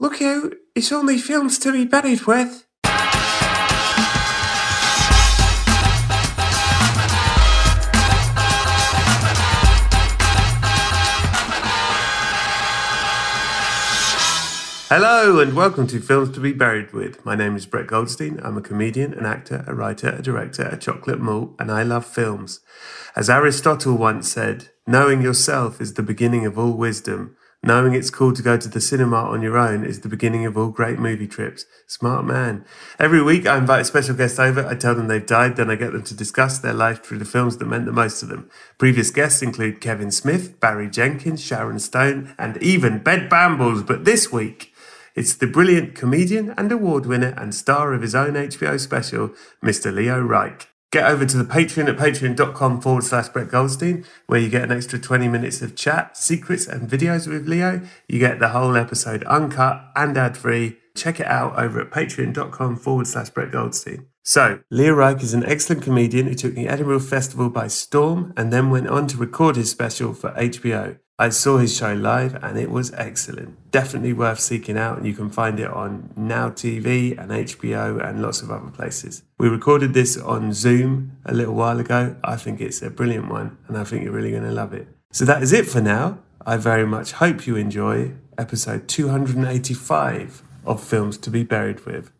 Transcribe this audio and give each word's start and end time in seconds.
Look 0.00 0.22
out, 0.22 0.54
it's 0.76 0.92
only 0.92 1.18
films 1.18 1.58
to 1.58 1.72
be 1.72 1.84
buried 1.84 2.22
with. 2.22 2.64
Hello 14.88 15.40
and 15.40 15.56
welcome 15.56 15.88
to 15.88 16.00
Films 16.00 16.30
to 16.30 16.40
be 16.40 16.52
Buried 16.52 16.92
with. 16.92 17.24
My 17.24 17.34
name 17.34 17.56
is 17.56 17.66
Brett 17.66 17.88
Goldstein. 17.88 18.38
I'm 18.44 18.56
a 18.56 18.62
comedian, 18.62 19.12
an 19.14 19.26
actor, 19.26 19.64
a 19.66 19.74
writer, 19.74 20.10
a 20.10 20.22
director, 20.22 20.62
a 20.62 20.78
chocolate 20.78 21.18
malt, 21.18 21.56
and 21.58 21.72
I 21.72 21.82
love 21.82 22.06
films. 22.06 22.60
As 23.16 23.28
Aristotle 23.28 23.96
once 23.96 24.30
said, 24.30 24.70
knowing 24.86 25.22
yourself 25.22 25.80
is 25.80 25.94
the 25.94 26.04
beginning 26.04 26.46
of 26.46 26.56
all 26.56 26.72
wisdom. 26.74 27.36
Knowing 27.64 27.92
it's 27.92 28.08
cool 28.08 28.32
to 28.32 28.40
go 28.40 28.56
to 28.56 28.68
the 28.68 28.80
cinema 28.80 29.16
on 29.16 29.42
your 29.42 29.58
own 29.58 29.84
is 29.84 30.00
the 30.00 30.08
beginning 30.08 30.46
of 30.46 30.56
all 30.56 30.68
great 30.68 30.98
movie 30.98 31.26
trips. 31.26 31.66
Smart 31.88 32.24
man. 32.24 32.64
Every 33.00 33.20
week 33.20 33.46
I 33.46 33.58
invite 33.58 33.80
a 33.80 33.84
special 33.84 34.14
guest 34.14 34.38
over. 34.38 34.64
I 34.64 34.76
tell 34.76 34.94
them 34.94 35.08
they've 35.08 35.26
died, 35.26 35.56
then 35.56 35.68
I 35.68 35.74
get 35.74 35.92
them 35.92 36.04
to 36.04 36.14
discuss 36.14 36.58
their 36.58 36.72
life 36.72 37.02
through 37.02 37.18
the 37.18 37.24
films 37.24 37.56
that 37.56 37.66
meant 37.66 37.86
the 37.86 37.92
most 37.92 38.20
to 38.20 38.26
them. 38.26 38.48
Previous 38.78 39.10
guests 39.10 39.42
include 39.42 39.80
Kevin 39.80 40.12
Smith, 40.12 40.60
Barry 40.60 40.88
Jenkins, 40.88 41.42
Sharon 41.42 41.80
Stone, 41.80 42.32
and 42.38 42.56
even 42.62 43.00
Bed 43.00 43.28
Bambles. 43.28 43.82
But 43.82 44.04
this 44.04 44.32
week, 44.32 44.72
it's 45.16 45.34
the 45.34 45.48
brilliant 45.48 45.96
comedian 45.96 46.54
and 46.56 46.70
award 46.70 47.06
winner 47.06 47.34
and 47.36 47.52
star 47.52 47.92
of 47.92 48.02
his 48.02 48.14
own 48.14 48.34
HBO 48.34 48.78
special, 48.78 49.32
Mr. 49.64 49.92
Leo 49.92 50.20
Reich. 50.20 50.68
Get 50.90 51.04
over 51.04 51.26
to 51.26 51.36
the 51.36 51.44
Patreon 51.44 51.88
at 51.88 51.98
patreon.com 51.98 52.80
forward 52.80 53.04
slash 53.04 53.28
Brett 53.28 53.50
Goldstein, 53.50 54.06
where 54.26 54.40
you 54.40 54.48
get 54.48 54.62
an 54.62 54.72
extra 54.72 54.98
20 54.98 55.28
minutes 55.28 55.60
of 55.60 55.76
chat, 55.76 56.16
secrets, 56.16 56.66
and 56.66 56.88
videos 56.88 57.28
with 57.28 57.46
Leo. 57.46 57.82
You 58.08 58.18
get 58.18 58.38
the 58.38 58.48
whole 58.48 58.74
episode 58.74 59.22
uncut 59.24 59.90
and 59.94 60.16
ad 60.16 60.38
free. 60.38 60.78
Check 60.96 61.20
it 61.20 61.26
out 61.26 61.58
over 61.58 61.80
at 61.80 61.90
patreon.com 61.90 62.76
forward 62.76 63.06
slash 63.06 63.28
Brett 63.28 63.52
Goldstein. 63.52 64.06
So, 64.24 64.60
Leo 64.70 64.94
Reich 64.94 65.22
is 65.22 65.34
an 65.34 65.44
excellent 65.44 65.82
comedian 65.82 66.26
who 66.26 66.34
took 66.34 66.54
the 66.54 66.68
Edinburgh 66.68 67.00
Festival 67.00 67.50
by 67.50 67.66
storm 67.68 68.32
and 68.36 68.50
then 68.50 68.70
went 68.70 68.88
on 68.88 69.06
to 69.08 69.16
record 69.18 69.56
his 69.56 69.70
special 69.70 70.14
for 70.14 70.30
HBO. 70.32 70.98
I 71.20 71.30
saw 71.30 71.58
his 71.58 71.76
show 71.76 71.94
live 71.94 72.36
and 72.44 72.56
it 72.56 72.70
was 72.70 72.92
excellent. 72.92 73.56
Definitely 73.72 74.12
worth 74.12 74.38
seeking 74.38 74.78
out, 74.78 74.98
and 74.98 75.06
you 75.06 75.14
can 75.14 75.30
find 75.30 75.58
it 75.58 75.68
on 75.68 76.10
Now 76.16 76.48
TV 76.50 77.18
and 77.18 77.32
HBO 77.32 78.00
and 78.00 78.22
lots 78.22 78.40
of 78.40 78.52
other 78.52 78.70
places. 78.70 79.24
We 79.36 79.48
recorded 79.48 79.94
this 79.94 80.16
on 80.16 80.52
Zoom 80.52 81.18
a 81.24 81.34
little 81.34 81.54
while 81.54 81.80
ago. 81.80 82.14
I 82.22 82.36
think 82.36 82.60
it's 82.60 82.82
a 82.82 82.90
brilliant 82.90 83.28
one, 83.28 83.58
and 83.66 83.76
I 83.76 83.82
think 83.82 84.04
you're 84.04 84.12
really 84.12 84.30
going 84.30 84.44
to 84.44 84.52
love 84.52 84.72
it. 84.72 84.86
So 85.10 85.24
that 85.24 85.42
is 85.42 85.52
it 85.52 85.66
for 85.66 85.80
now. 85.80 86.18
I 86.46 86.56
very 86.56 86.86
much 86.86 87.12
hope 87.12 87.48
you 87.48 87.56
enjoy 87.56 88.12
episode 88.38 88.86
285 88.86 90.42
of 90.64 90.82
Films 90.82 91.18
to 91.18 91.30
be 91.30 91.42
Buried 91.42 91.84
with. 91.84 92.12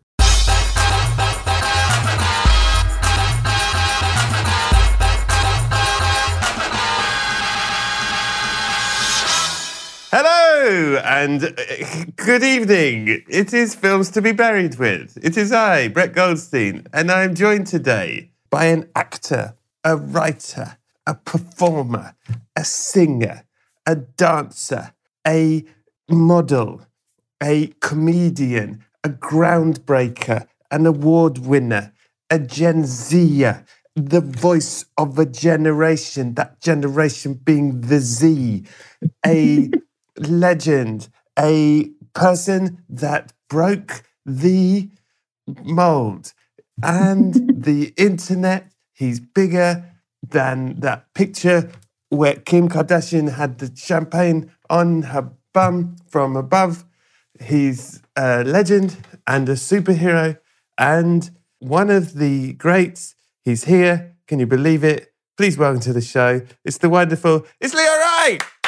And 10.69 11.45
uh, 11.45 12.05
good 12.15 12.43
evening. 12.43 13.23
It 13.27 13.55
is 13.55 13.73
Films 13.73 14.11
to 14.11 14.21
be 14.21 14.33
Buried 14.33 14.77
with. 14.77 15.17
It 15.19 15.35
is 15.35 15.51
I, 15.51 15.87
Brett 15.87 16.13
Goldstein, 16.13 16.85
and 16.93 17.09
I 17.09 17.23
am 17.23 17.33
joined 17.33 17.65
today 17.65 18.29
by 18.51 18.65
an 18.65 18.87
actor, 18.95 19.55
a 19.83 19.97
writer, 19.97 20.77
a 21.07 21.15
performer, 21.15 22.13
a 22.55 22.63
singer, 22.63 23.45
a 23.87 23.95
dancer, 23.95 24.93
a 25.25 25.65
model, 26.07 26.85
a 27.41 27.73
comedian, 27.79 28.85
a 29.03 29.09
groundbreaker, 29.09 30.45
an 30.69 30.85
award 30.85 31.39
winner, 31.39 31.93
a 32.29 32.37
Gen 32.37 32.85
Zer, 32.85 33.65
the 33.95 34.21
voice 34.21 34.85
of 34.99 35.17
a 35.17 35.25
generation, 35.25 36.35
that 36.35 36.61
generation 36.61 37.33
being 37.33 37.81
the 37.81 37.99
Z, 37.99 38.65
a 39.25 39.71
legend, 40.19 41.09
a 41.37 41.89
person 42.13 42.83
that 42.89 43.33
broke 43.49 44.03
the 44.25 44.89
mold 45.63 46.33
and 46.83 47.33
the 47.63 47.93
internet. 47.97 48.71
He's 48.93 49.19
bigger 49.19 49.85
than 50.27 50.79
that 50.81 51.13
picture 51.13 51.71
where 52.09 52.35
Kim 52.35 52.67
Kardashian 52.67 53.33
had 53.33 53.59
the 53.59 53.71
champagne 53.75 54.51
on 54.69 55.03
her 55.03 55.31
bum 55.53 55.95
from 56.07 56.35
above. 56.35 56.85
He's 57.39 58.01
a 58.15 58.43
legend 58.43 58.97
and 59.25 59.47
a 59.47 59.53
superhero 59.53 60.37
and 60.77 61.29
one 61.59 61.89
of 61.89 62.15
the 62.15 62.53
greats. 62.53 63.15
He's 63.45 63.65
here. 63.65 64.15
Can 64.27 64.39
you 64.39 64.47
believe 64.47 64.83
it? 64.83 65.13
Please 65.37 65.57
welcome 65.57 65.79
to 65.81 65.93
the 65.93 66.01
show. 66.01 66.41
It's 66.65 66.79
the 66.79 66.89
wonderful, 66.89 67.45
it's 67.61 67.73
Leo 67.73 67.97
Reich. 67.97 68.58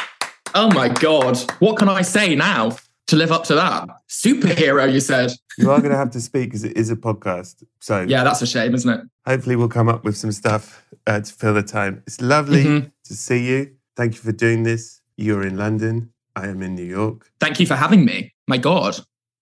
Oh 0.54 0.70
my 0.74 0.90
God. 0.90 1.38
What 1.60 1.78
can 1.78 1.88
I 1.88 2.02
say 2.02 2.36
now 2.36 2.76
to 3.08 3.16
live 3.16 3.32
up 3.32 3.46
to 3.46 3.56
that? 3.56 3.88
Superhero, 4.10 4.92
you 4.92 5.00
said. 5.00 5.32
You 5.58 5.72
are 5.72 5.80
going 5.80 5.92
to 5.92 5.98
have 5.98 6.12
to 6.12 6.22
speak 6.22 6.50
because 6.50 6.64
it 6.64 6.76
is 6.76 6.90
a 6.92 6.96
podcast. 6.96 7.64
So, 7.80 8.02
yeah, 8.02 8.24
that's 8.24 8.42
a 8.42 8.48
shame, 8.48 8.74
isn't 8.74 8.90
it? 8.90 9.02
Hopefully, 9.26 9.56
we'll 9.56 9.70
come 9.70 9.88
up 9.88 10.04
with 10.04 10.18
some 10.18 10.32
stuff 10.32 10.84
uh, 11.08 11.22
to 11.22 11.34
fill 11.34 11.54
the 11.54 11.64
time. 11.64 12.04
It's 12.06 12.20
lovely 12.20 12.64
mm-hmm. 12.64 12.88
to 13.06 13.14
see 13.14 13.48
you. 13.48 13.76
Thank 13.96 14.16
you 14.16 14.20
for 14.20 14.32
doing 14.32 14.64
this. 14.64 15.02
You're 15.16 15.46
in 15.46 15.58
London. 15.58 16.12
I 16.36 16.48
am 16.48 16.62
in 16.62 16.76
New 16.76 16.84
York. 16.86 17.32
Thank 17.40 17.60
you 17.60 17.66
for 17.66 17.76
having 17.76 18.04
me. 18.06 18.34
My 18.48 18.58
God. 18.58 18.98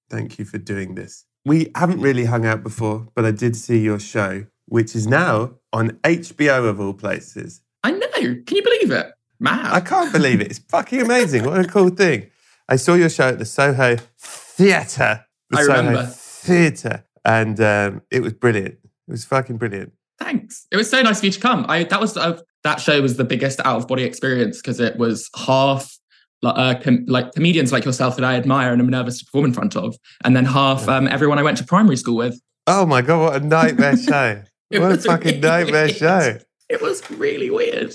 Thank 0.10 0.40
you 0.40 0.46
for 0.46 0.58
doing 0.58 0.96
this. 0.96 1.26
We 1.46 1.72
haven't 1.76 2.02
really 2.02 2.26
hung 2.26 2.46
out 2.46 2.64
before, 2.64 3.08
but 3.16 3.26
I 3.26 3.32
did 3.32 3.56
see 3.56 3.80
your 3.80 4.00
show, 4.00 4.46
which 4.66 4.96
is 4.96 5.08
now 5.08 5.56
on 5.72 5.92
HBO 6.04 6.68
of 6.68 6.80
all 6.80 6.94
places. 6.94 7.62
I 7.84 7.92
know. 7.92 8.10
Can 8.12 8.58
you 8.58 8.64
believe 8.64 8.92
it? 8.92 9.12
Mad. 9.40 9.72
I 9.74 9.80
can't 9.80 10.12
believe 10.12 10.42
it. 10.42 10.48
It's 10.48 10.60
fucking 10.60 11.02
amazing. 11.02 11.46
What 11.46 11.60
a 11.60 11.68
cool 11.68 11.90
thing. 11.90 12.30
I 12.68 12.76
saw 12.76 12.94
your 12.96 13.10
show 13.10 13.30
at 13.30 13.40
the 13.40 13.46
Soho 13.46 13.98
Theatre. 14.20 15.26
The 15.50 15.58
I 15.58 15.64
Soho 15.64 15.78
remember. 15.78 16.06
Theatre. 16.08 17.06
And 17.26 17.60
um, 17.62 18.02
it 18.12 18.22
was 18.22 18.34
brilliant. 18.34 18.76
It 18.76 19.12
was 19.12 19.26
fucking 19.26 19.58
brilliant. 19.58 19.94
Thanks. 20.20 20.68
It 20.72 20.78
was 20.78 20.90
so 20.90 21.02
nice 21.02 21.20
of 21.20 21.24
you 21.26 21.32
to 21.32 21.40
come. 21.40 21.66
I 21.70 21.84
that 21.86 22.02
was 22.02 22.18
uh, 22.18 22.40
that 22.64 22.82
show 22.82 23.02
was 23.02 23.18
the 23.18 23.24
biggest 23.24 23.60
out 23.62 23.78
of 23.78 23.88
body 23.88 24.04
experience 24.04 24.58
because 24.58 24.80
it 24.80 24.98
was 24.98 25.30
half 25.36 25.98
like, 26.42 26.56
uh, 26.58 26.80
com- 26.82 27.06
like 27.08 27.32
comedians 27.34 27.72
like 27.72 27.86
yourself 27.86 28.16
that 28.18 28.26
I 28.26 28.36
admire 28.36 28.72
and 28.74 28.82
am 28.82 28.90
nervous 28.90 29.20
to 29.20 29.26
perform 29.26 29.46
in 29.46 29.54
front 29.54 29.76
of, 29.76 29.96
and 30.24 30.36
then 30.36 30.46
half 30.46 30.88
um, 30.88 31.08
everyone 31.08 31.40
I 31.40 31.44
went 31.44 31.58
to 31.60 31.64
primary 31.64 31.96
school 31.96 32.18
with. 32.18 32.40
Oh 32.68 32.86
my 32.86 33.02
god, 33.02 33.20
what 33.20 33.42
a 33.42 33.46
nightmare 33.46 33.98
show! 34.10 34.44
What 34.72 34.92
a 34.92 34.98
fucking 34.98 35.26
really 35.26 35.40
nightmare 35.42 35.86
weird. 35.86 35.96
show. 35.96 36.38
It 36.70 36.82
was 36.82 37.10
really 37.12 37.50
weird. 37.50 37.94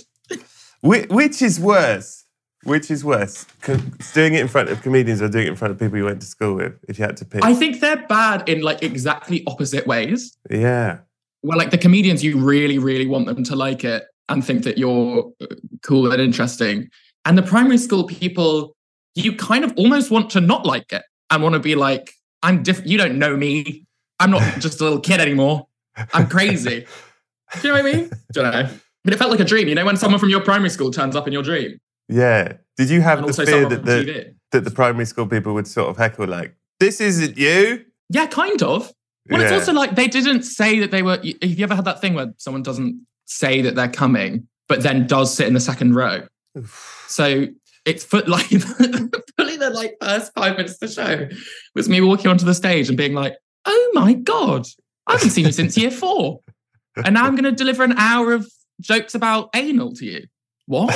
Which, 0.85 1.09
which 1.09 1.41
is 1.41 1.59
worse? 1.59 2.25
Which 2.65 2.91
is 2.91 3.03
worse? 3.05 3.47
Doing 4.13 4.35
it 4.35 4.41
in 4.41 4.49
front 4.49 4.69
of 4.69 4.83
comedians 4.83 5.23
or 5.23 5.31
doing 5.31 5.47
it 5.47 5.51
in 5.51 5.57
front 5.57 5.73
of 5.73 5.79
people 5.79 5.97
you 5.97 6.05
went 6.05 6.21
to 6.21 6.27
school 6.27 6.55
with? 6.55 6.75
If 6.87 6.99
you 6.99 7.07
had 7.07 7.17
to 7.19 7.25
pick, 7.25 7.43
I 7.43 7.55
think 7.55 7.81
they're 7.81 8.07
bad 8.07 8.47
in 8.49 8.61
like 8.61 8.83
exactly 8.83 9.43
opposite 9.47 9.87
ways. 9.87 10.37
yeah, 10.51 10.99
Well, 11.43 11.57
like 11.57 11.71
the 11.71 11.79
comedians, 11.79 12.23
you 12.23 12.37
really, 12.39 12.79
really 12.79 13.07
want 13.07 13.27
them 13.27 13.45
to 13.45 13.57
like 13.57 13.83
it 13.83 14.05
and 14.29 14.45
think 14.45 14.65
that 14.65 14.77
you're 14.77 15.33
uh, 15.41 15.47
cool 15.83 16.13
and 16.13 16.21
interesting. 16.21 16.91
And 17.25 17.39
the 17.39 17.43
primary 17.43 17.79
school 17.79 18.05
people, 18.05 18.77
you 19.15 19.35
kind 19.37 19.65
of 19.65 19.73
almost 19.77 20.11
want 20.11 20.29
to 20.31 20.41
not 20.41 20.67
like 20.67 20.93
it 20.93 21.03
and 21.31 21.43
want 21.43 21.55
to 21.55 21.61
be 21.61 21.77
like, 21.77 22.13
I'm 22.43 22.63
different. 22.63 22.91
You 22.91 22.99
don't 22.99 23.19
know 23.19 23.37
me. 23.39 23.87
I'm 24.21 24.31
not 24.31 24.43
just 24.61 24.83
a 24.83 24.85
little 24.85 25.01
kid 25.01 25.19
anymore. 25.19 25.67
I'm 26.13 26.29
crazy. 26.29 26.87
Do 27.63 27.69
you 27.69 27.75
know 27.75 27.83
what 27.83 27.87
I 27.87 27.97
mean? 27.97 28.11
Don't 28.33 28.53
know. 28.53 28.69
But 29.05 29.13
it 29.13 29.19
felt 29.19 29.31
like 29.31 29.41
a 29.41 29.45
dream. 29.45 29.69
You 29.69 29.75
know, 29.75 29.85
when 29.85 29.97
someone 29.97 30.19
from 30.19 30.31
your 30.31 30.41
primary 30.41 30.71
school 30.71 30.91
turns 30.91 31.15
up 31.15 31.27
in 31.27 31.33
your 31.33 31.43
dream, 31.43 31.79
yeah. 32.09 32.55
Did 32.77 32.91
you 32.91 33.01
have 33.03 33.21
and 33.21 33.29
the 33.29 33.47
fear 33.47 33.69
that 33.69 33.85
the, 33.85 34.35
that 34.51 34.65
the 34.65 34.71
primary 34.71 35.07
school 35.07 35.27
people 35.27 35.55
would 35.55 35.67
sort 35.69 35.89
of 35.89 35.97
heckle 35.97 36.27
like, 36.27 36.57
"This 36.81 37.01
isn't 37.01 37.37
you"? 37.37 37.85
Yeah, 38.11 38.27
kind 38.27 38.63
of. 38.63 38.93
Well, 39.31 39.41
it's 39.41 39.53
also 39.53 39.73
like 39.73 39.95
they 39.95 40.09
didn't 40.09 40.43
say 40.43 40.81
that 40.81 40.91
they 40.91 41.03
were. 41.03 41.17
Have 41.17 41.25
you 41.43 41.65
ever 41.65 41.75
had 41.75 41.85
that 41.85 42.01
thing 42.01 42.15
where 42.15 42.33
someone 42.37 42.63
doesn't 42.63 43.07
say 43.27 43.63
that 43.63 43.75
they're 43.75 43.89
coming, 43.89 44.49
but 44.69 44.83
then 44.83 45.07
does 45.07 45.35
sit 45.35 45.47
in 45.47 45.55
the 45.55 45.61
second 45.61 45.95
row? 45.95 46.23
So 47.07 47.47
it's 47.85 48.05
for 48.05 48.21
like 48.27 48.47
fully 48.47 49.57
the 49.57 49.71
like 49.73 49.97
first 50.01 50.33
five 50.35 50.57
minutes 50.57 50.75
of 50.75 50.81
the 50.81 50.89
show 50.89 51.29
was 51.75 51.89
me 51.89 52.01
walking 52.01 52.27
onto 52.27 52.45
the 52.45 52.55
stage 52.55 52.89
and 52.89 52.99
being 52.99 53.15
like, 53.15 53.37
"Oh 53.65 53.91
my 53.95 54.15
god, 54.15 54.67
I 55.07 55.13
haven't 55.13 55.31
seen 55.31 55.47
you 55.47 55.53
since 55.53 55.77
year 55.77 55.91
four, 55.91 56.41
and 56.97 57.15
now 57.15 57.25
I'm 57.25 57.35
going 57.35 57.45
to 57.45 57.53
deliver 57.53 57.85
an 57.85 57.95
hour 57.97 58.33
of 58.33 58.51
jokes 58.81 59.15
about 59.15 59.51
anal 59.55 59.93
to 59.95 60.05
you." 60.05 60.27
What? 60.67 60.95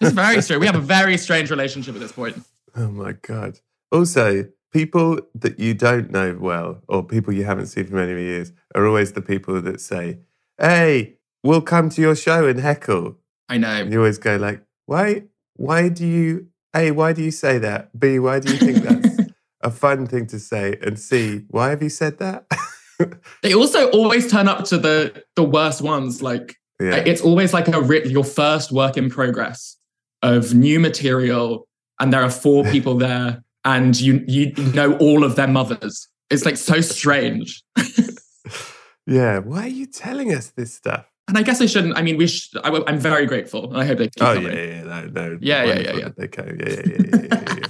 It's 0.00 0.12
very 0.12 0.40
strange. 0.40 0.60
We 0.60 0.66
have 0.66 0.76
a 0.76 0.80
very 0.80 1.18
strange 1.18 1.50
relationship 1.50 1.94
at 1.94 2.00
this 2.00 2.12
point. 2.12 2.42
Oh 2.74 2.88
my 2.88 3.12
god! 3.12 3.60
Also, 3.92 4.46
people 4.72 5.20
that 5.34 5.58
you 5.58 5.74
don't 5.74 6.10
know 6.10 6.38
well, 6.40 6.82
or 6.88 7.04
people 7.04 7.34
you 7.34 7.44
haven't 7.44 7.66
seen 7.66 7.86
for 7.86 7.96
many 7.96 8.12
years, 8.22 8.52
are 8.74 8.86
always 8.86 9.12
the 9.12 9.20
people 9.20 9.60
that 9.60 9.80
say, 9.80 10.20
"Hey, 10.58 11.16
we'll 11.42 11.60
come 11.60 11.90
to 11.90 12.00
your 12.00 12.16
show 12.16 12.46
and 12.46 12.60
heckle." 12.60 13.18
I 13.48 13.58
know. 13.58 13.68
And 13.68 13.92
you 13.92 13.98
always 13.98 14.18
go 14.18 14.36
like, 14.36 14.64
"Why? 14.86 15.24
Why 15.54 15.88
do 15.88 16.06
you? 16.06 16.46
A, 16.74 16.92
why 16.92 17.12
do 17.12 17.22
you 17.22 17.32
say 17.32 17.58
that? 17.58 17.98
B, 17.98 18.18
why 18.18 18.38
do 18.38 18.52
you 18.52 18.58
think 18.58 18.78
that's 18.78 19.32
a 19.60 19.70
fun 19.70 20.06
thing 20.06 20.26
to 20.28 20.38
say? 20.38 20.78
And 20.80 20.98
C, 20.98 21.44
why 21.48 21.70
have 21.70 21.82
you 21.82 21.90
said 21.90 22.18
that?" 22.18 22.46
They 23.42 23.54
also 23.54 23.90
always 23.90 24.30
turn 24.30 24.48
up 24.48 24.64
to 24.66 24.78
the 24.78 25.24
the 25.36 25.44
worst 25.44 25.82
ones. 25.82 26.22
Like 26.22 26.56
yeah, 26.80 26.96
it's 26.96 27.20
always 27.20 27.52
like 27.52 27.68
a 27.68 27.80
ri- 27.80 28.08
your 28.08 28.24
first 28.24 28.72
work 28.72 28.96
in 28.96 29.10
progress 29.10 29.76
of 30.22 30.54
new 30.54 30.80
material, 30.80 31.66
and 31.98 32.12
there 32.12 32.22
are 32.22 32.30
four 32.30 32.64
people 32.72 32.96
there, 32.96 33.42
and 33.64 33.98
you 34.00 34.24
you 34.26 34.52
know 34.74 34.96
all 34.98 35.24
of 35.24 35.36
their 35.36 35.48
mothers. 35.48 36.08
It's 36.30 36.44
like 36.44 36.56
so 36.56 36.80
strange. 36.80 37.62
yeah. 39.06 39.38
Why 39.38 39.64
are 39.64 39.68
you 39.68 39.86
telling 39.86 40.32
us 40.32 40.48
this 40.50 40.72
stuff? 40.74 41.06
And 41.26 41.38
I 41.38 41.42
guess 41.42 41.60
I 41.60 41.66
shouldn't. 41.66 41.96
I 41.96 42.02
mean, 42.02 42.16
we. 42.16 42.26
Sh- 42.26 42.54
I, 42.62 42.70
am 42.88 42.98
very 42.98 43.24
grateful, 43.24 43.76
I 43.76 43.84
hope 43.84 43.98
they 43.98 44.08
keep 44.08 44.22
Oh 44.22 44.34
coming. 44.34 44.52
yeah, 44.52 44.64
yeah, 44.64 44.82
no, 44.82 45.06
no. 45.06 45.38
Yeah, 45.40 45.64
yeah, 45.64 45.78
yeah, 45.78 45.96
yeah. 46.18 46.26
go, 46.26 46.44
yeah, 46.44 46.52
yeah, 46.58 46.68
yeah, 46.68 46.82
yeah, 46.86 47.06
yeah, 47.12 47.28
yeah, 47.30 47.38
of 47.38 47.46
course. 47.46 47.69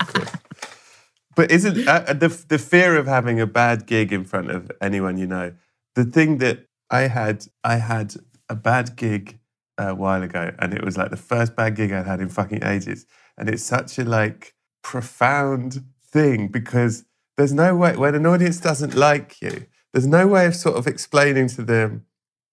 But 1.40 1.50
isn't 1.50 1.88
uh, 1.88 2.00
the 2.12 2.28
the 2.48 2.58
fear 2.58 2.98
of 2.98 3.06
having 3.06 3.40
a 3.40 3.46
bad 3.46 3.87
gig 3.87 4.12
in 4.12 4.25
front 4.25 4.50
of 4.50 4.70
anyone 4.82 5.16
you 5.16 5.26
know? 5.26 5.54
The 5.94 6.04
thing 6.04 6.37
that 6.37 6.66
I 6.90 7.08
had, 7.08 7.46
I 7.64 7.76
had 7.76 8.16
a 8.50 8.54
bad 8.54 8.94
gig 8.94 9.40
a 9.78 9.94
while 9.94 10.22
ago, 10.22 10.52
and 10.58 10.75
it 10.75 10.84
was 10.84 10.98
like 10.98 11.08
the 11.08 11.16
first 11.16 11.56
bad 11.56 11.76
gig 11.76 11.92
I'd 11.92 12.04
had 12.04 12.20
in 12.20 12.28
fucking 12.28 12.62
ages, 12.62 13.06
and 13.38 13.48
it's 13.48 13.62
such 13.62 13.98
a 13.98 14.04
like 14.04 14.54
profound 14.82 15.82
thing 16.12 16.48
because 16.48 17.06
there's 17.38 17.54
no 17.54 17.75
way 17.75 17.96
when 17.96 18.14
an 18.14 18.26
audience 18.26 18.60
doesn't 18.60 18.94
like 18.94 19.40
you, 19.40 19.64
there's 19.94 20.06
no 20.06 20.26
way 20.26 20.44
of 20.44 20.54
sort 20.54 20.76
of 20.76 20.87
explaining 20.87 21.48
to 21.48 21.62
them 21.62 22.04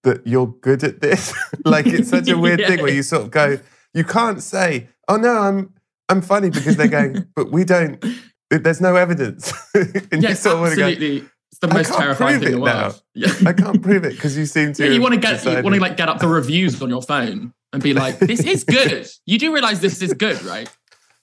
that 0.04 0.26
you're 0.26 0.48
good 0.48 0.86
at 0.86 1.02
this. 1.02 1.34
like 1.66 1.88
it's 1.88 2.10
such 2.10 2.30
a 2.30 2.38
weird 2.46 2.66
thing 2.66 2.82
where 2.82 2.94
you 2.94 3.04
sort 3.04 3.24
of 3.24 3.32
go, 3.32 3.60
you 3.94 4.06
can't 4.06 4.42
say, 4.42 4.88
"Oh 5.10 5.18
no, 5.18 5.40
I'm 5.40 5.74
I'm 6.08 6.22
funny," 6.22 6.52
because 6.52 6.78
they're 6.78 6.88
going, 6.88 7.28
"But 7.36 7.52
we 7.52 7.66
don't." 7.66 8.02
There's 8.50 8.80
no 8.82 8.96
evidence, 8.96 9.52
and 9.74 9.94
you 10.24 10.30
Yes, 10.30 10.46
want 10.46 10.72
to 10.72 10.76
go. 10.78 10.88
absolutely. 10.88 11.26
It's 11.52 11.60
the 11.60 11.68
most 11.68 11.94
terrifying 11.94 12.40
thing 12.40 12.48
in 12.50 12.54
the 12.56 12.62
world. 12.62 13.02
Yeah. 13.16 13.34
I 13.46 13.54
can't 13.54 13.82
prove 13.82 14.04
it 14.06 14.12
because 14.14 14.38
you 14.38 14.46
seem 14.46 14.74
to. 14.74 14.86
Yeah, 14.86 14.92
you 14.92 15.02
want 15.02 15.16
to 15.16 15.20
get 15.20 15.44
you 15.44 15.64
want 15.64 15.76
to 15.76 15.82
like 15.82 15.98
get 15.98 16.08
up 16.08 16.20
the 16.20 16.28
reviews 16.28 16.80
on 16.82 16.90
your 16.90 17.02
phone 17.02 17.54
and 17.74 17.82
be 17.84 17.94
like, 17.94 18.20
"This 18.20 18.42
is 18.42 18.64
good." 18.78 19.08
You 19.26 19.40
do 19.40 19.52
realize 19.54 19.80
this 19.82 20.02
is 20.02 20.14
good, 20.14 20.42
right? 20.44 20.70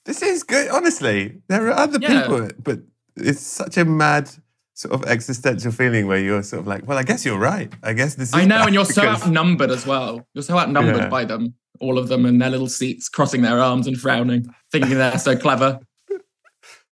This 0.05 0.21
is 0.21 0.43
good. 0.43 0.69
Honestly, 0.69 1.41
there 1.47 1.65
are 1.67 1.71
other 1.71 1.97
Yeah. 2.01 2.21
people, 2.21 2.49
but 2.61 2.79
it's 3.15 3.39
such 3.41 3.77
a 3.77 3.85
mad 3.85 4.29
sort 4.73 4.93
of 4.93 5.05
existential 5.09 5.71
feeling 5.71 6.05
where 6.05 6.19
you're 6.19 6.43
sort 6.43 6.59
of 6.59 6.67
like, 6.67 6.85
well, 6.85 6.97
I 6.97 7.03
guess 7.03 7.23
you're 7.25 7.39
right. 7.39 7.71
I 7.81 7.93
guess 7.93 8.15
this. 8.15 8.29
Is 8.29 8.35
I 8.35 8.43
know, 8.45 8.63
and 8.65 8.73
you're 8.73 8.83
so 8.85 9.03
outnumbered 9.07 9.71
as 9.71 9.87
well. 9.87 10.27
You're 10.33 10.43
so 10.43 10.57
outnumbered 10.59 10.97
Yeah. 10.97 11.09
by 11.09 11.23
them, 11.25 11.53
all 11.79 11.97
of 11.97 12.09
them 12.09 12.25
in 12.25 12.37
their 12.39 12.49
little 12.49 12.67
seats, 12.67 13.07
crossing 13.09 13.41
their 13.41 13.59
arms 13.61 13.87
and 13.87 13.97
frowning, 13.99 14.53
thinking 14.71 14.91
they're 14.97 15.17
so 15.17 15.35
clever. 15.37 15.79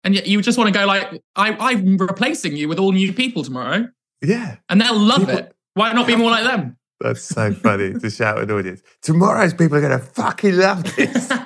And 0.06 0.14
yet 0.14 0.29
you 0.29 0.41
just 0.41 0.56
want 0.56 0.73
to 0.73 0.79
go 0.79 0.87
like, 0.87 1.20
I, 1.35 1.50
I'm 1.58 1.97
replacing 1.97 2.56
you 2.56 2.69
with 2.69 2.79
all 2.79 2.93
new 2.93 3.12
people 3.12 3.43
tomorrow, 3.43 3.88
Yeah, 4.23 4.58
and 4.69 4.81
they'll 4.81 4.97
love 4.97 5.23
People- 5.26 5.35
it. 5.38 5.53
Why 5.75 5.93
not 5.93 6.06
be 6.06 6.14
more 6.14 6.31
like 6.31 6.44
them? 6.44 6.76
that's 7.00 7.20
so 7.23 7.53
funny 7.53 7.93
to 7.93 8.08
shout 8.08 8.38
at 8.38 8.44
an 8.44 8.50
audience. 8.53 8.82
Tomorrow's 9.03 9.53
people 9.53 9.76
are 9.76 9.81
going 9.82 9.99
to 9.99 10.05
fucking 10.06 10.56
love 10.56 10.85
this. 10.97 11.31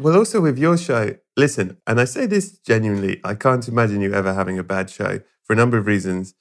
Well, 0.00 0.16
also 0.16 0.40
with 0.40 0.58
your 0.58 0.78
show, 0.78 1.14
listen, 1.36 1.76
and 1.86 2.00
I 2.00 2.06
say 2.06 2.24
this 2.24 2.58
genuinely, 2.60 3.20
I 3.22 3.34
can't 3.34 3.66
imagine 3.68 4.00
you 4.00 4.14
ever 4.14 4.32
having 4.32 4.58
a 4.58 4.62
bad 4.64 4.88
show 4.88 5.20
for 5.44 5.52
a 5.52 5.56
number 5.56 5.76
of 5.76 5.86
reasons. 5.86 6.32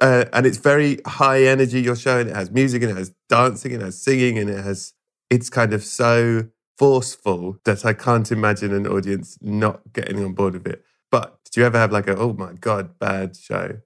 Uh, 0.00 0.24
and 0.32 0.44
it's 0.44 0.58
very 0.58 0.98
high 1.06 1.44
energy, 1.44 1.80
your 1.80 1.94
show, 1.94 2.18
and 2.18 2.28
it 2.30 2.34
has 2.34 2.50
music, 2.50 2.82
and 2.82 2.90
it 2.90 2.96
has 2.96 3.14
dancing, 3.28 3.72
and 3.74 3.82
it 3.82 3.84
has 3.86 4.02
singing, 4.02 4.38
and 4.38 4.50
it 4.50 4.62
has, 4.64 4.92
it's 5.30 5.48
kind 5.48 5.72
of 5.72 5.84
so 5.84 6.48
forceful 6.78 7.58
that 7.64 7.84
I 7.84 7.92
can't 7.92 8.30
imagine 8.30 8.72
an 8.74 8.86
audience 8.86 9.38
not 9.40 9.80
getting 9.92 10.22
on 10.24 10.32
board 10.34 10.54
with 10.54 10.66
it. 10.66 10.84
But 11.10 11.38
did 11.44 11.60
you 11.60 11.64
ever 11.66 11.78
have 11.78 11.92
like 11.92 12.06
a, 12.08 12.16
oh 12.16 12.32
my 12.32 12.52
God, 12.60 12.98
bad 12.98 13.36
show? 13.36 13.78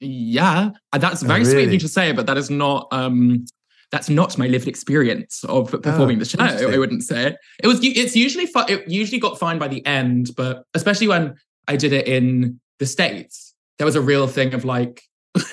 yeah, 0.00 0.70
and 0.92 1.02
that's 1.02 1.22
Oh, 1.22 1.28
very 1.28 1.44
sweet 1.44 1.52
of 1.52 1.56
really? 1.58 1.72
you 1.74 1.78
to 1.80 1.88
say, 1.88 2.10
but 2.12 2.26
that 2.26 2.36
is 2.36 2.50
not. 2.50 2.88
um 2.92 3.44
that's 3.92 4.08
not 4.08 4.38
my 4.38 4.46
lived 4.46 4.66
experience 4.68 5.44
of 5.44 5.70
performing 5.82 6.18
the 6.18 6.24
show. 6.24 6.38
Oh. 6.40 6.72
I 6.72 6.78
wouldn't 6.78 7.02
say 7.02 7.26
it. 7.26 7.36
Was. 7.62 7.78
It's 7.82 8.16
usually. 8.16 8.46
Fu- 8.46 8.64
it 8.66 8.88
usually 8.88 9.20
got 9.20 9.38
fine 9.38 9.58
by 9.58 9.68
the 9.68 9.84
end, 9.84 10.30
but 10.34 10.64
especially 10.72 11.08
when 11.08 11.34
I 11.68 11.76
did 11.76 11.92
it 11.92 12.08
in 12.08 12.58
the 12.78 12.86
states, 12.86 13.52
there 13.78 13.84
was 13.84 13.94
a 13.94 14.00
real 14.00 14.26
thing 14.26 14.54
of 14.54 14.64
like, 14.64 15.02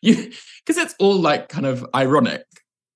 you 0.00 0.30
because 0.66 0.78
it's 0.78 0.94
all 0.98 1.16
like 1.16 1.48
kind 1.50 1.66
of 1.66 1.84
ironic, 1.94 2.44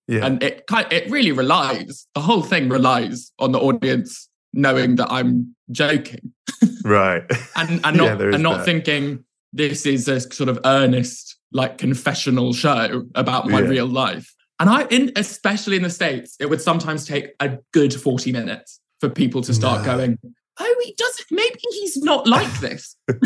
Yeah. 0.09 0.25
and 0.27 0.43
it 0.43 0.67
kind 0.67 0.91
it 0.91 1.11
really 1.11 1.33
relies. 1.33 2.07
The 2.15 2.21
whole 2.23 2.43
thing 2.43 2.69
relies 2.71 3.31
on 3.39 3.53
the 3.53 3.59
audience 3.61 4.29
knowing 4.55 4.97
that 4.97 5.09
I'm 5.13 5.55
joking 5.71 6.33
right. 6.85 7.23
and 7.57 7.81
and 7.85 7.97
not 7.97 8.21
is 8.23 8.35
and 8.35 8.43
not 8.43 8.59
that. 8.59 8.65
thinking 8.65 9.25
this 9.53 9.85
is 9.87 10.09
a 10.09 10.21
sort 10.21 10.49
of 10.49 10.59
earnest 10.65 11.37
like 11.53 11.79
confessional 11.79 12.53
show 12.55 13.05
about 13.15 13.49
my 13.49 13.61
Yeah. 13.61 13.69
real 13.69 13.87
life. 13.87 14.35
And 14.61 14.69
I, 14.69 14.87
in 14.91 15.13
especially 15.17 15.77
in 15.77 15.83
the 15.83 15.91
states, 15.91 16.37
it 16.41 16.47
would 16.51 16.61
sometimes 16.61 17.05
take 17.07 17.29
a 17.41 17.59
good 17.73 17.95
forty 17.95 18.33
minutes 18.33 18.81
for 19.01 19.09
people 19.09 19.41
to 19.43 19.55
start 19.55 19.81
No. 19.87 19.97
going, 19.97 20.19
"Oh, 20.59 20.77
he 20.85 20.95
doesn't. 20.97 21.27
Maybe 21.31 21.61
he's 21.71 21.97
not 21.99 22.27
like 22.27 22.53
this." 22.61 22.97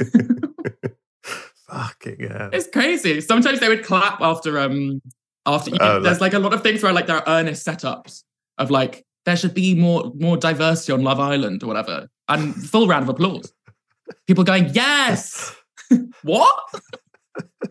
Fucking 1.71 2.29
hell. 2.29 2.51
It's 2.53 2.69
crazy. 2.69 3.21
Sometimes 3.21 3.61
they 3.61 3.69
would 3.69 3.85
clap 3.85 4.21
after 4.21 4.59
um 4.59 5.01
after 5.46 5.70
you, 5.70 5.78
Oh, 5.80 6.00
there's 6.00 6.20
like 6.20 6.34
a 6.34 6.38
lot 6.38 6.52
of 6.52 6.62
things 6.62 6.82
where 6.82 6.92
like 6.92 7.06
there 7.06 7.16
are 7.16 7.25
earnest 7.26 7.66
setups 7.66 8.22
of 8.58 8.70
like 8.70 9.04
there 9.25 9.37
should 9.37 9.54
be 9.54 9.75
more 9.75 10.12
more 10.14 10.37
diversity 10.37 10.92
on 10.92 11.02
Love 11.02 11.20
Island 11.20 11.62
or 11.62 11.66
whatever, 11.66 12.08
and 12.28 12.54
full 12.54 12.87
round 12.88 13.04
of 13.04 13.08
applause. 13.08 13.52
People 14.26 14.44
going, 14.44 14.68
"Yes." 14.72 15.54
what? 16.22 16.58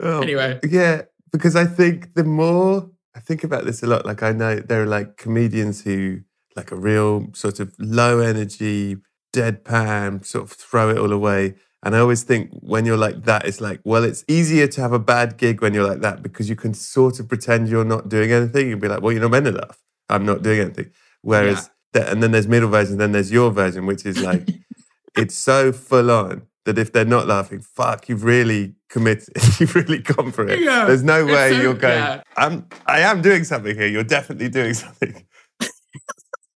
Oh, 0.00 0.20
Anyway. 0.20 0.58
Yeah, 0.68 1.02
because 1.32 1.56
I 1.56 1.64
think 1.64 2.14
the 2.14 2.24
more 2.24 2.90
I 3.14 3.20
think 3.20 3.44
about 3.44 3.64
this 3.64 3.82
a 3.82 3.86
lot, 3.86 4.04
like 4.04 4.22
I 4.22 4.32
know 4.32 4.56
there 4.56 4.82
are 4.82 4.86
like 4.86 5.16
comedians 5.16 5.82
who 5.82 6.20
like 6.56 6.72
a 6.72 6.76
real 6.76 7.28
sort 7.32 7.60
of 7.60 7.74
low 7.78 8.18
energy, 8.18 8.96
deadpan, 9.32 10.24
sort 10.24 10.44
of 10.44 10.52
throw 10.52 10.90
it 10.90 10.98
all 10.98 11.12
away. 11.12 11.54
And 11.84 11.94
I 11.94 11.98
always 11.98 12.22
think 12.22 12.50
when 12.60 12.86
you're 12.86 12.96
like 12.96 13.24
that, 13.24 13.46
it's 13.46 13.60
like, 13.60 13.80
well, 13.84 14.04
it's 14.04 14.24
easier 14.26 14.66
to 14.66 14.80
have 14.80 14.92
a 14.92 14.98
bad 14.98 15.36
gig 15.36 15.60
when 15.60 15.74
you're 15.74 15.86
like 15.86 16.00
that 16.00 16.22
because 16.22 16.48
you 16.48 16.56
can 16.56 16.72
sort 16.72 17.20
of 17.20 17.28
pretend 17.28 17.68
you're 17.68 17.84
not 17.84 18.08
doing 18.08 18.32
anything 18.32 18.72
and 18.72 18.80
be 18.80 18.88
like, 18.88 19.02
well, 19.02 19.12
you're 19.12 19.20
not 19.20 19.30
meant 19.30 19.44
to 19.44 19.52
laugh. 19.52 19.78
I'm 20.08 20.24
not 20.24 20.42
doing 20.42 20.60
anything. 20.60 20.90
Whereas, 21.20 21.70
the, 21.92 22.10
and 22.10 22.22
then 22.22 22.32
there's 22.32 22.48
middle 22.48 22.70
version, 22.70 22.96
then 22.96 23.12
there's 23.12 23.30
your 23.30 23.50
version, 23.50 23.84
which 23.84 24.06
is 24.06 24.18
like, 24.22 24.48
it's 25.16 25.34
so 25.34 25.72
full 25.72 26.10
on 26.10 26.46
that 26.64 26.78
if 26.78 26.92
they're 26.92 27.04
not 27.04 27.26
laughing, 27.26 27.60
fuck, 27.60 28.08
you've 28.08 28.24
really 28.24 28.74
committed, 28.88 29.28
you've 29.60 29.74
really 29.74 29.98
gone 29.98 30.32
for 30.32 30.48
it. 30.48 30.60
Yeah, 30.60 30.86
there's 30.86 31.02
no 31.02 31.26
way 31.26 31.50
so- 31.50 31.60
you're 31.60 31.74
going, 31.74 31.98
yeah. 31.98 32.22
I'm, 32.38 32.66
I 32.86 33.00
am 33.00 33.20
doing 33.20 33.44
something 33.44 33.76
here. 33.76 33.88
You're 33.88 34.04
definitely 34.04 34.48
doing 34.48 34.72
something. 34.84 35.26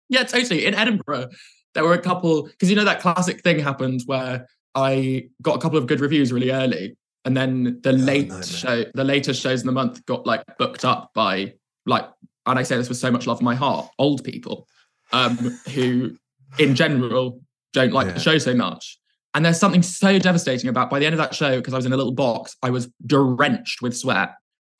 Yeah, 0.09 0.23
totally. 0.23 0.65
In 0.65 0.75
Edinburgh, 0.75 1.29
there 1.75 1.85
were 1.85 1.93
a 1.93 2.01
couple 2.01 2.45
because 2.45 2.71
you 2.71 2.77
know 2.77 2.85
that 2.85 3.01
classic 3.01 3.43
thing 3.43 3.59
happened 3.59 4.01
where 4.07 4.47
I 4.75 5.29
got 5.43 5.57
a 5.57 5.59
couple 5.61 5.79
of 5.79 5.87
good 5.87 6.01
reviews 6.01 6.33
really 6.33 6.51
early, 6.51 6.97
and 7.25 7.37
then 7.37 7.81
the 7.83 7.93
late 7.93 8.29
nightmare. 8.29 8.43
show, 8.43 8.85
the 8.95 9.05
latest 9.05 9.43
shows 9.43 9.61
in 9.61 9.67
the 9.67 9.73
month 9.73 10.05
got 10.07 10.27
like 10.27 10.45
booked 10.59 10.85
up 10.85 11.11
by 11.15 11.55
like, 11.87 12.05
and 12.47 12.59
I 12.59 12.63
say 12.63 12.77
this 12.77 12.89
with 12.89 12.99
so 12.99 13.11
much 13.11 13.27
love 13.27 13.41
in 13.41 13.45
my 13.45 13.55
heart, 13.55 13.89
old 13.99 14.25
people, 14.25 14.67
um, 15.13 15.37
who 15.75 16.17
in 16.59 16.75
general 16.75 17.41
don't 17.73 17.93
like 17.93 18.07
Yeah. 18.07 18.13
the 18.15 18.21
show 18.21 18.39
so 18.39 18.55
much. 18.55 18.99
And 19.35 19.45
there's 19.45 19.59
something 19.61 19.83
so 19.83 20.19
devastating 20.19 20.71
about 20.71 20.91
by 20.91 20.99
the 20.99 21.07
end 21.07 21.15
of 21.15 21.19
that 21.19 21.35
show, 21.35 21.57
because 21.57 21.75
I 21.75 21.77
was 21.77 21.87
in 21.87 21.93
a 21.93 21.97
little 21.97 22.13
box, 22.13 22.57
I 22.63 22.71
was 22.71 22.89
drenched 23.07 23.83
with 23.83 23.97
sweat 23.97 24.31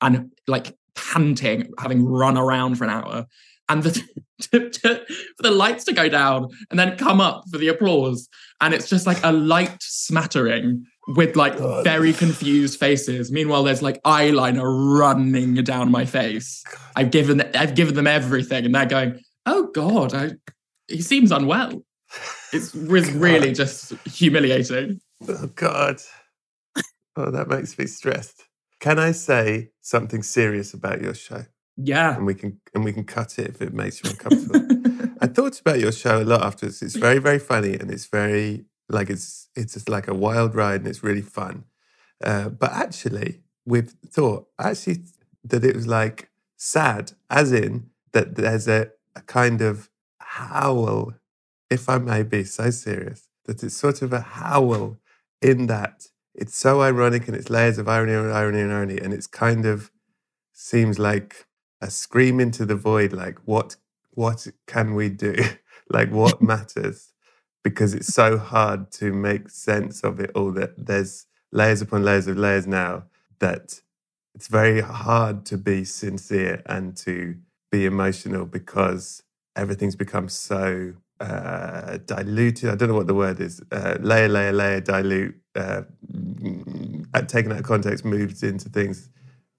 and 0.01 0.31
like 0.47 0.75
panting, 0.95 1.71
having 1.77 2.03
run 2.05 2.37
around 2.37 2.75
for 2.75 2.83
an 2.83 2.89
hour. 2.89 3.25
And 3.69 3.83
the, 3.83 3.91
to, 4.51 4.69
to- 4.69 5.05
for 5.37 5.43
the 5.43 5.51
lights 5.51 5.83
to 5.85 5.93
go 5.93 6.09
down 6.09 6.47
and 6.69 6.79
then 6.79 6.97
come 6.97 7.21
up 7.21 7.43
for 7.51 7.57
the 7.57 7.67
applause. 7.67 8.27
And 8.61 8.73
it's 8.73 8.89
just 8.89 9.07
like 9.07 9.19
a 9.23 9.31
light 9.31 9.77
smattering 9.81 10.85
with 11.15 11.35
like 11.35 11.57
God. 11.57 11.83
very 11.83 12.13
confused 12.13 12.79
faces. 12.79 13.31
Meanwhile, 13.31 13.63
there's 13.63 13.81
like 13.81 14.01
eyeliner 14.03 14.99
running 14.99 15.55
down 15.63 15.91
my 15.91 16.05
face. 16.05 16.63
I've 16.95 17.11
given 17.11 17.41
I've 17.55 17.75
given 17.75 17.95
them 17.95 18.07
everything, 18.07 18.65
and 18.65 18.75
they're 18.75 18.85
going, 18.85 19.19
"Oh 19.45 19.69
God, 19.73 20.13
I, 20.13 20.31
he 20.87 21.01
seems 21.01 21.31
unwell." 21.31 21.83
It 22.51 22.73
was 22.87 23.11
really 23.13 23.53
just 23.53 23.93
humiliating. 24.07 24.99
Oh 25.27 25.47
God. 25.55 25.97
Oh, 27.15 27.31
that 27.31 27.47
makes 27.47 27.77
me 27.77 27.85
stressed. 27.85 28.43
Can 28.79 28.97
I 28.97 29.11
say 29.11 29.69
something 29.81 30.23
serious 30.23 30.73
about 30.73 31.01
your 31.01 31.13
show? 31.13 31.45
Yeah. 31.81 32.15
And 32.15 32.25
we 32.25 32.35
can 32.35 32.59
and 32.73 32.83
we 32.83 32.91
can 32.91 33.05
cut 33.05 33.39
it 33.39 33.47
if 33.47 33.61
it 33.61 33.73
makes 33.73 34.03
you 34.03 34.09
uncomfortable. 34.09 35.15
I 35.21 35.27
thought 35.35 35.59
about 35.59 35.79
your 35.79 35.91
show 35.91 36.21
a 36.21 36.23
lot 36.23 36.43
afterwards. 36.43 36.81
It's 36.81 36.95
very, 36.95 37.19
very 37.19 37.39
funny 37.39 37.73
and 37.75 37.89
it's 37.89 38.05
very 38.05 38.65
like 38.89 39.09
it's 39.09 39.49
it's 39.55 39.73
just 39.73 39.87
like 39.87 40.07
a 40.07 40.13
wild 40.13 40.55
ride 40.55 40.81
and 40.81 40.87
it's 40.87 41.03
really 41.03 41.21
fun. 41.21 41.63
Uh, 42.21 42.49
but 42.49 42.71
actually, 42.73 43.41
with 43.65 43.95
thought, 44.09 44.47
actually 44.59 45.03
that 45.45 45.63
it 45.63 45.75
was 45.75 45.87
like 45.87 46.29
sad, 46.57 47.13
as 47.29 47.53
in 47.53 47.89
that 48.11 48.35
there's 48.35 48.67
a, 48.67 48.89
a 49.15 49.21
kind 49.21 49.61
of 49.61 49.89
howl, 50.19 51.13
if 51.69 51.87
I 51.87 51.97
may 51.97 52.23
be 52.23 52.43
so 52.43 52.71
serious, 52.71 53.29
that 53.45 53.63
it's 53.63 53.77
sort 53.77 54.01
of 54.01 54.11
a 54.11 54.19
howl 54.19 54.97
in 55.41 55.67
that 55.67 56.07
it's 56.35 56.57
so 56.57 56.81
ironic 56.81 57.27
and 57.27 57.37
it's 57.37 57.49
layers 57.49 57.77
of 57.77 57.87
irony 57.87 58.13
and 58.13 58.31
irony 58.33 58.59
and 58.61 58.73
irony, 58.73 58.97
and 58.97 59.13
it's 59.13 59.27
kind 59.27 59.65
of 59.65 59.91
seems 60.51 60.99
like 60.99 61.45
a 61.81 61.89
scream 61.91 62.39
into 62.39 62.65
the 62.65 62.75
void, 62.75 63.13
like 63.13 63.39
what 63.45 63.77
what 64.11 64.47
can 64.67 64.95
we 64.95 65.09
do? 65.09 65.35
like 65.89 66.11
what 66.11 66.41
matters? 66.53 67.13
Because 67.63 67.93
it's 67.93 68.13
so 68.13 68.37
hard 68.37 68.91
to 68.93 69.13
make 69.13 69.49
sense 69.49 70.03
of 70.03 70.19
it 70.19 70.31
all 70.35 70.51
that 70.53 70.73
there's 70.77 71.27
layers 71.51 71.81
upon 71.81 72.03
layers 72.05 72.27
of 72.27 72.37
layers 72.37 72.67
now 72.67 73.03
that 73.39 73.81
it's 74.35 74.47
very 74.47 74.81
hard 74.81 75.45
to 75.47 75.57
be 75.57 75.85
sincere 75.85 76.63
and 76.67 76.97
to 76.97 77.35
be 77.71 77.85
emotional 77.85 78.45
because 78.45 79.23
everything's 79.55 79.95
become 79.97 80.29
so 80.29 80.93
uh, 81.21 81.97
diluted. 82.05 82.69
I 82.71 82.75
don't 82.75 82.89
know 82.89 82.95
what 82.95 83.07
the 83.07 83.15
word 83.15 83.39
is. 83.41 83.61
Uh, 83.71 83.97
layer, 84.01 84.29
layer, 84.29 84.53
layer, 84.53 84.81
dilute. 84.81 85.35
Uh, 85.55 85.83
taken 87.27 87.51
out 87.53 87.59
of 87.59 87.65
context, 87.65 88.05
moves 88.05 88.43
into 88.43 88.69
things 88.69 89.09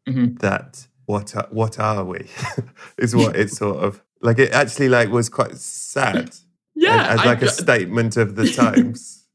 Mhm. 0.08 0.38
that 0.40 0.88
what 1.10 1.34
are, 1.36 1.46
what 1.50 1.78
are 1.78 2.04
we? 2.04 2.26
is 2.98 3.14
what 3.14 3.36
it's 3.36 3.56
sort 3.56 3.82
of 3.84 4.02
like. 4.22 4.38
It 4.38 4.52
actually 4.52 4.88
like 4.88 5.10
was 5.10 5.28
quite 5.28 5.56
sad. 5.56 6.34
Yeah. 6.76 7.08
as 7.12 7.20
I- 7.20 7.24
like 7.26 7.42
a 7.42 7.48
statement 7.50 8.16
of 8.16 8.36
the 8.36 8.48
times. 8.62 9.26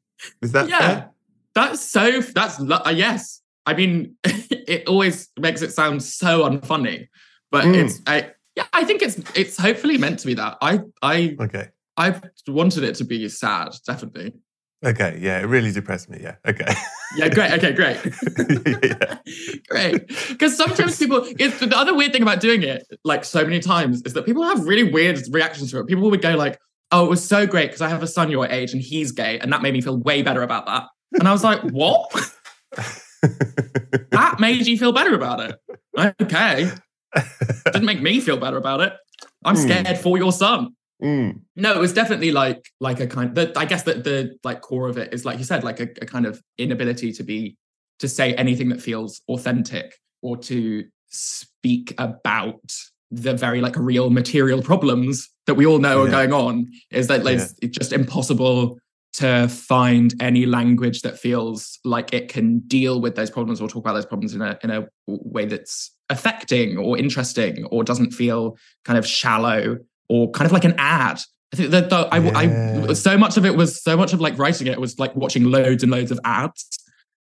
Is 0.42 0.52
that 0.54 0.68
yeah. 0.68 0.80
fair? 0.80 1.10
That's 1.54 1.82
so. 1.82 2.22
That's 2.22 2.60
uh, 2.60 2.92
yes. 2.96 3.42
I 3.68 3.74
mean, 3.76 4.16
it 4.24 4.88
always 4.88 5.30
makes 5.40 5.62
it 5.62 5.72
sound 5.72 6.02
so 6.02 6.50
unfunny, 6.50 7.08
but 7.52 7.66
Mm. 7.66 7.76
it's. 7.86 8.02
I, 8.08 8.32
yeah, 8.56 8.66
I 8.74 8.84
think 8.84 9.02
it's 9.04 9.18
it's 9.36 9.58
hopefully 9.58 9.98
meant 10.00 10.20
to 10.20 10.28
be 10.28 10.34
that. 10.36 10.58
I 10.62 10.80
I 11.04 11.36
Okay. 11.40 11.70
I've 11.98 12.24
wanted 12.48 12.84
it 12.84 12.96
to 12.96 13.04
be 13.06 13.30
sad, 13.30 13.76
definitely. 13.86 14.34
Okay. 14.86 15.18
Yeah. 15.22 15.40
It 15.40 15.46
really 15.46 15.72
depressed 15.72 16.10
me. 16.10 16.20
Yeah. 16.22 16.36
Okay. 16.48 16.66
Yeah, 17.18 17.30
great. 17.30 17.52
Okay, 17.54 17.72
great. 17.74 17.98
Yeah. 18.84 19.18
great. 19.70 20.08
Because 20.30 20.56
sometimes 20.56 20.98
people, 21.00 21.26
it's 21.40 21.60
the 21.60 21.76
other 21.76 21.96
weird 21.96 22.14
thing 22.14 22.22
about 22.22 22.40
doing 22.40 22.62
it, 22.64 22.86
like 23.04 23.26
so 23.26 23.44
many 23.44 23.60
times, 23.60 24.02
is 24.06 24.14
that 24.14 24.26
people 24.26 24.44
have 24.44 24.66
really 24.66 24.84
weird 24.84 25.20
reactions 25.32 25.72
to 25.72 25.80
it. 25.80 25.88
People 25.88 26.10
would 26.12 26.22
go 26.22 26.36
like, 26.36 26.60
"Oh, 26.92 27.06
it 27.06 27.10
was 27.10 27.28
so 27.28 27.48
great 27.48 27.68
because 27.68 27.82
I 27.82 27.90
have 27.90 28.04
a 28.04 28.08
son 28.08 28.30
your 28.30 28.46
age 28.48 28.74
and 28.74 28.82
he's 28.82 29.12
gay, 29.12 29.40
and 29.40 29.52
that 29.54 29.62
made 29.62 29.74
me 29.74 29.82
feel 29.82 29.98
way 29.98 30.22
better 30.22 30.42
about 30.44 30.66
that." 30.68 30.84
And 31.14 31.28
I 31.28 31.32
was 31.32 31.44
like, 31.44 31.62
"What? 31.72 32.12
that 34.12 34.36
made 34.40 34.68
you 34.68 34.78
feel 34.78 34.92
better 34.92 35.16
about 35.16 35.40
it? 35.40 35.56
Okay, 36.22 36.70
didn't 37.66 37.86
make 37.86 38.02
me 38.02 38.20
feel 38.20 38.38
better 38.38 38.58
about 38.58 38.82
it. 38.82 38.94
I'm 39.46 39.56
Hmm. 39.56 39.62
scared 39.62 39.98
for 39.98 40.18
your 40.18 40.32
son." 40.32 40.76
Mm, 41.04 41.42
No, 41.56 41.74
it 41.74 41.80
was 41.80 41.94
definitely 41.94 42.32
like 42.32 42.70
like 42.80 43.00
a 43.00 43.08
kind. 43.08 43.36
The, 43.36 43.52
I 43.56 43.66
guess 43.66 43.84
that 43.84 44.04
the 44.04 44.38
like 44.44 44.62
core 44.62 44.88
of 44.88 44.98
it 44.98 45.14
is 45.14 45.26
like 45.26 45.38
you 45.38 45.44
said, 45.44 45.64
like 45.64 45.80
a, 45.80 45.90
a 46.02 46.06
kind 46.06 46.26
of 46.26 46.42
inability 46.58 47.12
to 47.14 47.24
be 47.24 47.58
to 48.00 48.08
say 48.08 48.34
anything 48.36 48.70
that 48.70 48.82
feels 48.82 49.22
authentic 49.28 49.96
or 50.22 50.38
to 50.38 50.86
speak 51.10 51.94
about 51.98 52.74
the 53.12 53.34
very 53.34 53.62
like 53.62 53.76
real 53.78 54.10
material 54.10 54.62
problems 54.62 55.30
that 55.48 55.56
we 55.56 55.66
all 55.66 55.80
know 55.80 56.02
are 56.02 56.10
going 56.10 56.34
on. 56.34 56.72
Is 56.92 57.08
that 57.08 57.24
like 57.24 57.36
it's, 57.36 57.56
it's 57.62 57.78
just 57.78 57.94
impossible 57.94 58.80
to 59.14 59.48
find 59.48 60.14
any 60.20 60.46
language 60.46 61.02
that 61.02 61.18
feels 61.18 61.80
like 61.86 62.14
it 62.14 62.28
can 62.28 62.60
deal 62.60 63.00
with 63.00 63.16
those 63.16 63.30
problems 63.30 63.62
or 63.62 63.70
talk 63.70 63.84
about 63.84 63.94
those 63.94 64.06
problems 64.06 64.34
in 64.34 64.42
a 64.42 64.58
in 64.64 64.72
a 64.72 64.88
way 65.08 65.46
that's 65.46 65.92
affecting 66.10 66.78
or 66.78 66.98
interesting 66.98 67.66
or 67.66 67.84
doesn't 67.84 68.12
feel 68.12 68.58
kind 68.84 68.98
of 69.00 69.06
shallow 69.06 69.78
or 70.10 70.30
kind 70.32 70.46
of 70.46 70.52
like 70.52 70.66
an 70.66 70.76
ad. 70.78 71.20
I 71.54 71.56
think 71.58 71.72
that 71.72 71.90
the, 71.90 71.96
I, 72.12 72.18
Yeah. 72.18 72.86
I 72.90 72.94
so 72.94 73.18
much 73.18 73.38
of 73.38 73.46
it 73.46 73.56
was 73.56 73.82
so 73.82 73.96
much 73.96 74.14
of 74.14 74.22
like 74.22 74.38
writing 74.38 74.68
it 74.68 74.80
was 74.80 75.00
like 75.00 75.16
watching 75.16 75.46
loads 75.46 75.84
and 75.84 75.92
loads 75.92 76.12
of 76.12 76.20
ads 76.26 76.68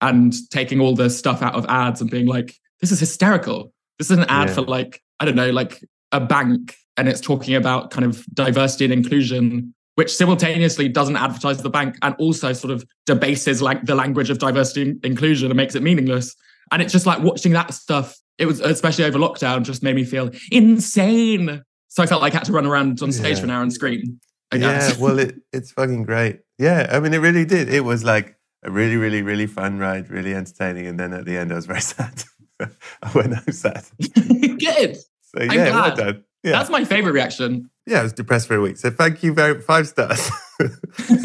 and 0.01 0.33
taking 0.51 0.79
all 0.79 0.95
the 0.95 1.09
stuff 1.09 1.41
out 1.41 1.55
of 1.55 1.65
ads 1.67 2.01
and 2.01 2.09
being 2.09 2.25
like, 2.25 2.55
this 2.81 2.91
is 2.91 2.99
hysterical. 2.99 3.71
This 3.99 4.11
is 4.11 4.17
an 4.17 4.25
ad 4.25 4.49
Yeah. 4.49 4.55
for 4.55 4.61
like 4.61 5.01
I 5.19 5.25
don't 5.25 5.35
know, 5.35 5.51
like 5.51 5.81
a 6.11 6.19
bank, 6.19 6.75
and 6.97 7.07
it's 7.07 7.21
talking 7.21 7.55
about 7.55 7.91
kind 7.91 8.05
of 8.05 8.25
diversity 8.33 8.85
and 8.85 8.93
inclusion, 8.93 9.73
which 9.95 10.13
simultaneously 10.15 10.89
doesn't 10.89 11.15
advertise 11.17 11.61
the 11.61 11.69
bank 11.69 11.95
and 12.01 12.15
also 12.19 12.51
sort 12.53 12.71
of 12.73 12.85
debases 13.05 13.61
like 13.61 13.85
the 13.85 13.95
language 13.95 14.29
of 14.29 14.39
diversity 14.39 14.81
and 14.89 15.05
inclusion 15.05 15.49
and 15.51 15.57
makes 15.57 15.75
it 15.75 15.83
meaningless. 15.83 16.35
And 16.71 16.81
it's 16.81 16.91
just 16.91 17.05
like 17.05 17.21
watching 17.21 17.53
that 17.53 17.73
stuff. 17.73 18.17
It 18.37 18.45
was 18.45 18.59
especially 18.59 19.05
over 19.05 19.17
lockdown, 19.19 19.63
just 19.63 19.83
made 19.83 19.95
me 19.95 20.03
feel 20.03 20.31
insane. 20.51 21.63
So 21.95 22.03
I 22.03 22.07
felt 22.07 22.21
like 22.21 22.33
I 22.33 22.39
had 22.39 22.45
to 22.47 22.51
run 22.51 22.65
around 22.65 23.01
on 23.01 23.13
stage 23.13 23.35
Yeah. 23.35 23.39
for 23.39 23.45
an 23.45 23.51
hour 23.51 23.61
and 23.63 23.71
scream. 23.71 24.19
I 24.51 24.57
yeah. 24.57 24.91
Well, 24.99 25.17
it, 25.17 25.35
it's 25.53 25.71
fucking 25.71 26.03
great. 26.03 26.41
Yeah. 26.59 26.89
I 26.91 26.99
mean, 26.99 27.13
it 27.13 27.19
really 27.19 27.45
did. 27.45 27.69
It 27.73 27.85
was 27.85 28.03
like 28.03 28.35
a 28.63 28.69
really, 28.69 28.97
really, 28.97 29.21
really 29.21 29.47
fun 29.47 29.77
ride, 29.79 30.09
really 30.09 30.33
entertaining. 30.35 30.87
And 30.87 30.99
then 30.99 31.13
at 31.13 31.23
the 31.23 31.37
end, 31.37 31.53
I 31.53 31.55
was 31.55 31.67
very 31.67 31.79
sad. 31.95 32.23
I 32.59 33.11
went 33.15 33.33
home 33.33 33.51
sad. 33.51 33.85
Good. 34.13 34.97
So 35.21 35.41
yeah, 35.43 35.71
well 35.71 35.95
glad. 35.95 35.97
done. 35.97 36.23
Yeah. 36.43 36.51
That's 36.51 36.69
my 36.69 36.83
favorite 36.83 37.13
reaction. 37.13 37.69
Yeah, 37.87 38.01
I 38.01 38.03
was 38.03 38.13
depressed 38.13 38.47
for 38.47 38.55
a 38.55 38.61
week. 38.61 38.75
So 38.77 38.89
thank 38.91 39.23
you 39.23 39.33
very 39.33 39.61
five 39.61 39.87
stars. 39.87 40.29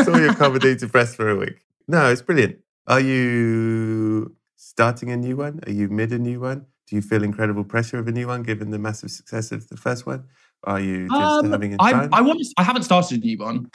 Saw 0.04 0.16
your 0.18 0.34
comedy 0.34 0.76
depressed 0.76 1.16
for 1.16 1.28
a 1.28 1.36
week. 1.36 1.64
No, 1.88 2.10
it's 2.12 2.22
brilliant. 2.22 2.58
Are 2.86 3.00
you 3.00 4.36
starting 4.56 5.10
a 5.10 5.16
new 5.16 5.36
one? 5.36 5.60
Are 5.66 5.72
you 5.72 5.88
mid 5.88 6.12
a 6.12 6.18
new 6.18 6.40
one? 6.40 6.66
Do 6.88 6.96
you 6.96 7.02
feel 7.02 7.22
incredible 7.22 7.64
pressure 7.64 7.98
of 7.98 8.08
a 8.08 8.12
new 8.12 8.26
one 8.28 8.42
given 8.42 8.70
the 8.70 8.78
massive 8.78 9.10
success 9.10 9.52
of 9.52 9.68
the 9.68 9.76
first 9.76 10.06
one? 10.06 10.24
Are 10.64 10.80
you 10.80 11.08
just 11.08 11.20
Um, 11.20 11.50
having 11.50 11.74
a 11.74 11.76
I, 11.80 11.92
time? 11.92 12.08
I 12.12 12.20
want. 12.20 12.40
I 12.56 12.62
haven't 12.62 12.82
started 12.82 13.22
a 13.22 13.26
new 13.26 13.38
one, 13.38 13.70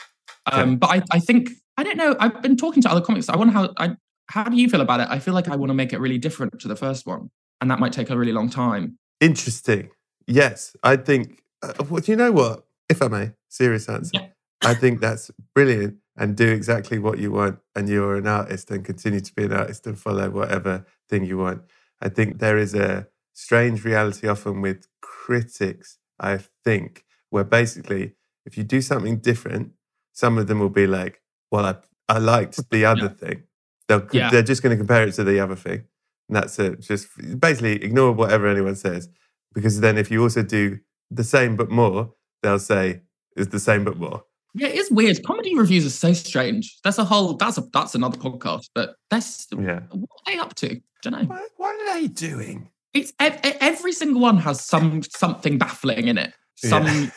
Okay. 0.48 0.60
um, 0.60 0.76
but 0.76 0.90
I, 0.90 1.02
I 1.12 1.18
think 1.18 1.50
I 1.76 1.82
don't 1.82 1.96
know. 1.96 2.16
I've 2.20 2.40
been 2.42 2.56
talking 2.56 2.82
to 2.82 2.90
other 2.90 3.00
comics. 3.00 3.28
I 3.28 3.36
wonder 3.36 3.52
how. 3.52 3.72
I, 3.78 3.96
how 4.28 4.44
do 4.44 4.56
you 4.56 4.68
feel 4.68 4.80
about 4.80 5.00
it? 5.00 5.08
I 5.10 5.18
feel 5.18 5.34
like 5.34 5.48
I 5.48 5.56
want 5.56 5.70
to 5.70 5.74
make 5.74 5.92
it 5.92 6.00
really 6.00 6.18
different 6.18 6.58
to 6.60 6.68
the 6.68 6.76
first 6.76 7.06
one, 7.06 7.30
and 7.60 7.70
that 7.70 7.78
might 7.78 7.92
take 7.92 8.10
a 8.10 8.16
really 8.18 8.32
long 8.32 8.48
time. 8.50 8.98
Interesting. 9.20 9.90
Yes, 10.26 10.76
I 10.82 10.96
think. 10.96 11.42
Uh, 11.62 11.72
well, 11.88 12.00
do 12.00 12.12
you 12.12 12.16
know 12.16 12.32
what? 12.32 12.64
If 12.88 13.02
I 13.02 13.08
may, 13.08 13.32
serious 13.48 13.88
answer. 13.88 14.10
Yeah. 14.14 14.26
I 14.62 14.74
think 14.74 15.00
that's 15.00 15.30
brilliant 15.54 15.96
and 16.16 16.36
do 16.36 16.48
exactly 16.48 16.98
what 16.98 17.18
you 17.18 17.30
want. 17.30 17.58
And 17.74 17.88
you're 17.88 18.16
an 18.16 18.26
artist 18.26 18.70
and 18.70 18.84
continue 18.84 19.20
to 19.20 19.34
be 19.34 19.44
an 19.44 19.52
artist 19.52 19.86
and 19.86 19.98
follow 19.98 20.30
whatever 20.30 20.86
thing 21.08 21.24
you 21.24 21.38
want. 21.38 21.62
I 22.00 22.08
think 22.08 22.38
there 22.38 22.56
is 22.58 22.74
a 22.74 23.06
strange 23.32 23.84
reality 23.84 24.26
often 24.28 24.60
with 24.60 24.86
critics, 25.02 25.98
I 26.20 26.38
think, 26.64 27.04
where 27.30 27.44
basically 27.44 28.14
if 28.44 28.56
you 28.56 28.64
do 28.64 28.80
something 28.80 29.18
different, 29.18 29.72
some 30.12 30.38
of 30.38 30.46
them 30.46 30.58
will 30.60 30.70
be 30.70 30.86
like, 30.86 31.20
"Well, 31.50 31.66
I 31.66 31.76
I 32.08 32.18
liked 32.18 32.70
the 32.70 32.84
other 32.92 33.08
thing." 33.08 33.42
They'll 33.88 34.06
Yeah. 34.12 34.30
they're 34.30 34.42
just 34.42 34.62
going 34.62 34.76
to 34.76 34.76
compare 34.84 35.06
it 35.06 35.12
to 35.14 35.24
the 35.24 35.40
other 35.40 35.56
thing, 35.56 35.84
and 36.28 36.36
that's 36.36 36.58
it. 36.58 36.80
Just 36.80 37.08
basically 37.40 37.82
ignore 37.84 38.12
whatever 38.12 38.46
anyone 38.48 38.76
says, 38.76 39.08
because 39.54 39.80
then 39.80 39.96
if 39.98 40.10
you 40.10 40.22
also 40.22 40.42
do 40.42 40.78
the 41.10 41.24
same 41.24 41.56
but 41.56 41.70
more, 41.70 42.12
they'll 42.42 42.58
say 42.58 43.02
it's 43.36 43.50
the 43.50 43.60
same 43.60 43.84
but 43.84 43.96
more. 43.96 44.22
Yeah, 44.54 44.68
it 44.68 44.76
is 44.76 44.90
weird. 44.90 45.22
Comedy 45.22 45.54
reviews 45.56 45.84
are 45.84 45.90
so 45.90 46.12
strange. 46.14 46.78
That's 46.82 46.98
a 46.98 47.04
whole. 47.04 47.34
That's 47.34 47.58
a. 47.58 47.62
That's 47.72 47.94
another 47.94 48.16
podcast. 48.18 48.70
But 48.74 48.96
that's 49.10 49.46
Yeah. 49.52 49.80
what 49.90 50.08
are 50.26 50.32
they 50.32 50.38
up 50.38 50.54
to? 50.56 50.80
Don't 51.02 51.12
know. 51.12 51.24
What, 51.24 51.42
what 51.58 51.74
are 51.76 52.00
they 52.00 52.06
doing? 52.08 52.70
It's 52.96 53.12
every 53.20 53.92
single 53.92 54.20
one 54.20 54.38
has 54.38 54.64
some 54.64 55.02
something 55.02 55.58
baffling 55.58 56.08
in 56.08 56.18
it. 56.18 56.32
Some. 56.56 56.86
Yeah. 56.86 57.10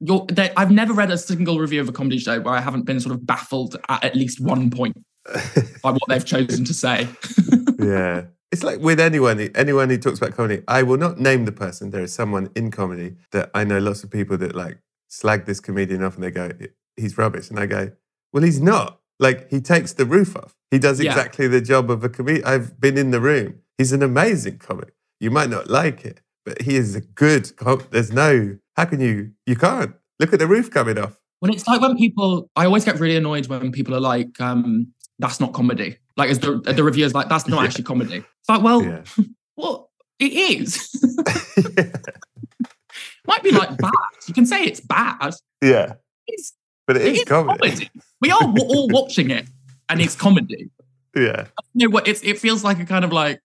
You're, 0.00 0.26
they- 0.30 0.52
I've 0.56 0.70
never 0.70 0.92
read 0.92 1.10
a 1.10 1.16
single 1.18 1.58
review 1.58 1.80
of 1.80 1.88
a 1.88 1.92
comedy 1.92 2.18
show 2.18 2.38
where 2.40 2.54
I 2.54 2.60
haven't 2.60 2.82
been 2.82 3.00
sort 3.00 3.14
of 3.14 3.26
baffled 3.26 3.76
at 3.88 4.04
at 4.04 4.14
least 4.14 4.40
one 4.40 4.68
point 4.70 4.94
by 5.82 5.90
what 5.92 6.02
they've 6.08 6.24
chosen 6.24 6.64
to 6.66 6.74
say. 6.74 7.08
yeah. 7.78 8.24
It's 8.52 8.62
like 8.62 8.78
with 8.80 9.00
anyone, 9.00 9.40
anyone 9.54 9.88
who 9.90 9.96
talks 9.98 10.18
about 10.18 10.34
comedy, 10.36 10.62
I 10.68 10.82
will 10.82 10.98
not 10.98 11.18
name 11.18 11.46
the 11.46 11.52
person. 11.52 11.90
There 11.90 12.02
is 12.02 12.12
someone 12.12 12.50
in 12.54 12.70
comedy 12.70 13.16
that 13.32 13.50
I 13.54 13.64
know 13.64 13.78
lots 13.78 14.04
of 14.04 14.10
people 14.10 14.36
that 14.38 14.54
like 14.54 14.78
slag 15.08 15.46
this 15.46 15.60
comedian 15.60 16.02
off 16.02 16.14
and 16.14 16.24
they 16.24 16.30
go, 16.30 16.50
he's 16.96 17.16
rubbish. 17.18 17.48
And 17.50 17.58
I 17.58 17.64
go, 17.66 17.90
well, 18.34 18.42
he's 18.42 18.60
not. 18.60 19.00
Like 19.18 19.50
he 19.50 19.60
takes 19.62 19.94
the 19.94 20.04
roof 20.04 20.36
off. 20.36 20.54
He 20.70 20.78
does 20.78 21.00
Yeah. 21.00 21.10
exactly 21.12 21.48
the 21.48 21.60
job 21.62 21.90
of 21.90 22.04
a 22.04 22.08
comedian. 22.10 22.44
I've 22.46 22.78
been 22.78 22.98
in 22.98 23.12
the 23.12 23.20
room. 23.20 23.60
He's 23.78 23.92
an 23.92 24.02
amazing 24.02 24.58
comic. 24.58 24.92
You 25.20 25.30
might 25.30 25.48
not 25.50 25.68
like 25.70 26.04
it, 26.04 26.20
but 26.44 26.62
he 26.62 26.76
is 26.76 26.94
a 26.94 27.00
good 27.00 27.54
com- 27.56 27.82
There's 27.90 28.12
no, 28.12 28.58
how 28.76 28.84
can 28.84 29.00
you, 29.00 29.32
you 29.46 29.56
can't. 29.56 29.94
Look 30.20 30.32
at 30.32 30.38
the 30.38 30.46
roof 30.46 30.70
coming 30.70 30.98
off. 30.98 31.18
When 31.40 31.52
it's 31.52 31.66
like 31.66 31.80
when 31.80 31.96
people, 31.96 32.50
I 32.56 32.64
always 32.64 32.84
get 32.84 32.98
really 33.00 33.16
annoyed 33.16 33.46
when 33.48 33.70
people 33.72 33.94
are 33.94 34.00
like, 34.00 34.40
um, 34.40 34.92
"That's 35.18 35.38
not 35.40 35.52
comedy." 35.52 35.98
Like, 36.16 36.30
as 36.30 36.38
the 36.38 36.58
the 36.60 36.82
reviewer's 36.82 37.12
like, 37.14 37.28
"That's 37.28 37.46
not 37.46 37.58
Yeah. 37.60 37.64
actually 37.66 37.84
comedy." 37.84 38.16
It's 38.16 38.48
like, 38.48 38.62
well, 38.62 38.82
Yeah. 38.82 39.02
well, 39.56 39.90
it 40.18 40.32
is. 40.32 40.90
Might 43.26 43.42
be 43.42 43.50
like 43.50 43.76
bad. 43.76 43.90
You 44.28 44.34
can 44.34 44.46
say 44.46 44.64
it's 44.64 44.80
bad. 44.80 45.34
yeah. 45.62 45.94
It's, 46.26 46.52
But 46.86 46.96
it 46.96 47.02
it 47.02 47.12
is 47.12 47.18
is 47.20 47.24
comedy. 47.24 47.58
comedy. 47.58 47.90
We 48.20 48.30
are 48.30 48.40
all 48.42 48.88
watching 48.90 49.30
it, 49.30 49.46
and 49.88 50.00
it's 50.00 50.14
comedy. 50.14 50.70
Yeah. 51.14 51.46
You 51.74 51.88
know 51.88 51.92
what? 51.92 52.06
It's 52.08 52.22
it 52.22 52.38
feels 52.38 52.64
like 52.64 52.78
a 52.80 52.84
kind 52.86 53.04
of 53.04 53.12
like 53.12 53.40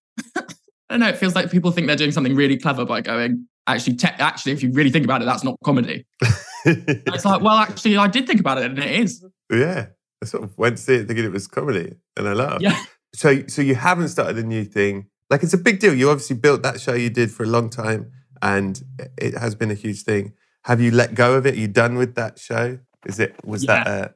I 0.91 0.95
don't 0.95 1.00
know. 1.00 1.07
It 1.10 1.17
feels 1.17 1.36
like 1.36 1.50
people 1.50 1.71
think 1.71 1.88
they're 1.88 1.95
doing 1.95 2.12
something 2.12 2.36
really 2.36 2.57
clever 2.57 2.86
by 2.86 3.01
going. 3.01 3.48
Actually, 3.65 3.95
te- 3.95 4.07
actually, 4.19 4.51
if 4.51 4.62
you 4.62 4.71
really 4.74 4.89
think 4.89 5.05
about 5.05 5.21
it, 5.21 5.25
that's 5.25 5.43
not 5.43 5.55
comedy. 5.63 6.05
It's 6.63 7.25
like, 7.25 7.41
well, 7.41 7.55
actually, 7.55 7.98
I 7.98 8.07
did 8.07 8.27
think 8.27 8.39
about 8.39 8.60
it, 8.60 8.65
and 8.65 8.77
it 8.77 9.00
is. 9.00 9.25
Yeah. 9.51 9.88
I 10.21 10.25
sort 10.27 10.43
of 10.43 10.55
went 10.57 10.77
to 10.77 10.83
see 10.83 10.95
it 10.95 11.07
thinking 11.07 11.25
it 11.25 11.31
was 11.31 11.48
comedy 11.48 11.95
and 12.15 12.27
I 12.27 12.33
laughed. 12.33 12.62
Yeah. 12.62 12.79
So 13.15 13.43
so 13.48 13.62
you 13.62 13.75
haven't 13.75 14.10
started 14.10 14.38
a 14.38 14.43
new 14.43 14.63
thing. 14.63 15.07
Like 15.29 15.43
it's 15.43 15.53
a 15.53 15.57
big 15.57 15.79
deal. 15.79 15.93
You 15.93 16.10
obviously 16.10 16.36
built 16.36 16.62
that 16.63 16.79
show 16.79 16.93
you 16.93 17.10
did 17.10 17.31
for 17.31 17.43
a 17.43 17.48
long 17.48 17.69
time 17.69 18.12
and 18.41 18.81
it 19.17 19.36
has 19.38 19.55
been 19.55 19.71
a 19.71 19.75
huge 19.75 20.03
thing. 20.03 20.33
Have 20.65 20.79
you 20.79 20.91
let 20.91 21.15
go 21.15 21.33
of 21.33 21.45
it? 21.48 21.55
Are 21.55 21.60
you 21.60 21.67
done 21.67 21.95
with 21.95 22.15
that 22.15 22.38
show? 22.38 22.77
Is 23.07 23.19
it 23.19 23.36
was 23.43 23.63
that 23.63 23.88
a, 23.88 24.13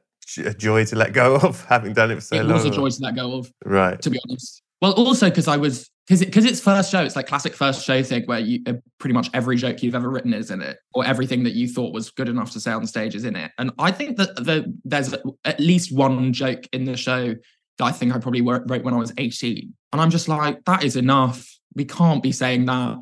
a 0.48 0.54
joy 0.54 0.84
to 0.84 0.96
let 0.96 1.12
go 1.12 1.36
of 1.36 1.64
having 1.68 1.92
done 1.92 2.12
it 2.12 2.16
for 2.16 2.20
so 2.20 2.36
it 2.36 2.44
long? 2.44 2.54
was 2.54 2.64
a 2.64 2.70
joy 2.70 2.88
to 2.88 3.02
let 3.02 3.16
go 3.16 3.38
of. 3.38 3.52
Right. 3.64 4.00
to 4.02 4.10
be 4.10 4.20
honest. 4.28 4.62
Well, 4.82 4.92
also 4.92 5.28
because 5.28 5.48
I 5.48 5.56
was 5.56 5.90
because 6.06 6.24
because 6.24 6.44
it's 6.44 6.60
first 6.60 6.90
show. 6.90 7.02
It's 7.02 7.16
like 7.16 7.26
classic 7.26 7.54
first 7.54 7.84
show 7.84 8.02
thing 8.02 8.24
where 8.26 8.38
you 8.38 8.60
uh, 8.66 8.74
pretty 8.98 9.14
much 9.14 9.28
every 9.34 9.56
joke 9.56 9.82
you've 9.82 9.94
ever 9.94 10.10
written 10.10 10.34
is 10.34 10.50
in 10.50 10.60
it, 10.60 10.78
or 10.94 11.04
everything 11.04 11.44
that 11.44 11.54
you 11.54 11.66
thought 11.68 11.92
was 11.92 12.10
good 12.10 12.28
enough 12.28 12.50
to 12.52 12.60
say 12.60 12.72
on 12.72 12.86
stage 12.86 13.14
is 13.14 13.24
in 13.24 13.36
it. 13.36 13.50
And 13.58 13.72
I 13.78 13.90
think 13.90 14.16
that 14.18 14.36
the, 14.36 14.72
there's 14.84 15.14
at 15.44 15.60
least 15.60 15.96
one 15.96 16.32
joke 16.32 16.64
in 16.72 16.84
the 16.84 16.96
show 16.96 17.34
that 17.78 17.84
I 17.84 17.92
think 17.92 18.14
I 18.14 18.18
probably 18.18 18.42
wrote 18.42 18.66
when 18.68 18.94
I 18.94 18.98
was 18.98 19.12
18, 19.18 19.74
and 19.92 20.00
I'm 20.00 20.10
just 20.10 20.28
like, 20.28 20.64
that 20.64 20.84
is 20.84 20.96
enough. 20.96 21.46
We 21.74 21.84
can't 21.84 22.22
be 22.22 22.32
saying 22.32 22.66
that. 22.66 22.98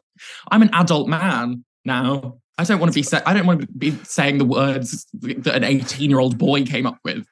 I'm 0.50 0.62
an 0.62 0.70
adult 0.72 1.08
man 1.08 1.64
now. 1.84 2.38
I 2.58 2.64
don't 2.64 2.78
want 2.80 2.92
to 2.92 2.94
be 2.98 3.02
say- 3.02 3.22
I 3.24 3.32
don't 3.32 3.46
want 3.46 3.62
to 3.62 3.66
be 3.66 3.92
saying 4.04 4.38
the 4.38 4.44
words 4.44 5.06
that 5.20 5.54
an 5.54 5.64
18 5.64 6.10
year 6.10 6.20
old 6.20 6.36
boy 6.38 6.64
came 6.64 6.86
up 6.86 6.98
with 7.02 7.26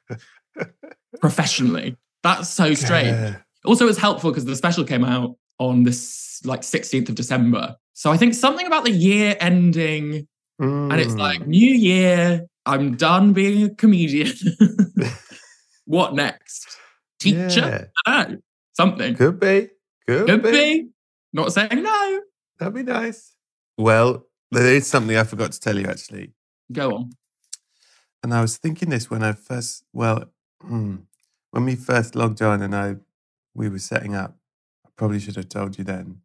professionally. 1.21 1.95
That's 2.23 2.49
so 2.49 2.73
strange. 2.73 3.35
Also, 3.65 3.87
it's 3.87 3.97
helpful 3.97 4.31
because 4.31 4.45
the 4.45 4.55
special 4.55 4.83
came 4.83 5.03
out 5.03 5.35
on 5.59 5.83
this 5.83 6.41
like 6.43 6.61
16th 6.61 7.09
of 7.09 7.15
December. 7.15 7.75
So 7.93 8.11
I 8.11 8.17
think 8.17 8.33
something 8.33 8.65
about 8.65 8.83
the 8.83 8.91
year 8.91 9.35
ending, 9.39 10.27
and 10.59 10.93
it's 10.93 11.13
Mm. 11.13 11.19
like 11.19 11.47
new 11.47 11.73
year. 11.73 12.47
I'm 12.65 12.95
done 12.95 13.33
being 13.33 13.63
a 13.63 13.69
comedian. 13.75 14.33
what 15.85 16.13
next? 16.13 16.77
Teacher? 17.19 17.39
Yeah. 17.59 17.85
I 18.05 18.23
don't 18.23 18.31
know. 18.33 18.37
Something. 18.73 19.15
Could 19.15 19.39
be. 19.39 19.69
Could, 20.07 20.27
Could 20.27 20.43
be. 20.43 20.51
be. 20.51 20.89
Not 21.33 21.53
saying 21.53 21.81
no. 21.83 22.21
That'd 22.59 22.73
be 22.75 22.83
nice. 22.83 23.33
Well, 23.77 24.25
there 24.51 24.73
is 24.75 24.87
something 24.87 25.15
I 25.17 25.23
forgot 25.23 25.51
to 25.53 25.59
tell 25.59 25.77
you 25.77 25.87
actually. 25.87 26.33
Go 26.71 26.91
on. 26.91 27.11
And 28.23 28.33
I 28.33 28.41
was 28.41 28.57
thinking 28.57 28.89
this 28.89 29.09
when 29.09 29.23
I 29.23 29.31
first, 29.33 29.83
well, 29.93 30.25
hmm, 30.61 30.97
when 31.51 31.65
we 31.65 31.75
first 31.75 32.15
logged 32.15 32.41
on 32.41 32.61
and 32.61 32.75
I, 32.75 32.95
we 33.53 33.69
were 33.69 33.79
setting 33.79 34.15
up. 34.15 34.37
I 34.85 34.89
probably 34.95 35.19
should 35.19 35.35
have 35.35 35.49
told 35.49 35.77
you 35.77 35.83
then, 35.83 36.21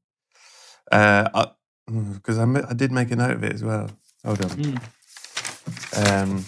because 0.84 2.38
I, 2.38 2.44
ma- 2.44 2.66
I 2.68 2.74
did 2.74 2.92
make 2.92 3.10
a 3.10 3.16
note 3.16 3.32
of 3.32 3.44
it 3.44 3.52
as 3.52 3.64
well. 3.64 3.90
Hold 4.24 4.44
on. 4.44 4.50
Mm. 4.50 6.22
Um, 6.22 6.44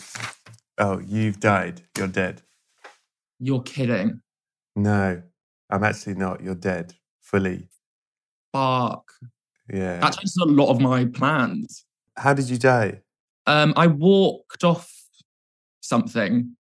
oh, 0.79 1.01
you've 1.01 1.41
died. 1.41 1.83
You're 1.97 2.09
dead. 2.09 2.43
You're 3.41 3.63
kidding. 3.63 4.21
No, 4.77 5.23
I'm 5.71 5.85
actually 5.85 6.15
not. 6.15 6.43
You're 6.43 6.55
dead 6.55 6.95
fully. 7.21 7.69
Fuck. 8.53 9.11
Yeah. 9.73 10.01
That 10.01 10.15
changes 10.15 10.37
a 10.41 10.45
lot 10.45 10.71
of 10.71 10.81
my 10.81 11.05
plans. 11.05 11.85
How 12.17 12.35
did 12.35 12.49
you 12.49 12.59
die? 12.59 13.03
Um, 13.47 13.75
I 13.77 13.87
walked 13.87 14.65
off 14.65 14.93
something 15.81 16.57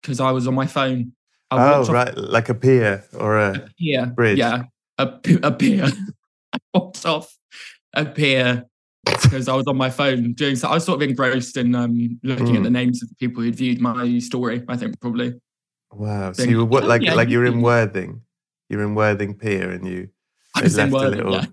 because 0.00 0.20
I 0.20 0.30
was 0.32 0.46
on 0.46 0.54
my 0.54 0.66
phone. 0.66 1.12
Oh, 1.58 1.84
right, 1.92 2.16
like 2.16 2.48
a 2.48 2.54
pier 2.54 3.04
or 3.18 3.38
a 3.38 3.52
a 3.54 3.68
pier. 3.78 4.06
bridge. 4.06 4.38
Yeah, 4.38 4.64
a, 4.98 5.12
a 5.42 5.52
pier. 5.52 5.84
I 6.52 6.58
walked 6.74 7.04
off 7.06 7.36
a 7.94 8.04
pier 8.04 8.64
because 9.04 9.48
I 9.48 9.54
was 9.56 9.66
on 9.66 9.76
my 9.76 9.90
phone 9.90 10.32
doing 10.34 10.56
so. 10.56 10.68
I 10.68 10.74
was 10.74 10.84
sort 10.84 11.02
of 11.02 11.08
engrossed 11.08 11.56
in 11.56 11.74
um, 11.74 12.18
looking 12.22 12.56
at 12.56 12.60
Mm. 12.62 12.64
the 12.64 12.70
names 12.70 13.02
of 13.02 13.08
the 13.08 13.14
people 13.16 13.42
who'd 13.42 13.54
viewed 13.56 13.80
my 13.80 14.18
story. 14.18 14.62
I 14.68 14.76
think 14.76 15.00
probably. 15.00 15.34
Wow. 15.92 16.32
So 16.32 16.44
you 16.44 16.58
were 16.58 16.64
what, 16.64 16.84
Oh, 16.84 16.86
like 16.86 17.02
yeah, 17.02 17.14
like 17.14 17.28
you 17.28 17.38
you're 17.38 17.46
in 17.46 17.60
Worthing. 17.62 18.22
You're 18.68 18.82
in 18.82 18.94
Worthing 18.94 19.34
Pier 19.34 19.70
and 19.70 19.86
you 19.86 20.08
They 20.60 20.68
left 20.68 20.92
a 20.92 21.08
little- 21.08 21.32
yeah. 21.34 21.44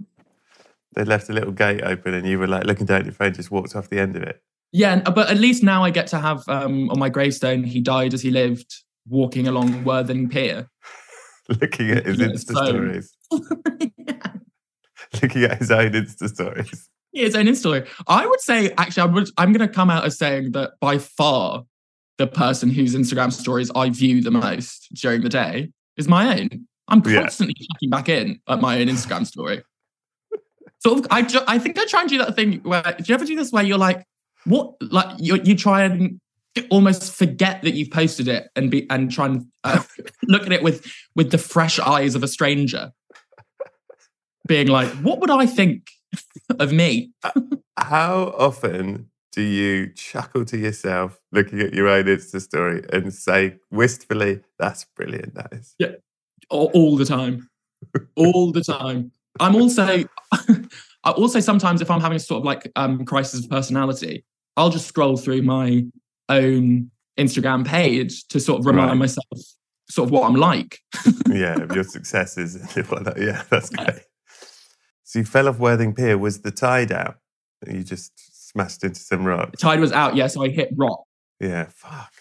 they 0.95 1.03
left 1.03 1.29
a 1.29 1.33
little 1.33 1.51
gate 1.51 1.81
open 1.83 2.13
and 2.13 2.25
you 2.27 2.39
were 2.39 2.47
like 2.47 2.63
looking 2.65 2.85
down 2.85 2.99
at 3.01 3.05
your 3.05 3.13
phone, 3.13 3.33
just 3.33 3.51
walked 3.51 3.75
off 3.75 3.89
the 3.89 3.99
end 3.99 4.15
of 4.15 4.23
it. 4.23 4.41
Yeah, 4.71 4.99
but 5.09 5.29
at 5.29 5.37
least 5.37 5.63
now 5.63 5.83
I 5.83 5.89
get 5.89 6.07
to 6.07 6.19
have 6.19 6.47
um, 6.47 6.89
on 6.91 6.99
my 6.99 7.09
gravestone. 7.09 7.63
He 7.63 7.81
died 7.81 8.13
as 8.13 8.21
he 8.21 8.29
lived, 8.31 8.73
walking 9.09 9.47
along 9.47 9.83
Worthing 9.83 10.29
Pier. 10.29 10.69
Looking 11.49 11.91
at 11.91 12.05
his 12.05 12.17
Looking 12.19 12.29
at 12.29 12.35
his 12.35 12.45
Insta 12.45 12.65
stories. 12.67 13.17
Looking 15.21 15.43
at 15.43 15.57
his 15.57 15.71
own 15.71 15.91
Insta 15.91 16.29
stories. 16.29 16.89
Yeah, 17.11 17.25
his 17.25 17.35
own 17.35 17.45
Insta 17.45 17.55
story. 17.57 17.83
I 18.07 18.25
would 18.27 18.39
say, 18.41 18.71
actually, 18.77 19.01
I 19.03 19.05
would, 19.07 19.29
I'm 19.37 19.51
going 19.51 19.67
to 19.67 19.73
come 19.73 19.89
out 19.89 20.05
as 20.05 20.17
saying 20.17 20.51
that 20.51 20.71
by 20.79 20.97
far 20.99 21.63
the 22.17 22.27
person 22.27 22.69
whose 22.69 22.95
Instagram 22.95 23.31
stories 23.33 23.71
I 23.75 23.89
view 23.89 24.21
the 24.21 24.29
most 24.31 24.89
during 24.93 25.21
the 25.21 25.29
day 25.29 25.71
is 25.97 26.07
my 26.07 26.39
own. 26.39 26.67
I'm 26.87 27.01
Yeah. 27.05 27.21
constantly 27.21 27.55
checking 27.55 27.89
back 27.89 28.09
in 28.09 28.39
at 28.47 28.61
my 28.61 28.79
own 28.79 28.87
Instagram 28.87 29.25
story. 29.25 29.63
Sort 30.79 30.99
of, 30.99 31.07
I, 31.11 31.23
ju- 31.23 31.41
I 31.47 31.57
think 31.59 31.77
I 31.79 31.85
try 31.85 32.01
and 32.01 32.09
do 32.09 32.17
that 32.19 32.35
thing 32.35 32.59
where, 32.63 32.81
do 32.83 33.03
you 33.05 33.15
ever 33.15 33.25
do 33.25 33.35
this 33.35 33.51
where 33.51 33.63
you're 33.63 33.77
like, 33.77 34.03
what, 34.45 34.73
like, 34.81 35.17
you, 35.19 35.35
you 35.43 35.55
try 35.55 35.83
and 35.83 36.19
almost 36.69 37.13
forget 37.13 37.61
that 37.63 37.73
you've 37.73 37.91
posted 37.91 38.27
it 38.27 38.49
and 38.55 38.71
be, 38.71 38.89
and 38.89 39.11
try 39.11 39.27
and 39.27 39.45
uh, 39.63 39.83
look 40.23 40.45
at 40.45 40.51
it 40.51 40.63
with, 40.63 40.91
with 41.15 41.31
the 41.31 41.37
fresh 41.37 41.79
eyes 41.79 42.15
of 42.15 42.23
a 42.23 42.27
stranger. 42.27 42.91
Being 44.47 44.67
like, 44.67 44.89
what 44.95 45.19
would 45.19 45.29
I 45.29 45.45
think 45.45 45.87
of 46.59 46.71
me? 46.71 47.11
How 47.77 48.33
often 48.37 49.09
do 49.31 49.41
you 49.41 49.93
chuckle 49.93 50.43
to 50.45 50.57
yourself 50.57 51.19
looking 51.31 51.59
at 51.59 51.73
your 51.73 51.87
own 51.87 52.05
Insta 52.05 52.41
story 52.41 52.83
and 52.91 53.13
say 53.13 53.57
wistfully, 53.69 54.41
that's 54.57 54.85
brilliant, 54.95 55.35
that 55.35 55.53
is. 55.53 55.75
all, 56.49 56.71
all 56.73 56.97
the 56.97 57.05
time 57.05 57.49
all 58.15 58.51
the 58.51 58.63
time 58.63 59.11
i'm 59.39 59.55
also 59.55 60.03
i 61.03 61.11
also 61.11 61.39
sometimes 61.39 61.81
if 61.81 61.89
i'm 61.89 62.01
having 62.01 62.17
a 62.17 62.19
sort 62.19 62.39
of 62.39 62.45
like 62.45 62.71
um 62.75 63.05
crisis 63.05 63.43
of 63.43 63.49
personality 63.49 64.25
i'll 64.57 64.69
just 64.69 64.87
scroll 64.87 65.15
through 65.15 65.41
my 65.41 65.83
own 66.29 66.89
instagram 67.17 67.65
page 67.67 68.27
to 68.29 68.39
sort 68.39 68.59
of 68.59 68.65
remind 68.65 68.89
Right. 68.91 68.97
myself 68.97 69.25
sort 69.89 70.07
of 70.07 70.11
what 70.11 70.23
i'm 70.27 70.35
like 70.35 70.79
yeah, 71.29 71.57
your 71.73 71.83
successes. 71.83 72.55
and 72.55 72.87
all 72.91 73.03
that. 73.03 73.19
yeah, 73.19 73.43
that's 73.49 73.69
great. 73.69 74.03
So 75.03 75.19
you 75.19 75.25
fell 75.25 75.47
off 75.47 75.57
Worthing 75.59 75.93
Pier. 75.95 76.17
Was 76.17 76.41
the 76.41 76.51
tide 76.51 76.91
out? 76.91 77.15
You 77.67 77.83
just 77.83 78.11
smashed 78.51 78.83
into 78.83 78.99
some 78.99 79.25
rock. 79.25 79.55
Tide 79.57 79.79
was 79.79 79.91
out, 79.91 80.15
yeah, 80.15 80.27
so 80.27 80.43
I 80.43 80.49
hit 80.49 80.69
rock. 80.75 81.03
Yeah, 81.39 81.65
fuck. 81.73 82.13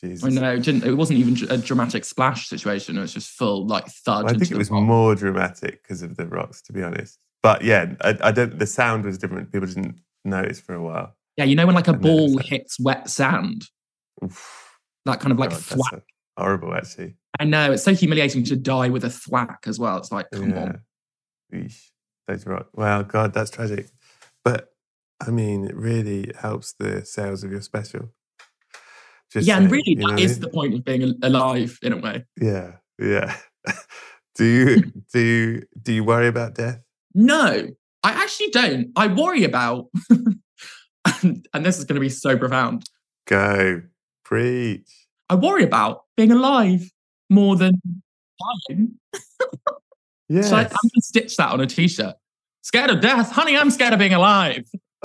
Jesus. 0.00 0.24
I 0.24 0.28
know. 0.28 0.52
It, 0.54 0.62
didn't, 0.62 0.84
it 0.84 0.92
wasn't 0.92 1.18
even 1.20 1.50
a 1.50 1.56
dramatic 1.56 2.04
splash 2.04 2.48
situation. 2.48 2.98
It 2.98 3.00
was 3.00 3.14
just 3.14 3.30
full 3.30 3.66
like 3.66 3.86
thud. 3.86 4.24
Well, 4.24 4.34
I 4.34 4.38
think 4.38 4.50
it 4.50 4.58
was 4.58 4.70
rock. 4.70 4.82
more 4.82 5.14
dramatic 5.14 5.82
because 5.82 6.02
of 6.02 6.16
the 6.18 6.26
rocks, 6.26 6.60
to 6.62 6.72
be 6.74 6.82
honest. 6.82 7.18
But 7.42 7.62
yeah, 7.64 7.94
I, 8.02 8.18
I 8.22 8.32
don't. 8.32 8.58
The 8.58 8.66
sound 8.66 9.04
was 9.06 9.16
different. 9.16 9.50
People 9.52 9.68
didn't 9.68 9.98
notice 10.24 10.60
for 10.60 10.74
a 10.74 10.82
while. 10.82 11.14
Yeah, 11.36 11.44
you 11.44 11.54
know 11.54 11.66
when 11.66 11.74
like 11.74 11.88
a 11.88 11.92
ball 11.92 12.38
hits 12.38 12.80
wet 12.80 13.10
sand, 13.10 13.66
Oof, 14.24 14.78
that 15.04 15.20
kind 15.20 15.32
of 15.32 15.38
like 15.38 15.50
oh, 15.50 15.54
that's 15.54 15.66
thwack. 15.66 16.02
horrible, 16.36 16.74
actually. 16.74 17.16
I 17.38 17.44
know 17.44 17.72
it's 17.72 17.82
so 17.82 17.94
humiliating 17.94 18.44
to 18.44 18.56
die 18.56 18.88
with 18.88 19.04
a 19.04 19.10
thwack 19.10 19.64
as 19.66 19.78
well. 19.78 19.98
It's 19.98 20.10
like, 20.10 20.26
come 20.32 20.50
yeah. 20.50 20.62
on. 20.62 20.80
Eesh, 21.52 21.90
those 22.26 22.46
rock. 22.46 22.68
Well, 22.72 23.02
God, 23.02 23.34
that's 23.34 23.50
tragic. 23.50 23.88
But 24.44 24.70
I 25.20 25.30
mean, 25.30 25.64
it 25.64 25.76
really 25.76 26.32
helps 26.38 26.72
the 26.78 27.04
sales 27.04 27.44
of 27.44 27.50
your 27.50 27.62
special. 27.62 28.12
Just 29.32 29.46
yeah, 29.46 29.58
and 29.58 29.70
really, 29.70 29.96
know 29.96 30.12
I 30.12 30.16
is 30.16 30.38
the 30.38 30.48
point 30.48 30.74
of 30.74 30.84
being 30.84 31.14
alive 31.22 31.78
in 31.82 31.92
a 31.92 31.98
way. 31.98 32.24
Yeah, 32.40 32.76
yeah. 32.98 33.36
do 34.36 34.44
you 34.44 34.92
do 35.12 35.20
you 35.20 35.62
do 35.82 35.92
you 35.92 36.04
worry 36.04 36.28
about 36.28 36.54
death? 36.54 36.80
No, 37.12 37.68
I 38.02 38.10
actually 38.12 38.50
don't. 38.50 38.92
I 38.94 39.08
worry 39.08 39.42
about, 39.42 39.86
and, 41.22 41.46
and 41.54 41.64
this 41.66 41.78
is 41.78 41.84
going 41.84 41.94
to 41.96 42.00
be 42.00 42.08
so 42.08 42.36
profound. 42.36 42.84
Go 43.26 43.82
preach. 44.24 45.06
I 45.28 45.34
worry 45.34 45.64
about 45.64 46.04
being 46.16 46.30
alive 46.32 46.90
more 47.30 47.56
than 47.56 47.80
dying. 48.68 48.94
Yes. 50.28 50.48
So 50.48 50.56
I, 50.56 50.62
I'm 50.62 50.66
going 50.66 50.90
to 50.96 51.02
stitch 51.02 51.36
that 51.36 51.52
on 51.52 51.60
a 51.60 51.66
t-shirt. 51.68 52.16
Scared 52.62 52.90
of 52.90 53.00
death, 53.00 53.30
honey. 53.30 53.56
I'm 53.56 53.70
scared 53.70 53.92
of 53.92 54.00
being 54.00 54.12
alive. 54.12 54.64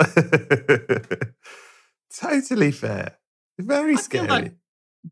totally 2.12 2.72
fair. 2.72 3.16
Very 3.58 3.94
I 3.94 4.00
scary. 4.00 4.26
like- 4.26 4.54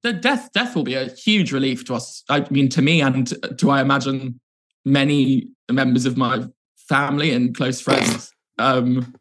The 0.03 0.13
death, 0.13 0.51
death 0.53 0.75
will 0.75 0.83
be 0.83 0.95
a 0.95 1.07
huge 1.11 1.53
relief 1.53 1.85
to 1.85 1.95
us. 1.95 2.25
I 2.29 2.45
mean, 2.51 2.69
to 2.71 2.83
me, 2.83 3.01
and 3.01 3.33
to 3.59 3.71
I 3.71 3.81
imagine 3.81 4.41
many 4.85 5.47
members 5.71 6.07
of 6.07 6.17
my 6.17 6.45
family 6.89 7.31
and 7.31 7.55
close 7.55 7.81
friends. 7.81 8.33
Um, 8.59 9.15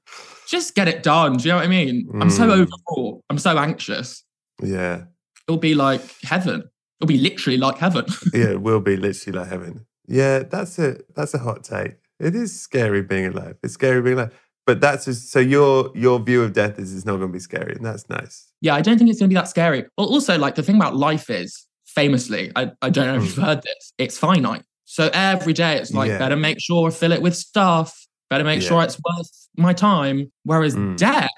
just 0.49 0.75
get 0.75 0.87
it 0.87 1.03
done. 1.03 1.37
Do 1.37 1.43
you 1.43 1.49
know 1.51 1.57
what 1.57 1.65
I 1.65 1.67
mean? 1.67 2.09
I'm 2.21 2.29
so 2.29 2.47
Mm. 2.47 2.51
overwrought. 2.67 3.23
I'm 3.29 3.37
so 3.39 3.57
anxious. 3.57 4.23
yeah. 4.63 5.03
It'll 5.47 5.57
be 5.59 5.73
like 5.75 6.01
heaven. 6.23 6.63
It'll 6.99 7.07
be 7.07 7.17
literally 7.17 7.57
like 7.57 7.77
heaven. 7.77 8.05
Yeah, 8.33 8.51
it 8.51 8.61
will 8.61 8.81
be 8.81 8.97
literally 8.97 9.39
like 9.39 9.49
heaven. 9.49 9.85
Yeah, 10.07 10.39
that's 10.39 10.77
a 10.79 10.97
that's 11.15 11.33
a 11.33 11.39
hot 11.39 11.63
take. 11.63 11.95
It 12.19 12.35
is 12.35 12.59
scary 12.61 13.01
being 13.01 13.27
alive. 13.27 13.55
It's 13.63 13.73
scary 13.75 14.01
being 14.01 14.17
alive. 14.17 14.33
But 14.67 14.81
that's 14.81 15.05
just, 15.05 15.31
so 15.31 15.39
your 15.39 15.91
your 15.95 16.19
view 16.19 16.43
of 16.43 16.53
death 16.53 16.77
is 16.77 16.93
it's 16.95 17.05
not 17.05 17.17
going 17.17 17.29
to 17.31 17.33
be 17.33 17.39
scary, 17.39 17.73
and 17.75 17.83
that's 17.85 18.07
nice. 18.09 18.51
yeah, 18.61 18.75
I 18.75 18.81
don't 18.81 18.97
think 18.99 19.09
it's 19.09 19.19
going 19.19 19.29
to 19.29 19.33
be 19.33 19.39
that 19.41 19.47
scary. 19.47 19.85
Well, 19.97 20.07
also, 20.07 20.37
like 20.37 20.53
the 20.55 20.61
thing 20.63 20.75
about 20.75 20.95
life 20.95 21.29
is 21.31 21.65
famously, 21.87 22.51
I, 22.55 22.71
I 22.83 22.89
don't 22.91 23.07
know 23.07 23.15
if 23.15 23.21
Mm. 23.23 23.25
you've 23.27 23.43
heard 23.45 23.61
this, 23.63 23.93
it's 23.97 24.17
finite. 24.17 24.63
So 24.85 25.09
every 25.13 25.53
day 25.53 25.77
it's 25.77 25.91
like, 25.93 26.09
Yeah. 26.09 26.19
better 26.19 26.35
make 26.35 26.59
sure 26.61 26.87
I 26.87 26.91
fill 26.91 27.11
it 27.13 27.21
with 27.23 27.35
stuff, 27.35 28.05
better 28.29 28.43
make 28.43 28.61
sure 28.61 28.83
it's 28.83 28.99
worth 29.03 29.47
my 29.57 29.73
time. 29.73 30.31
Whereas 30.43 30.75
Mm. 30.75 30.97
death, 30.97 31.29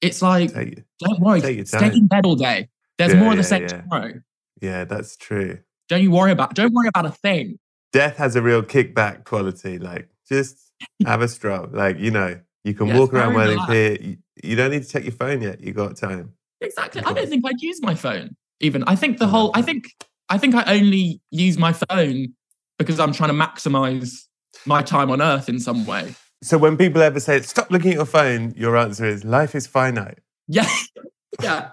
it's 0.00 0.22
like, 0.22 0.52
Take, 0.52 0.82
don't 1.00 1.20
worry, 1.20 1.40
stay 1.64 1.92
in 1.92 2.06
bed 2.06 2.26
all 2.26 2.36
day. 2.36 2.68
There's 2.98 3.12
Yeah, 3.14 3.20
more 3.20 3.32
of 3.32 3.36
the 3.38 3.42
yeah, 3.42 3.48
same 3.48 3.62
yeah. 3.62 3.80
tomorrow. 3.82 4.12
yeah, 4.60 4.84
that's 4.84 5.16
true. 5.16 5.58
Don't 5.88 6.02
you 6.02 6.10
worry 6.10 6.32
about, 6.32 6.54
don't 6.54 6.72
worry 6.72 6.88
about 6.88 7.06
a 7.06 7.10
thing. 7.10 7.58
Death 7.92 8.16
has 8.16 8.36
a 8.36 8.42
real 8.42 8.62
kickback 8.62 9.24
quality. 9.24 9.78
Like 9.78 10.08
just 10.28 10.70
have 11.06 11.22
a 11.22 11.28
stroll. 11.28 11.68
Like 11.70 11.98
you 11.98 12.10
know, 12.10 12.38
you 12.64 12.74
can 12.74 12.88
Yeah, 12.88 12.98
walk 12.98 13.12
around 13.14 13.34
very 13.34 13.56
Worthing 13.56 13.66
Pier. 13.66 13.98
You, 14.00 14.16
you 14.42 14.56
don't 14.56 14.70
need 14.70 14.82
to 14.82 14.88
check 14.88 15.04
your 15.04 15.12
phone 15.12 15.40
yet. 15.42 15.60
You 15.60 15.72
got 15.72 15.96
time. 15.96 16.32
Exactly. 16.60 17.02
I 17.04 17.12
don't 17.12 17.28
think 17.28 17.44
I'd 17.46 17.60
use 17.62 17.80
my 17.82 17.94
phone 17.94 18.36
even. 18.60 18.82
I 18.86 18.96
think 18.96 19.18
the 19.18 19.26
whole, 19.26 19.50
I 19.54 19.62
think, 19.62 19.84
I 20.28 20.38
think 20.38 20.54
I 20.54 20.64
only 20.74 21.20
use 21.30 21.58
my 21.58 21.72
phone 21.72 22.34
because 22.78 22.98
I'm 22.98 23.12
trying 23.12 23.28
to 23.30 23.34
maximize 23.34 24.24
my 24.64 24.82
time 24.82 25.10
on 25.10 25.20
earth 25.22 25.48
in 25.48 25.60
some 25.60 25.84
way. 25.86 26.14
So 26.42 26.58
when 26.58 26.76
people 26.76 27.02
ever 27.02 27.20
say 27.20 27.40
stop 27.42 27.70
looking 27.70 27.90
at 27.90 27.96
your 27.96 28.06
phone, 28.06 28.52
your 28.56 28.76
answer 28.76 29.04
is 29.04 29.24
life 29.24 29.54
is 29.54 29.66
finite. 29.66 30.18
Yeah. 30.48 30.68
yeah. 31.42 31.70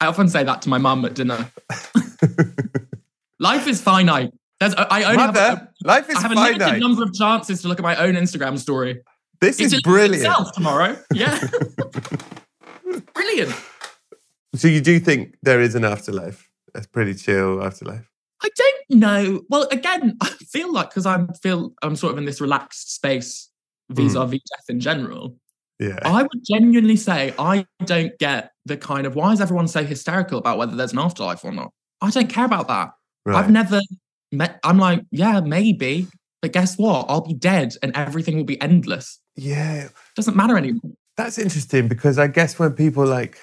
I 0.00 0.06
often 0.06 0.28
say 0.28 0.44
that 0.44 0.62
to 0.62 0.68
my 0.68 0.78
mum 0.78 1.04
at 1.04 1.14
dinner. 1.14 1.50
Life 3.38 3.66
is 3.66 3.80
finite. 3.80 4.32
There's, 4.60 4.74
I 4.74 5.04
only 5.04 5.18
have, 5.18 5.36
a, 5.36 5.68
life 5.84 6.08
is 6.08 6.16
I 6.16 6.20
have 6.22 6.32
a 6.32 6.34
limited 6.34 6.80
number 6.80 7.02
of 7.02 7.12
chances 7.12 7.60
to 7.62 7.68
look 7.68 7.78
at 7.78 7.82
my 7.82 7.96
own 7.96 8.14
Instagram 8.14 8.58
story. 8.58 9.02
This 9.40 9.60
It's 9.60 9.74
is 9.74 9.82
brilliant. 9.82 10.34
tomorrow. 10.54 10.96
Yeah. 11.12 11.38
Brilliant. 13.14 13.54
So 14.54 14.68
you 14.68 14.80
do 14.80 14.98
think 14.98 15.36
there 15.42 15.60
is 15.60 15.74
an 15.74 15.84
afterlife? 15.84 16.48
That's 16.72 16.86
pretty 16.86 17.14
chill 17.14 17.62
afterlife. 17.62 18.10
I 18.42 18.48
don't 18.56 19.00
know. 19.00 19.42
Well, 19.50 19.68
again, 19.70 20.16
I 20.22 20.28
feel 20.28 20.72
like 20.72 20.88
because 20.88 21.04
I 21.04 21.26
feel 21.42 21.74
I'm 21.82 21.96
sort 21.96 22.12
of 22.12 22.18
in 22.18 22.24
this 22.24 22.40
relaxed 22.40 22.94
space 22.94 23.50
Mm. 23.92 23.96
vis-a-vis 23.96 24.40
death 24.50 24.64
in 24.68 24.80
general. 24.80 25.36
Yeah. 25.78 25.98
I 26.04 26.22
would 26.22 26.42
genuinely 26.44 26.96
say 26.96 27.34
I 27.38 27.66
don't 27.84 28.18
get 28.18 28.52
the 28.64 28.76
kind 28.76 29.06
of 29.06 29.14
why 29.14 29.32
is 29.32 29.40
everyone 29.40 29.68
so 29.68 29.84
hysterical 29.84 30.38
about 30.38 30.58
whether 30.58 30.74
there's 30.74 30.92
an 30.92 30.98
afterlife 30.98 31.44
or 31.44 31.52
not? 31.52 31.70
I 32.00 32.10
don't 32.10 32.28
care 32.28 32.44
about 32.46 32.68
that. 32.68 32.90
right. 33.24 33.36
I've 33.36 33.50
never 33.50 33.80
met. 34.32 34.58
I'm 34.64 34.78
like, 34.78 35.02
yeah, 35.10 35.40
maybe, 35.40 36.08
but 36.42 36.52
guess 36.52 36.76
what? 36.78 37.06
I'll 37.08 37.20
be 37.20 37.34
dead 37.34 37.74
and 37.82 37.94
everything 37.96 38.36
will 38.36 38.44
be 38.44 38.60
endless. 38.60 39.20
yeah. 39.36 39.88
Doesn't 40.14 40.36
matter 40.36 40.56
anymore. 40.56 40.92
That's 41.16 41.38
interesting 41.38 41.88
because 41.88 42.18
I 42.18 42.26
guess 42.26 42.58
when 42.58 42.72
people 42.72 43.06
like 43.06 43.38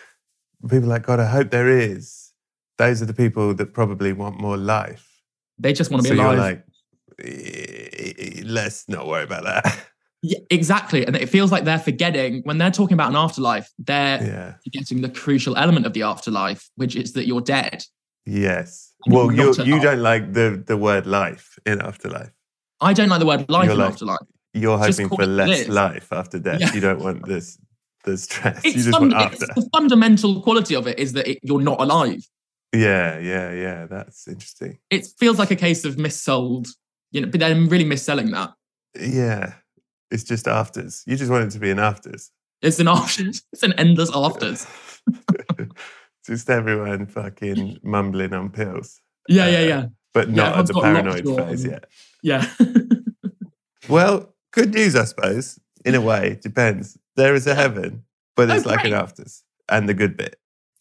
people 0.69 0.89
like 0.89 1.03
God, 1.03 1.19
I 1.19 1.25
hope 1.25 1.51
there 1.51 1.69
is. 1.69 2.31
Those 2.77 3.01
are 3.01 3.05
the 3.05 3.13
people 3.13 3.53
that 3.53 3.73
probably 3.73 4.13
want 4.13 4.39
more 4.41 4.57
life. 4.57 5.07
They 5.59 5.73
just 5.73 5.91
want 5.91 6.03
to 6.03 6.09
so 6.09 6.15
be 6.15 6.19
alive. 6.19 6.33
you're 6.33 6.41
like, 6.41 6.65
eh, 7.23 7.89
eh, 7.93 8.13
"Eh, 8.17 8.41
let's 8.45 8.89
not 8.89 9.07
worry 9.07 9.23
about 9.23 9.43
that. 9.43 9.85
yeah, 10.23 10.39
exactly. 10.49 11.05
And 11.05 11.17
it 11.17 11.27
feels 11.27 11.51
like 11.51 11.65
they're 11.65 11.77
forgetting 11.77 12.41
when 12.45 12.57
they're 12.57 12.71
talking 12.71 12.93
about 12.93 13.09
an 13.09 13.17
afterlife. 13.17 13.69
They're 13.77 14.23
yeah. 14.23 14.53
forgetting 14.63 15.01
the 15.01 15.09
crucial 15.09 15.57
element 15.57 15.85
of 15.85 15.91
the 15.91 16.03
afterlife, 16.03 16.69
which 16.75 16.95
is 16.95 17.11
that 17.13 17.27
you're 17.27 17.41
dead. 17.41 17.83
Yes. 18.25 18.93
And 19.05 19.13
Well, 19.13 19.31
you 19.33 19.53
you 19.65 19.81
don't 19.81 20.01
like 20.01 20.31
the 20.31 20.63
the 20.65 20.77
word 20.77 21.05
life 21.05 21.59
in 21.65 21.81
afterlife. 21.81 22.31
I 22.79 22.93
don't 22.93 23.09
like 23.09 23.19
the 23.19 23.25
word 23.25 23.49
life 23.49 23.65
You're 23.65 23.73
in 23.73 23.79
like- 23.79 23.91
afterlife. 23.91 24.27
You're 24.53 24.77
hoping 24.77 25.09
for 25.09 25.15
it 25.15 25.17
what 25.17 25.23
it 25.23 25.31
less 25.31 25.67
life 25.67 26.13
after 26.13 26.39
death. 26.39 26.61
Yeah. 26.61 26.73
You 26.73 26.79
don't 26.79 26.99
want 26.99 27.25
this 27.25 27.57
the 28.05 28.17
stress. 28.17 28.63
you 28.63 28.73
just 28.73 28.91
fun, 28.91 29.09
want 29.09 29.33
it's 29.33 29.43
after. 29.43 29.59
the 29.59 29.69
fundamental 29.73 30.41
quality 30.41 30.75
of 30.75 30.87
it 30.87 30.99
is 30.99 31.13
that 31.13 31.27
it, 31.27 31.39
you're 31.41 31.61
not 31.61 31.81
alive. 31.81 32.23
Yeah, 32.73 33.19
yeah, 33.19 33.51
yeah. 33.51 33.87
That's 33.87 34.27
interesting. 34.27 34.77
It 34.89 35.07
feels 35.19 35.37
like 35.37 35.51
a 35.51 35.55
case 35.55 35.83
of 35.85 35.95
missold, 35.95 36.69
you 37.11 37.21
know, 37.21 37.27
but 37.27 37.39
they're 37.39 37.55
really 37.55 37.85
misselling 37.85 38.31
that. 38.31 38.53
Yeah. 38.95 39.53
It's 40.13 40.23
just 40.23 40.47
afters. 40.47 41.03
You 41.07 41.15
just 41.17 41.31
want 41.31 41.45
it 41.45 41.51
to 41.51 41.59
be 41.59 41.71
an 41.71 41.79
afters. 41.79 42.31
It's 42.61 42.79
an 42.79 42.87
afters. 42.87 43.41
It's 43.51 43.63
an 43.63 43.73
endless 43.73 44.11
afters. 44.13 44.67
just 46.25 46.49
everyone 46.49 47.05
fucking 47.07 47.79
mumbling 47.83 48.33
on 48.33 48.49
pills. 48.49 49.01
Yeah, 49.27 49.47
yeah, 49.49 49.57
Uh, 49.59 49.61
yeah. 49.67 49.85
But 50.13 50.29
Yeah, 50.29 50.35
not 50.35 50.57
at 50.59 50.67
the 50.67 50.73
paranoid 50.75 51.25
phase 51.37 51.65
yet. 51.65 51.85
Yeah. 52.21 52.45
Well, 53.89 54.33
good 54.51 54.73
news, 54.73 54.95
I 54.95 55.03
suppose. 55.03 55.59
In 55.85 55.95
a 55.95 56.01
way, 56.01 56.39
depends. 56.41 56.97
There 57.17 57.35
is 57.35 57.45
a 57.47 57.53
heaven, 57.55 58.05
but 58.35 58.49
Oh, 58.49 58.55
it's 58.55 58.65
like 58.65 58.85
an 58.85 58.93
afters 58.93 59.43
and 59.67 59.89
the 59.89 59.93
good 59.93 60.15
bit. 60.15 60.39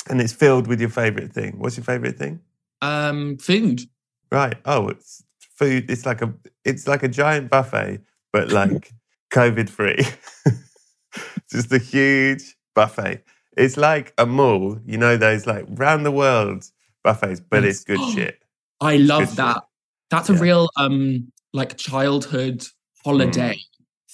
And 0.09 0.21
it's 0.21 0.33
filled 0.33 0.69
with 0.69 0.81
your 0.81 0.89
favorite 0.91 1.33
thing. 1.33 1.59
What's 1.59 1.77
your 1.77 1.85
favorite 1.85 2.17
thing? 2.19 2.41
um, 2.81 3.39
food. 3.39 3.83
Right. 4.31 4.57
Oh, 4.65 4.89
it's 4.89 5.25
food. 5.57 5.91
It's 5.91 6.07
like 6.07 6.23
a 6.23 6.33
it's 6.65 6.87
like 6.87 7.03
a 7.03 7.09
giant 7.09 7.51
buffet, 7.51 8.01
but 8.33 8.51
like 8.53 8.93
COVID 9.33 9.69
free. 9.69 9.99
Just 11.51 11.73
a 11.73 11.79
huge 11.79 12.55
buffet. 12.75 13.23
It's 13.57 13.77
like 13.77 14.15
a 14.17 14.25
mall, 14.27 14.79
you 14.87 14.97
know, 14.97 15.17
those 15.17 15.47
like 15.47 15.67
round 15.71 16.07
the 16.07 16.11
world 16.11 16.65
buffets, 17.05 17.41
but 17.41 17.65
it's 17.65 17.85
good 17.85 18.01
shit. 18.15 18.43
I 18.81 18.97
good 18.97 19.07
love 19.07 19.29
shit. 19.29 19.37
that. 19.37 19.63
That's 20.11 20.31
a 20.31 20.35
Yeah. 20.35 20.41
real 20.41 20.69
um 20.77 21.33
like 21.53 21.77
childhood 21.77 22.65
holiday 23.05 23.59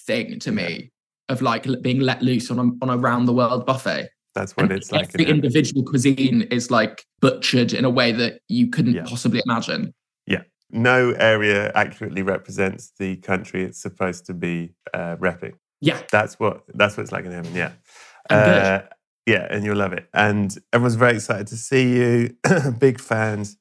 thing 0.06 0.38
to 0.40 0.50
Mm. 0.50 0.54
Me 0.56 0.90
of 1.28 1.42
like 1.42 1.66
being 1.82 2.00
let 2.00 2.22
loose 2.22 2.50
on 2.50 2.58
a 2.58 2.62
on 2.84 2.90
a 2.90 2.96
round 2.96 3.28
the 3.28 3.32
world 3.32 3.66
buffet. 3.66 4.08
That's 4.34 4.56
what 4.56 4.64
And 4.64 4.72
it's 4.72 4.90
like. 4.92 5.10
every 5.14 5.26
individual 5.26 5.84
cuisine 5.84 6.42
is 6.50 6.70
like 6.70 7.04
butchered 7.20 7.72
in 7.72 7.84
a 7.84 7.90
way 7.90 8.12
that 8.12 8.40
you 8.48 8.68
couldn't 8.70 8.94
Yeah. 8.94 9.04
possibly 9.04 9.42
imagine. 9.46 9.94
No 10.70 11.12
area 11.12 11.72
accurately 11.74 12.22
represents 12.22 12.92
the 12.98 13.16
country 13.16 13.64
it's 13.64 13.80
supposed 13.80 14.26
to 14.26 14.34
be 14.34 14.74
uh, 14.92 15.16
repping. 15.16 15.54
Yeah. 15.80 16.02
That's 16.10 16.38
what 16.38 16.64
that's 16.74 16.96
what 16.96 17.04
it's 17.04 17.12
like 17.12 17.24
in 17.24 17.32
heaven. 17.32 17.54
Yeah. 17.54 17.72
Uh, 18.28 18.80
yeah, 19.26 19.46
and 19.50 19.64
you'll 19.64 19.76
love 19.76 19.92
it. 19.92 20.08
And 20.14 20.56
everyone's 20.72 20.94
very 20.94 21.16
excited 21.16 21.46
to 21.48 21.56
see 21.56 21.96
you. 21.96 22.36
Big 22.78 23.00
fans. 23.00 23.56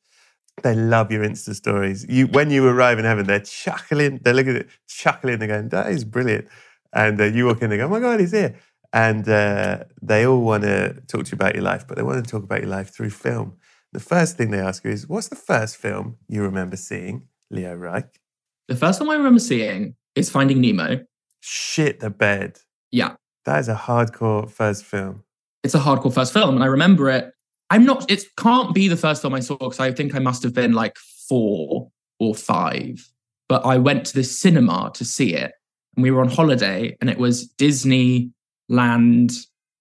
They 0.64 0.74
love 0.74 1.12
your 1.12 1.24
Insta 1.24 1.54
stories. 1.54 2.06
You 2.10 2.28
when 2.28 2.50
you 2.50 2.68
arrive 2.68 3.00
in 3.00 3.06
heaven, 3.06 3.28
they're 3.28 3.40
chuckling. 3.40 4.20
They're 4.24 4.34
looking 4.34 4.56
at 4.56 4.62
it, 4.62 4.70
chuckling. 4.88 5.40
They're 5.40 5.48
going, 5.48 5.70
"That 5.70 5.92
is 5.92 6.04
brilliant." 6.04 6.48
And 6.94 7.20
uh, 7.22 7.26
you 7.26 7.46
walk 7.46 7.62
in, 7.62 7.70
they 7.70 7.78
go, 7.78 7.86
"Oh 7.86 7.90
my 7.90 8.00
god, 8.00 8.20
he's 8.20 8.32
here!" 8.32 8.56
and 8.94 9.28
uh, 9.28 9.84
they 10.02 10.26
all 10.26 10.42
want 10.42 10.64
to 10.64 10.94
talk 11.08 11.26
to 11.26 11.32
you 11.32 11.36
about 11.36 11.56
your 11.56 11.64
life, 11.64 11.86
but 11.88 11.98
they 11.98 12.04
want 12.04 12.24
to 12.24 12.30
talk 12.30 12.44
about 12.44 12.62
your 12.62 12.70
life 12.70 12.90
through 12.90 13.10
film. 13.10 13.58
The 13.98 14.04
first 14.04 14.38
thing 14.38 14.52
they 14.52 14.60
ask 14.60 14.84
you 14.84 14.92
is, 14.92 15.10
"What's 15.10 15.30
the 15.30 15.36
first 15.36 15.76
film 15.78 16.18
you 16.30 16.44
remember 16.44 16.78
seeing?" 16.78 17.24
Leo 17.50 17.74
Reich. 17.74 18.20
The 18.68 18.76
first 18.76 19.00
film 19.00 19.10
I 19.10 19.16
remember 19.16 19.40
seeing 19.40 19.96
is 20.14 20.30
Finding 20.30 20.62
Nemo. 20.62 21.04
Shit 21.40 22.00
the 22.00 22.12
bed. 22.12 22.60
Yeah, 22.92 23.16
That 23.46 23.60
is 23.60 23.68
a 23.68 23.74
hardcore 23.74 24.48
first 24.52 24.86
film. 24.86 25.24
it's 25.64 25.74
a 25.74 25.80
hardcore 25.80 26.14
first 26.14 26.32
film, 26.32 26.54
and 26.54 26.64
I 26.64 26.68
remember 26.68 27.10
it. 27.10 27.32
I'm 27.72 27.86
not. 27.86 28.10
It 28.12 28.24
can't 28.38 28.72
be 28.72 28.88
the 28.88 28.98
first 28.98 29.24
film 29.24 29.34
I 29.34 29.40
saw 29.40 29.58
because 29.58 29.80
I 29.80 29.92
think 29.92 30.14
I 30.14 30.20
must 30.20 30.44
have 30.44 30.54
been 30.54 30.74
like 30.74 30.96
four 31.28 31.90
or 32.20 32.36
five. 32.36 33.10
But 33.50 33.66
I 33.66 33.80
went 33.80 34.06
to 34.06 34.14
the 34.14 34.24
cinema 34.24 34.92
to 34.94 35.04
see 35.04 35.34
it, 35.34 35.54
and 35.96 36.04
we 36.04 36.12
were 36.12 36.22
on 36.22 36.30
holiday, 36.30 36.96
and 37.02 37.10
it 37.10 37.18
was 37.18 37.52
Disneyland, 37.58 39.32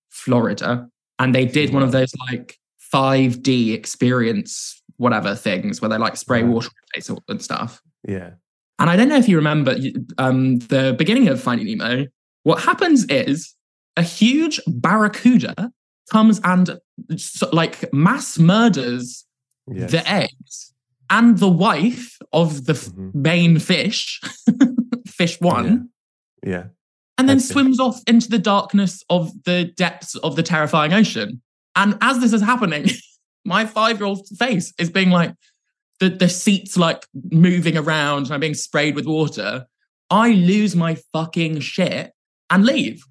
Florida, 0.09 0.89
and 1.19 1.35
they 1.35 1.45
did 1.45 1.75
one 1.75 1.83
of 1.83 1.93
those 1.93 2.13
like 2.31 2.59
5D 3.01 3.73
experience 3.75 4.83
whatever 4.97 5.35
things 5.35 5.81
where 5.83 5.89
they 5.91 5.99
like 5.99 6.17
spray 6.17 6.43
Right. 6.43 6.49
water 6.53 6.69
on 6.69 6.73
your 6.95 7.03
face 7.03 7.23
and 7.29 7.43
stuff. 7.43 7.83
Yeah. 8.09 8.31
And 8.79 8.89
I 8.91 8.97
don't 8.97 9.09
know 9.09 9.17
if 9.17 9.29
you 9.29 9.37
remember 9.37 9.77
um, 10.19 10.59
the 10.59 10.95
beginning 10.99 11.29
of 11.29 11.43
Finding 11.43 11.67
Nemo. 11.79 12.07
What 12.45 12.63
happens 12.63 13.05
is 13.11 13.55
a 13.97 14.03
huge 14.03 14.61
barracuda 14.67 15.71
comes 16.11 16.41
and 16.45 16.79
like 17.53 17.93
mass 17.93 18.39
murders 18.39 19.25
Yes. 19.69 19.91
the 19.91 20.09
eggs 20.09 20.73
and 21.11 21.39
the 21.39 21.49
wife 21.49 22.19
of 22.33 22.67
the 22.67 22.75
Mhm. 22.75 23.13
main 23.15 23.59
fish, 23.59 24.21
fish 25.07 25.41
one, 25.41 25.89
Yeah. 26.47 26.67
and 27.19 27.29
then 27.29 27.41
swims 27.41 27.81
off 27.81 28.01
into 28.07 28.29
the 28.29 28.39
darkness 28.39 29.03
of 29.11 29.33
the 29.45 29.65
depths 29.77 30.15
of 30.17 30.37
the 30.37 30.43
terrifying 30.45 30.93
ocean. 30.93 31.43
And 31.77 31.97
as 32.01 32.19
this 32.19 32.33
is 32.33 32.43
happening, 32.43 32.89
my 33.45 33.67
five 33.67 33.99
year 33.99 34.07
old 34.07 34.27
face 34.39 34.73
is 34.79 34.91
being 34.91 35.11
like, 35.11 35.35
the, 36.01 36.11
the 36.11 36.29
seats 36.29 36.77
like 36.77 37.07
moving 37.31 37.77
around 37.77 38.25
and 38.25 38.35
I'm 38.35 38.41
being 38.41 38.55
sprayed 38.55 38.95
with 38.95 39.07
water. 39.07 39.67
I 40.11 40.33
lose 40.33 40.77
my 40.77 40.97
fucking 41.13 41.61
shit 41.61 42.13
and 42.51 42.65
leave. 42.65 43.03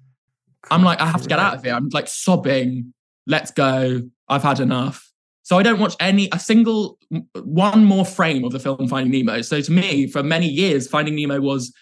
I'm 0.70 0.82
like, 0.82 1.00
I 1.00 1.06
have 1.06 1.22
to 1.22 1.28
get 1.28 1.38
out 1.38 1.54
of 1.54 1.64
here. 1.64 1.74
I'm 1.74 1.88
like 1.92 2.08
sobbing. 2.08 2.92
Let's 3.26 3.50
go. 3.50 4.02
I've 4.28 4.42
had 4.42 4.60
enough. 4.60 5.10
So 5.42 5.58
I 5.58 5.62
don't 5.62 5.78
watch 5.78 5.94
any 6.00 6.28
a 6.32 6.40
single 6.40 6.98
one 7.44 7.84
more 7.84 8.04
frame 8.04 8.44
of 8.44 8.52
the 8.52 8.58
film 8.58 8.88
Finding 8.88 9.26
Nemo. 9.26 9.42
So 9.42 9.60
to 9.60 9.72
me, 9.72 10.08
for 10.08 10.22
many 10.22 10.48
years, 10.48 10.88
Finding 10.88 11.14
Nemo 11.14 11.40
was 11.40 11.72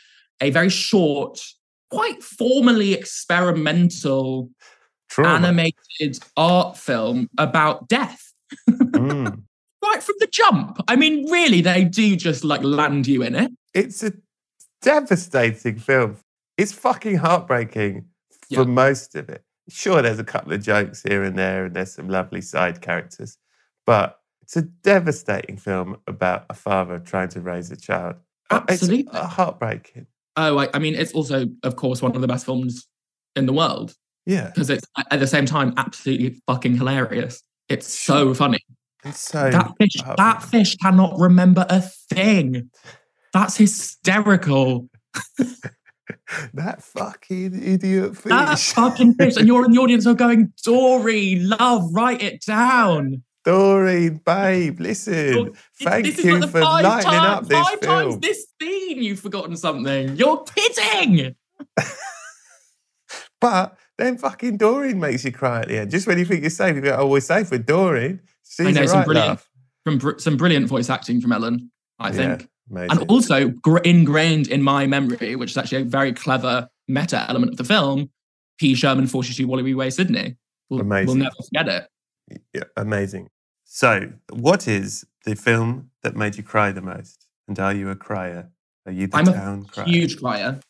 a 0.42 0.51
very 0.51 0.68
short, 0.68 1.40
quite 1.90 2.23
formally 2.23 2.92
experimental 2.92 4.51
Trauma. 5.09 5.47
animated 5.47 6.19
art 6.37 6.77
film 6.77 7.29
about 7.38 7.88
death. 7.88 8.33
Mm. 8.71 9.43
Right 9.85 10.03
from 10.03 10.14
the 10.19 10.27
jump. 10.29 10.81
I 10.88 10.97
mean, 10.97 11.31
really, 11.31 11.61
they 11.61 11.85
do 11.85 12.17
just 12.17 12.43
like 12.43 12.62
land 12.64 13.07
you 13.07 13.23
in 13.23 13.35
it. 13.35 13.53
It's 13.75 14.03
a 14.03 14.12
devastating 14.81 15.79
film. 15.79 16.17
It's 16.57 16.73
fucking 16.73 17.17
heartbreaking 17.17 18.07
for 18.49 18.62
Yeah. 18.62 18.64
most 18.64 19.14
of 19.14 19.29
it. 19.29 19.43
Sure, 19.69 20.03
there's 20.03 20.19
a 20.19 20.25
couple 20.25 20.53
of 20.53 20.62
jokes 20.62 21.03
here 21.03 21.23
and 21.23 21.38
there, 21.38 21.67
and 21.67 21.75
there's 21.77 21.93
some 21.95 22.09
lovely 22.09 22.40
side 22.40 22.81
characters, 22.81 23.37
but 23.87 24.21
it's 24.43 24.57
a 24.57 24.62
devastating 24.62 25.57
film 25.57 25.97
about 26.07 26.45
a 26.51 26.55
father 26.55 26.99
trying 26.99 27.29
to 27.29 27.40
raise 27.40 27.71
a 27.71 27.77
child. 27.77 28.17
Uh, 28.51 28.61
Absolutely. 28.69 29.07
It's 29.12 29.35
heartbreaking. 29.35 30.07
Oh, 30.37 30.59
I, 30.59 30.69
I 30.75 30.79
mean, 30.79 30.95
it's 30.95 31.12
also, 31.12 31.47
of 31.62 31.77
course, 31.77 32.03
one 32.03 32.14
of 32.14 32.21
the 32.21 32.29
best 32.29 32.45
films 32.45 32.87
in 33.37 33.47
the 33.47 33.53
world 33.53 33.95
Yeah. 34.27 34.49
because 34.55 34.71
it's 34.71 34.85
at 35.11 35.21
the 35.21 35.27
same 35.27 35.47
time 35.47 35.75
absolutely 35.77 36.41
fucking 36.47 36.77
hilarious. 36.77 37.43
It's 37.69 37.87
so 37.87 38.35
funny. 38.35 38.59
It's 39.05 39.21
so 39.21 39.51
That 39.51 39.73
fish, 39.79 39.97
that 40.17 40.43
fish 40.43 40.77
cannot 40.77 41.19
remember 41.19 41.67
a 41.69 41.81
thing. 41.83 42.71
That's 43.33 43.57
hysterical. 43.57 44.89
that 46.55 46.83
fucking 46.83 47.63
idiot 47.63 48.17
fish. 48.17 48.31
That 48.31 48.59
fucking 48.59 49.15
fish, 49.19 49.37
and 49.37 49.47
you're 49.47 49.65
in 49.65 49.73
the 49.73 49.79
audience 49.79 50.07
are 50.07 50.15
going, 50.15 50.53
Dory, 50.65 51.37
love, 51.37 51.93
write 51.93 52.23
it 52.23 52.43
down. 52.47 53.23
Dory, 53.45 54.09
babe, 54.11 54.81
listen. 54.81 55.53
Thank 55.83 56.07
this 56.07 56.19
is 56.19 56.25
you 56.25 56.33
like 56.33 56.41
the 56.43 56.49
for 56.49 56.61
five 56.63 56.85
lightening 56.85 57.13
time- 57.19 57.31
up 57.31 57.47
this 57.47 57.59
five 57.69 57.81
film. 57.81 58.11
times 58.13 58.19
this 58.21 58.47
scene 58.61 59.03
you've 59.03 59.21
forgotten 59.21 59.57
something. 59.57 60.17
You're 60.17 60.45
kidding. 60.45 61.35
But 63.41 63.77
then 63.98 64.18
fucking 64.18 64.57
Doreen 64.57 64.98
makes 64.98 65.24
you 65.24 65.33
cry 65.33 65.61
at 65.61 65.68
the 65.68 65.78
end. 65.78 65.90
Just 65.90 66.07
when 66.07 66.18
you 66.18 66.24
think 66.24 66.40
you're 66.42 66.50
safe, 66.50 66.74
you 66.76 66.83
go, 66.83 66.96
oh, 66.98 67.07
we're 67.07 67.20
safe 67.20 67.50
with 67.50 67.66
Doreen. 67.66 68.20
She's 68.48 68.66
I 68.66 68.70
know 68.72 68.87
some 68.87 68.98
right 68.98 69.07
brilliant, 69.07 69.40
from 69.85 69.98
br- 69.98 70.18
some 70.18 70.37
brilliant 70.37 70.66
voice 70.66 70.90
acting 70.90 71.20
from 71.20 71.33
Ellen. 71.33 71.70
I 71.98 72.09
Yeah, 72.09 72.14
think. 72.37 72.48
amazing. 72.70 72.90
and 72.98 73.11
also 73.11 73.48
gr- 73.50 73.78
ingrained 73.78 74.48
in 74.48 74.62
my 74.62 74.87
memory, 74.87 75.37
which 75.37 75.52
is 75.52 75.57
actually 75.57 75.83
a 75.83 75.85
very 75.85 76.12
clever 76.12 76.68
meta 76.88 77.24
element 77.28 77.52
of 77.52 77.57
the 77.59 77.64
film. 77.64 78.11
P. 78.59 78.74
Sherman, 78.74 79.07
42 79.07 79.46
Wallaby 79.48 79.74
Way, 79.74 79.90
Sydney. 79.90 80.37
We'll, 80.70 80.85
we'll 80.85 81.14
never 81.16 81.35
forget 81.44 81.68
it. 82.30 82.40
yeah, 82.52 82.62
amazing. 82.76 83.28
So, 83.64 84.11
what 84.30 84.68
is 84.68 85.04
the 85.24 85.35
film 85.35 85.90
that 86.02 86.14
made 86.16 86.37
you 86.37 86.42
cry 86.44 86.70
the 86.72 86.80
most? 86.83 87.26
And 87.48 87.59
are 87.59 87.72
you 87.74 87.90
a 87.90 87.96
crier? 87.96 88.50
Are 88.87 88.92
you 88.92 89.07
the 89.09 89.16
I'm 89.16 89.28
a 89.28 89.64
crier? 89.66 89.87
Huge 89.87 90.18
crier, 90.20 90.61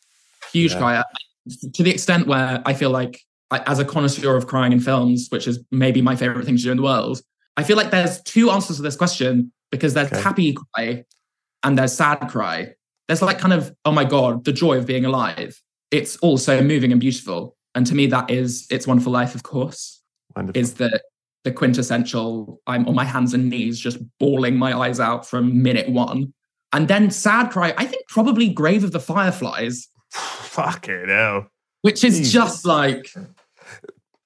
huge 0.52 0.72
Yeah. 0.72 0.78
crier, 0.78 1.04
to 1.74 1.82
the 1.82 1.90
extent 1.90 2.26
where 2.26 2.62
I 2.64 2.74
feel 2.74 2.90
like, 2.90 3.20
as 3.50 3.78
a 3.78 3.84
connoisseur 3.84 4.36
of 4.36 4.46
crying 4.46 4.72
in 4.72 4.80
films, 4.80 5.28
which 5.30 5.46
is 5.46 5.60
maybe 5.70 6.02
my 6.02 6.16
favorite 6.16 6.44
thing 6.44 6.56
to 6.56 6.62
do 6.62 6.70
in 6.70 6.76
the 6.78 6.82
world, 6.82 7.20
I 7.56 7.62
feel 7.62 7.76
like 7.76 7.90
there's 7.90 8.20
two 8.22 8.50
answers 8.50 8.76
to 8.76 8.82
this 8.82 8.96
question 8.96 9.52
because 9.70 9.94
there's 9.94 10.10
Okay. 10.12 10.20
happy 10.20 10.54
cry 10.74 11.04
and 11.62 11.78
there's 11.78 11.92
sad 11.92 12.16
cry. 12.28 12.72
There's 13.06 13.22
like 13.22 13.38
kind 13.38 13.52
of, 13.52 13.72
oh 13.84 13.92
my 13.92 14.04
God, 14.04 14.44
the 14.44 14.52
joy 14.52 14.78
of 14.78 14.86
being 14.86 15.04
alive. 15.04 15.60
It's 15.90 16.16
also 16.16 16.62
moving 16.62 16.90
and 16.90 17.00
beautiful. 17.00 17.56
And 17.76 17.86
to 17.86 17.94
me, 17.94 18.06
that 18.08 18.30
is 18.30 18.66
It's 18.70 18.86
Wonderful 18.86 19.12
Life, 19.12 19.34
of 19.34 19.42
course, 19.42 20.00
Wonderful. 20.34 20.60
is 20.60 20.74
the 20.74 21.00
the 21.44 21.52
quintessential, 21.52 22.58
I'm 22.66 22.88
on 22.88 22.94
my 22.94 23.04
hands 23.04 23.34
and 23.34 23.50
knees, 23.50 23.78
just 23.78 23.98
bawling 24.18 24.56
my 24.56 24.74
eyes 24.76 24.98
out 24.98 25.26
from 25.28 25.62
minute 25.62 25.90
one. 25.90 26.32
And 26.72 26.88
then 26.88 27.10
sad 27.10 27.50
cry, 27.50 27.74
I 27.76 27.84
think 27.84 28.08
probably 28.08 28.48
Grave 28.48 28.82
of 28.82 28.92
the 28.92 28.98
Fireflies, 29.00 29.86
Fucking 30.14 31.08
hell. 31.08 31.48
which 31.82 32.02
is 32.04 32.32
just 32.32 32.64
like, 32.64 33.12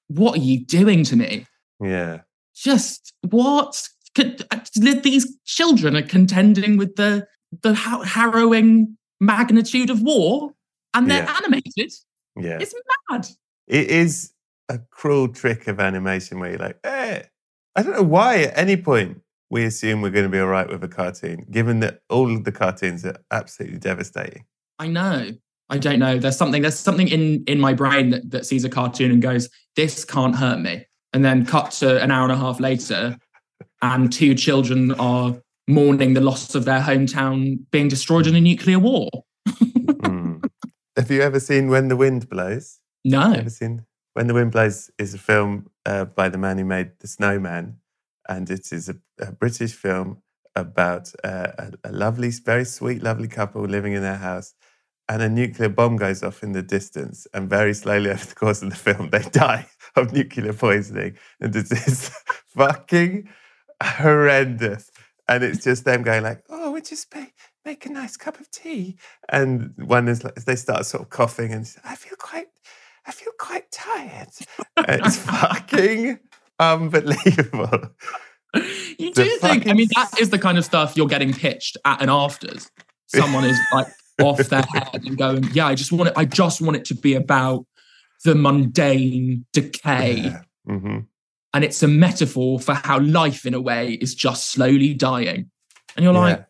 what 0.07 0.37
are 0.37 0.41
you 0.41 0.63
doing 0.65 1.03
to 1.05 1.15
me? 1.15 1.45
Yeah. 1.81 2.21
Just 2.55 3.13
what? 3.29 3.87
Could, 4.15 4.45
uh, 4.51 4.59
these 4.75 5.37
children 5.45 5.95
are 5.95 6.01
contending 6.01 6.77
with 6.77 6.95
the 6.95 7.27
the 7.61 7.73
harrowing 7.73 8.97
magnitude 9.19 9.89
of 9.89 10.01
war, 10.01 10.51
and 10.93 11.09
they're 11.09 11.23
Yeah. 11.23 11.35
animated. 11.37 11.91
Yeah. 12.35 12.57
It's 12.61 12.73
mad. 13.09 13.27
It 13.67 13.89
is 13.89 14.33
a 14.69 14.79
cruel 14.91 15.27
trick 15.29 15.67
of 15.67 15.79
animation 15.79 16.39
where 16.39 16.51
you're 16.51 16.59
like, 16.59 16.79
eh. 16.83 17.23
I 17.75 17.81
don't 17.83 17.93
know 17.93 18.03
why 18.03 18.43
at 18.43 18.57
any 18.57 18.77
point 18.77 19.21
we 19.49 19.63
assume 19.65 20.01
we're 20.01 20.11
going 20.11 20.25
to 20.25 20.29
be 20.29 20.39
all 20.39 20.47
right 20.47 20.67
with 20.69 20.83
a 20.83 20.87
cartoon, 20.87 21.45
given 21.49 21.79
that 21.81 22.01
all 22.09 22.33
of 22.35 22.43
the 22.43 22.51
cartoons 22.51 23.03
are 23.05 23.17
absolutely 23.31 23.79
devastating. 23.79 24.45
I 24.77 24.87
know. 24.87 25.31
I 25.69 25.77
don't 25.77 25.99
know. 25.99 26.17
There's 26.17 26.37
something. 26.37 26.61
There's 26.61 26.79
something 26.79 27.07
in 27.07 27.43
in 27.45 27.59
my 27.59 27.73
brain 27.73 28.09
that, 28.09 28.31
that 28.31 28.45
sees 28.45 28.63
a 28.63 28.69
cartoon 28.69 29.11
and 29.11 29.21
goes, 29.21 29.49
"This 29.75 30.03
can't 30.03 30.35
hurt 30.35 30.59
me," 30.59 30.85
and 31.13 31.23
then 31.23 31.45
cut 31.45 31.71
to 31.79 32.01
an 32.01 32.11
hour 32.11 32.23
and 32.23 32.31
a 32.31 32.37
half 32.37 32.59
later, 32.59 33.17
and 33.81 34.11
two 34.11 34.33
children 34.35 34.91
are 34.93 35.35
mourning 35.67 36.15
the 36.15 36.21
loss 36.21 36.55
of 36.55 36.65
their 36.65 36.81
hometown 36.81 37.59
being 37.71 37.87
destroyed 37.87 38.25
in 38.25 38.35
a 38.35 38.41
nuclear 38.41 38.79
war. 38.79 39.09
Mm. 39.47 40.43
Have 40.97 41.11
you 41.11 41.21
ever 41.21 41.39
seen 41.39 41.69
When 41.69 41.87
the 41.87 41.95
Wind 41.95 42.27
Blows? 42.29 42.79
No. 43.05 43.21
Have 43.21 43.33
you 43.33 43.39
ever 43.41 43.49
seen 43.49 43.85
When 44.13 44.27
the 44.27 44.33
Wind 44.33 44.51
Blows 44.51 44.89
is 44.97 45.13
a 45.13 45.19
film 45.19 45.69
uh, 45.85 46.05
by 46.05 46.29
the 46.29 46.39
man 46.39 46.57
who 46.57 46.65
made 46.65 46.91
The 46.99 47.07
Snowman, 47.07 47.77
and 48.27 48.49
it 48.49 48.71
is 48.71 48.89
a, 48.89 48.95
a 49.19 49.31
British 49.31 49.73
film 49.73 50.23
about 50.55 51.13
uh, 51.23 51.51
a, 51.57 51.71
a 51.85 51.91
lovely, 51.91 52.31
very 52.31 52.65
sweet, 52.65 53.03
lovely 53.03 53.27
couple 53.27 53.61
living 53.61 53.93
in 53.93 54.01
their 54.01 54.17
house, 54.17 54.55
and 55.09 55.23
a 55.23 55.27
nuclear 55.27 55.69
bomb 55.69 55.97
goes 55.97 56.21
off 56.21 56.43
in 56.43 56.51
the 56.51 56.61
distance, 56.61 57.27
and 57.33 57.49
very 57.49 57.73
slowly 57.73 58.09
over 58.11 58.23
the 58.23 58.35
course 58.35 58.61
of 58.61 58.69
the 58.69 58.75
film, 58.75 59.09
they 59.09 59.23
die 59.23 59.67
of 59.95 60.13
nuclear 60.13 60.53
poisoning, 60.53 61.17
and 61.41 61.55
it 61.55 61.69
is 61.71 62.09
fucking 62.55 63.27
horrendous. 63.83 64.91
And 65.27 65.43
it's 65.43 65.63
just 65.63 65.85
them 65.85 66.03
going 66.03 66.23
like, 66.23 66.43
"Oh, 66.49 66.71
we 66.71 66.81
just 66.81 67.13
make, 67.13 67.33
make 67.65 67.85
a 67.85 67.91
nice 67.91 68.17
cup 68.17 68.39
of 68.39 68.49
tea," 68.51 68.97
and 69.27 69.73
one 69.77 70.07
is 70.07 70.23
like, 70.23 70.35
they 70.35 70.55
start 70.55 70.85
sort 70.85 71.03
of 71.03 71.09
coughing, 71.09 71.51
and 71.51 71.69
I 71.83 71.95
feel 71.95 72.15
quite, 72.17 72.47
I 73.05 73.11
feel 73.11 73.33
quite 73.39 73.69
tired. 73.71 74.29
it's 74.77 75.17
fucking 75.17 76.19
unbelievable. 76.59 77.89
You 78.97 79.13
The 79.13 79.23
do 79.23 79.37
think? 79.37 79.67
I 79.67 79.73
mean, 79.73 79.89
that 79.95 80.19
is 80.19 80.31
the 80.31 80.39
kind 80.39 80.57
of 80.57 80.65
stuff 80.65 80.97
you're 80.97 81.07
getting 81.07 81.31
pitched 81.31 81.77
at 81.85 82.01
an 82.01 82.09
afters. 82.09 82.71
Someone 83.05 83.43
is 83.43 83.59
like 83.71 83.87
off 84.21 84.37
their 84.37 84.63
head 84.63 85.01
and 85.05 85.17
going, 85.17 85.43
"Yeah, 85.53 85.67
I 85.67 85.75
just 85.75 85.91
want 85.91 86.09
it. 86.09 86.13
I 86.15 86.25
just 86.25 86.61
want 86.61 86.77
it 86.77 86.85
to 86.85 86.95
be 86.95 87.13
about 87.15 87.65
the 88.23 88.35
mundane 88.35 89.45
decay. 89.53 90.17
Yeah. 90.17 90.41
Mhm. 90.67 91.05
And 91.53 91.63
it's 91.63 91.81
a 91.81 91.87
metaphor 91.87 92.59
for 92.59 92.73
how 92.73 92.99
life, 92.99 93.45
in 93.45 93.53
a 93.53 93.61
way, 93.61 93.93
is 93.93 94.13
just 94.13 94.51
slowly 94.51 94.93
dying. 94.93 95.49
And 95.95 96.03
you're 96.03 96.13
like, 96.13 96.45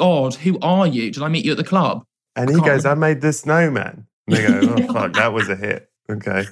oh, 0.00 0.30
God, 0.30 0.34
who 0.36 0.58
are 0.60 0.86
you? 0.86 1.10
Did 1.10 1.22
I 1.22 1.28
meet 1.28 1.44
you 1.44 1.50
at 1.50 1.58
the 1.58 1.64
club? 1.64 2.04
And 2.34 2.48
I 2.48 2.54
he 2.54 2.60
goes, 2.60 2.86
I 2.86 2.94
made 2.94 3.20
the 3.20 3.32
snowman. 3.32 4.06
And 4.26 4.36
they 4.36 4.46
go, 4.46 4.60
oh, 4.88 4.92
fuck, 4.92 5.12
that 5.14 5.32
was 5.32 5.48
a 5.48 5.56
hit. 5.56 5.90
Okay. 6.10 6.46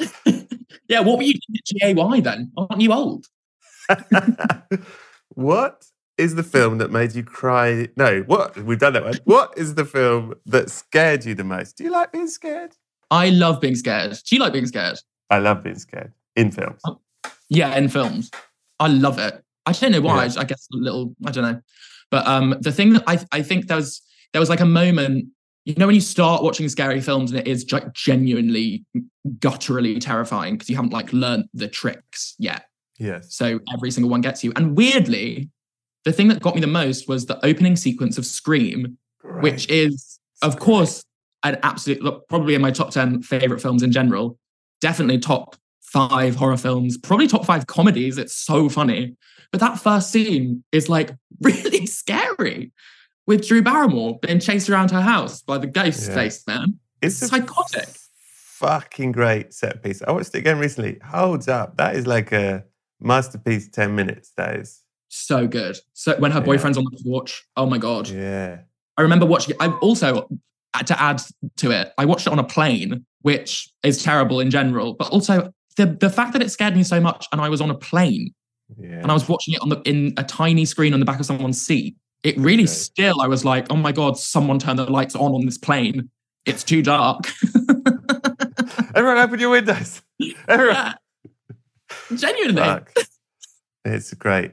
Yeah, 0.88 1.00
what 1.00 1.18
were 1.18 1.24
you 1.24 1.34
doing 1.34 1.94
at 1.94 1.96
GAY 1.96 2.20
then? 2.20 2.50
Aren't 2.56 2.80
you 2.80 2.94
old? 2.94 3.26
what 5.34 5.84
is 6.18 6.34
the 6.34 6.42
film 6.42 6.78
that 6.78 6.90
made 6.90 7.14
you 7.14 7.22
cry? 7.22 7.88
No, 7.96 8.22
what? 8.26 8.56
We've 8.56 8.78
done 8.78 8.92
that 8.94 9.04
one. 9.04 9.14
What 9.24 9.54
is 9.56 9.76
the 9.76 9.84
film 9.84 10.34
that 10.46 10.68
scared 10.70 11.24
you 11.24 11.34
the 11.34 11.44
most? 11.44 11.76
Do 11.78 11.84
you 11.84 11.90
like 11.90 12.12
being 12.12 12.28
scared? 12.28 12.74
I 13.10 13.30
love 13.30 13.60
being 13.60 13.76
scared. 13.76 14.18
Do 14.28 14.36
you 14.36 14.42
like 14.42 14.52
being 14.52 14.66
scared? 14.66 14.98
I 15.30 15.38
love 15.38 15.62
being 15.62 15.78
scared 15.78 16.12
in 16.36 16.50
films. 16.50 16.82
Yeah, 17.48 17.74
in 17.76 17.88
films. 17.88 18.30
I 18.80 18.88
love 18.88 19.18
it. 19.18 19.42
I 19.64 19.72
don't 19.72 19.92
know 19.92 20.00
why. 20.00 20.24
Yeah. 20.26 20.40
I 20.40 20.44
guess 20.44 20.66
a 20.72 20.76
little, 20.76 21.14
I 21.24 21.30
don't 21.30 21.44
know. 21.44 21.60
But 22.10 22.26
um 22.26 22.56
the 22.60 22.72
thing 22.72 22.94
that 22.94 23.04
I 23.06 23.18
I 23.32 23.42
think 23.42 23.66
there 23.66 23.76
was 23.76 24.02
there 24.32 24.40
was 24.40 24.50
like 24.50 24.60
a 24.60 24.66
moment, 24.66 25.26
you 25.64 25.74
know, 25.76 25.86
when 25.86 25.94
you 25.94 26.00
start 26.00 26.42
watching 26.42 26.68
scary 26.68 27.00
films 27.00 27.30
and 27.30 27.40
it 27.40 27.46
is 27.46 27.70
like 27.72 27.92
genuinely 27.92 28.84
gutturally 29.38 29.98
terrifying 29.98 30.54
because 30.54 30.68
you 30.70 30.76
haven't 30.76 30.92
like 30.92 31.12
learned 31.12 31.44
the 31.54 31.68
tricks 31.68 32.34
yet. 32.38 32.64
Yes. 32.98 33.34
So 33.36 33.60
every 33.72 33.90
single 33.90 34.10
one 34.10 34.20
gets 34.20 34.42
you. 34.42 34.52
And 34.56 34.76
weirdly, 34.76 35.50
the 36.04 36.12
thing 36.12 36.28
that 36.28 36.40
got 36.40 36.54
me 36.54 36.60
the 36.60 36.66
most 36.66 37.08
was 37.08 37.26
the 37.26 37.44
opening 37.44 37.76
sequence 37.76 38.18
of 38.18 38.24
Scream, 38.26 38.96
which 39.40 39.68
is, 39.68 40.18
of 40.42 40.58
course, 40.58 41.02
an 41.44 41.58
absolute, 41.62 42.02
look, 42.02 42.28
probably 42.28 42.54
in 42.54 42.60
my 42.60 42.70
top 42.70 42.90
10 42.90 43.22
favorite 43.22 43.60
films 43.60 43.82
in 43.82 43.92
general. 43.92 44.38
Definitely 44.80 45.18
top 45.18 45.56
five 45.82 46.36
horror 46.36 46.56
films, 46.56 46.96
probably 46.98 47.26
top 47.28 47.44
five 47.44 47.66
comedies. 47.66 48.18
It's 48.18 48.34
so 48.34 48.68
funny. 48.68 49.16
But 49.50 49.60
that 49.60 49.78
first 49.78 50.10
scene 50.10 50.62
is 50.72 50.88
like 50.88 51.10
really 51.40 51.86
scary 51.86 52.72
with 53.26 53.46
Drew 53.46 53.62
Barrymore 53.62 54.18
being 54.20 54.40
chased 54.40 54.68
around 54.70 54.90
her 54.90 55.00
house 55.02 55.42
by 55.42 55.58
the 55.58 55.66
ghost 55.66 56.08
Yeah. 56.08 56.14
face 56.14 56.46
man. 56.46 56.78
It's 57.02 57.20
a 57.22 57.28
psychotic. 57.28 57.88
fucking 58.22 59.12
great 59.12 59.54
set 59.54 59.82
piece. 59.82 60.02
I 60.02 60.10
watched 60.12 60.34
it 60.34 60.38
again 60.38 60.58
recently. 60.58 60.98
Holds 61.04 61.48
up. 61.48 61.76
That 61.76 61.94
is 61.96 62.06
like 62.06 62.32
a 62.32 62.64
masterpiece. 63.00 63.68
Ten 63.68 63.94
minutes. 63.94 64.32
That 64.36 64.56
is. 64.56 64.82
So 65.08 65.46
good. 65.46 65.76
So 65.94 66.16
when 66.18 66.30
her 66.32 66.40
Yeah. 66.40 66.44
boyfriend's 66.44 66.78
on 66.78 66.84
the 66.84 67.00
porch, 67.04 67.44
oh 67.56 67.66
my 67.66 67.78
God. 67.78 68.08
Yeah. 68.08 68.58
I 68.96 69.02
remember 69.02 69.26
watching. 69.26 69.56
I 69.60 69.68
also, 69.68 70.28
uh, 70.74 70.82
to 70.82 71.00
add 71.00 71.22
to 71.56 71.70
it, 71.70 71.92
I 71.98 72.04
watched 72.04 72.26
it 72.26 72.32
on 72.32 72.38
a 72.38 72.44
plane, 72.44 73.04
which 73.22 73.70
is 73.82 74.02
terrible 74.02 74.40
in 74.40 74.50
general. 74.50 74.94
But 74.94 75.08
also 75.10 75.52
the 75.76 75.86
the 75.86 76.10
fact 76.10 76.32
that 76.34 76.42
it 76.42 76.50
scared 76.50 76.74
me 76.76 76.82
so 76.82 77.00
much, 77.00 77.26
and 77.32 77.40
I 77.40 77.48
was 77.48 77.60
on 77.60 77.70
a 77.70 77.74
plane 77.74 78.34
Yeah. 78.78 78.98
and 79.00 79.10
I 79.10 79.14
was 79.14 79.28
watching 79.28 79.54
it 79.54 79.60
on 79.62 79.68
the 79.70 79.80
in 79.86 80.12
a 80.16 80.24
tiny 80.24 80.64
screen 80.64 80.92
on 80.94 81.00
the 81.00 81.06
back 81.06 81.20
of 81.20 81.26
someone's 81.26 81.60
seat. 81.60 81.96
It 82.24 82.36
really 82.36 82.64
Okay. 82.64 82.72
still, 82.72 83.20
I 83.20 83.28
was 83.28 83.44
like, 83.44 83.66
oh 83.70 83.76
my 83.76 83.92
god, 83.92 84.18
someone 84.18 84.58
turn 84.58 84.76
the 84.76 84.90
lights 84.90 85.14
on 85.14 85.32
on 85.32 85.44
this 85.46 85.56
plane. 85.58 86.10
It's 86.44 86.64
too 86.64 86.82
dark. 86.82 87.20
Everyone, 88.94 89.18
open 89.18 89.38
your 89.38 89.50
windows. 89.50 90.02
Everyone. 90.48 90.74
Yeah. 90.74 90.94
Genuinely. 92.16 92.62
Fuck. 92.62 92.92
It's 93.84 94.12
great. 94.14 94.52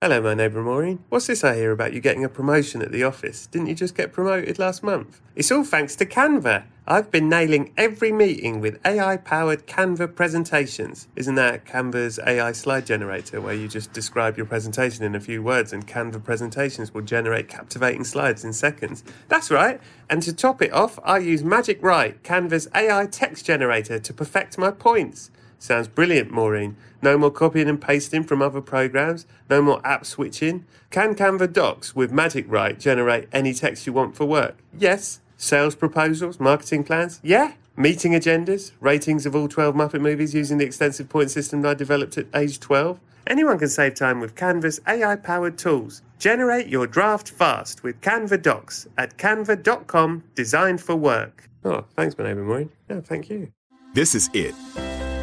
Hello, 0.00 0.20
my 0.20 0.32
neighbour 0.32 0.62
Maureen. 0.62 1.02
What's 1.08 1.26
this 1.26 1.42
I 1.42 1.56
hear 1.56 1.72
about 1.72 1.92
you 1.92 2.00
getting 2.00 2.22
a 2.22 2.28
promotion 2.28 2.82
at 2.82 2.92
the 2.92 3.02
office? 3.02 3.48
Didn't 3.48 3.66
you 3.66 3.74
just 3.74 3.96
get 3.96 4.12
promoted 4.12 4.56
last 4.56 4.84
month? 4.84 5.20
It's 5.34 5.50
all 5.50 5.64
thanks 5.64 5.96
to 5.96 6.06
Canva. 6.06 6.66
I've 6.86 7.10
been 7.10 7.28
nailing 7.28 7.72
every 7.76 8.12
meeting 8.12 8.60
with 8.60 8.78
AI 8.86 9.16
powered 9.16 9.66
Canva 9.66 10.14
presentations. 10.14 11.08
Isn't 11.16 11.34
that 11.34 11.64
Canva's 11.64 12.20
AI 12.24 12.52
slide 12.52 12.86
generator 12.86 13.40
where 13.40 13.54
you 13.54 13.66
just 13.66 13.92
describe 13.92 14.36
your 14.36 14.46
presentation 14.46 15.02
in 15.02 15.16
a 15.16 15.20
few 15.20 15.42
words 15.42 15.72
and 15.72 15.84
Canva 15.84 16.22
presentations 16.22 16.94
will 16.94 17.02
generate 17.02 17.48
captivating 17.48 18.04
slides 18.04 18.44
in 18.44 18.52
seconds? 18.52 19.02
That's 19.26 19.50
right. 19.50 19.80
And 20.08 20.22
to 20.22 20.32
top 20.32 20.62
it 20.62 20.72
off, 20.72 21.00
I 21.02 21.18
use 21.18 21.42
Magic 21.42 21.82
Write, 21.82 22.22
Canva's 22.22 22.68
AI 22.72 23.06
text 23.06 23.44
generator, 23.44 23.98
to 23.98 24.14
perfect 24.14 24.58
my 24.58 24.70
points. 24.70 25.32
Sounds 25.58 25.88
brilliant, 25.88 26.30
Maureen. 26.30 26.76
No 27.02 27.18
more 27.18 27.30
copying 27.30 27.68
and 27.68 27.80
pasting 27.80 28.24
from 28.24 28.42
other 28.42 28.60
programs, 28.60 29.26
no 29.48 29.62
more 29.62 29.80
app 29.84 30.04
switching. 30.06 30.64
Can 30.90 31.14
Canva 31.14 31.52
Docs 31.52 31.94
with 31.94 32.12
Magic 32.12 32.44
Write 32.48 32.80
generate 32.80 33.28
any 33.32 33.54
text 33.54 33.86
you 33.86 33.92
want 33.92 34.16
for 34.16 34.24
work? 34.24 34.56
Yes. 34.76 35.20
Sales 35.36 35.74
proposals, 35.74 36.40
marketing 36.40 36.84
plans? 36.84 37.20
Yeah. 37.22 37.52
Meeting 37.76 38.12
agendas, 38.12 38.72
ratings 38.80 39.24
of 39.24 39.36
all 39.36 39.46
12 39.46 39.74
Muppet 39.74 40.00
movies 40.00 40.34
using 40.34 40.58
the 40.58 40.64
extensive 40.64 41.08
point 41.08 41.30
system 41.30 41.64
I 41.64 41.74
developed 41.74 42.18
at 42.18 42.26
age 42.34 42.58
12? 42.58 42.98
Anyone 43.28 43.58
can 43.58 43.68
save 43.68 43.94
time 43.94 44.20
with 44.20 44.34
Canva's 44.34 44.80
AI 44.88 45.14
powered 45.16 45.58
tools. 45.58 46.02
Generate 46.18 46.66
your 46.66 46.86
draft 46.86 47.30
fast 47.30 47.82
with 47.82 48.00
Canva 48.00 48.42
Docs 48.42 48.88
at 48.96 49.16
canva.com, 49.18 50.24
designed 50.34 50.80
for 50.80 50.96
work. 50.96 51.48
Oh, 51.64 51.84
thanks, 51.94 52.16
my 52.18 52.24
neighbour 52.24 52.42
Maureen. 52.42 52.70
Yeah, 52.88 53.00
thank 53.00 53.28
you. 53.28 53.52
This 53.94 54.14
is 54.14 54.30
it. 54.32 54.54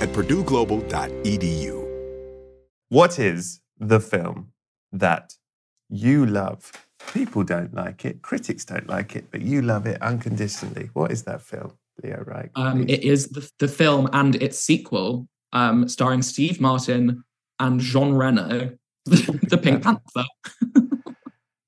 at 0.00 0.08
purdueglobal.edu. 0.10 1.88
What 2.88 3.18
is 3.18 3.60
the 3.78 4.00
film 4.00 4.52
that 4.92 5.34
you 5.88 6.24
love? 6.24 6.72
People 7.12 7.42
don't 7.44 7.74
like 7.74 8.04
it, 8.04 8.22
critics 8.22 8.64
don't 8.64 8.88
like 8.88 9.16
it, 9.16 9.30
but 9.30 9.42
you 9.42 9.62
love 9.62 9.86
it 9.86 10.00
unconditionally. 10.02 10.90
What 10.92 11.10
is 11.10 11.24
that 11.24 11.42
film, 11.42 11.72
Leo 12.02 12.22
Reich? 12.26 12.50
Um, 12.54 12.88
it 12.88 13.02
is 13.02 13.28
the, 13.28 13.50
the 13.58 13.68
film 13.68 14.08
and 14.12 14.36
its 14.36 14.58
sequel, 14.58 15.28
um, 15.52 15.88
starring 15.88 16.22
Steve 16.22 16.60
Martin 16.60 17.24
and 17.58 17.80
Jean 17.80 18.12
Reno, 18.14 18.76
the, 19.04 19.40
the 19.48 19.58
Pink 19.58 19.82
Panther. 19.82 20.24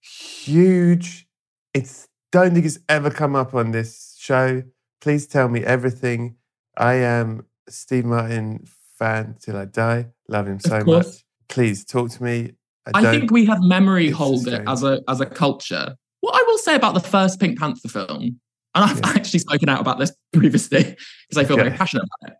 Huge. 0.01 1.27
It's 1.75 2.09
don't 2.33 2.55
think 2.55 2.65
it's 2.65 2.79
ever 2.89 3.11
come 3.11 3.35
up 3.35 3.55
on 3.55 3.73
this 3.73 4.17
show. 4.19 4.63
Please 5.01 5.27
tell 5.27 5.49
me 5.49 5.65
everything. 5.65 6.37
I 6.77 6.95
am 6.95 7.41
a 7.41 7.45
Steve 7.71 8.05
Martin 8.05 8.65
fan 8.99 9.37
till 9.41 9.57
I 9.57 9.65
die. 9.65 10.09
Love 10.29 10.47
him 10.49 10.61
so 10.61 10.83
much. 10.85 11.07
Please 11.49 11.85
talk 11.85 12.11
to 12.11 12.23
me. 12.23 12.53
I 12.95 13.03
don't- 13.03 13.13
think 13.21 13.31
we 13.31 13.45
have 13.47 13.61
memory 13.63 14.11
hold 14.11 14.47
it 14.49 14.63
as 14.67 14.83
a 14.83 15.01
as 15.09 15.21
a 15.21 15.27
culture. 15.27 15.95
What 16.21 16.35
I 16.35 16.43
will 16.47 16.59
say 16.59 16.75
about 16.75 16.95
the 16.95 17.01
first 17.01 17.41
Pink 17.41 17.59
Panther 17.59 17.89
film, 17.89 18.23
and 18.23 18.85
I've 18.85 18.99
Yeah. 18.99 19.09
actually 19.15 19.41
spoken 19.41 19.69
out 19.69 19.81
about 19.81 19.99
this 19.99 20.13
previously 20.33 20.83
because 21.29 21.37
I 21.37 21.45
feel 21.45 21.57
very 21.57 21.71
passionate 21.71 22.05
about 22.21 22.33
it, 22.33 22.39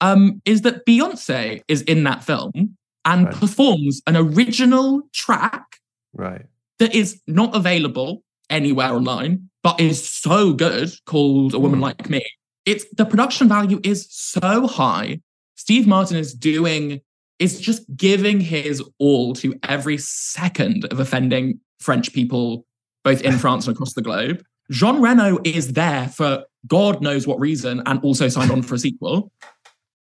um, 0.00 0.42
is 0.44 0.62
that 0.62 0.84
Beyonce 0.86 1.62
is 1.68 1.82
in 1.82 2.04
that 2.04 2.24
film, 2.24 2.76
and 3.04 3.26
Right. 3.26 3.34
performs 3.34 4.02
an 4.06 4.16
original 4.16 5.02
track 5.12 5.64
Right. 6.12 6.46
that 6.78 6.94
is 6.94 7.20
not 7.26 7.54
available 7.56 8.22
anywhere 8.50 8.92
online, 8.92 9.48
but 9.62 9.80
is 9.80 10.06
so 10.08 10.52
good 10.52 10.90
called 11.06 11.54
A 11.54 11.58
Woman 11.58 11.78
Hmm. 11.78 11.84
Like 11.84 12.10
Me. 12.10 12.22
It's 12.64 12.84
the 12.92 13.04
production 13.04 13.48
value 13.48 13.80
is 13.82 14.06
so 14.10 14.66
high. 14.66 15.20
Steve 15.56 15.86
Martin 15.86 16.16
is 16.16 16.32
doing, 16.32 17.00
is 17.38 17.60
just 17.60 17.84
giving 17.96 18.40
his 18.40 18.82
all 18.98 19.34
to 19.34 19.54
every 19.68 19.98
second 19.98 20.84
of 20.92 21.00
offending 21.00 21.60
French 21.80 22.12
people, 22.12 22.64
both 23.04 23.20
in 23.22 23.32
France 23.38 23.66
and 23.66 23.74
across 23.74 23.94
the 23.94 24.02
globe. 24.02 24.44
Jean 24.70 25.00
Reno 25.00 25.38
is 25.44 25.72
there 25.72 26.08
for 26.08 26.44
God 26.66 27.02
knows 27.02 27.26
what 27.26 27.40
reason 27.40 27.82
and 27.86 28.02
also 28.04 28.28
signed 28.28 28.50
on 28.50 28.62
for 28.62 28.76
a 28.76 28.78
sequel. 28.78 29.32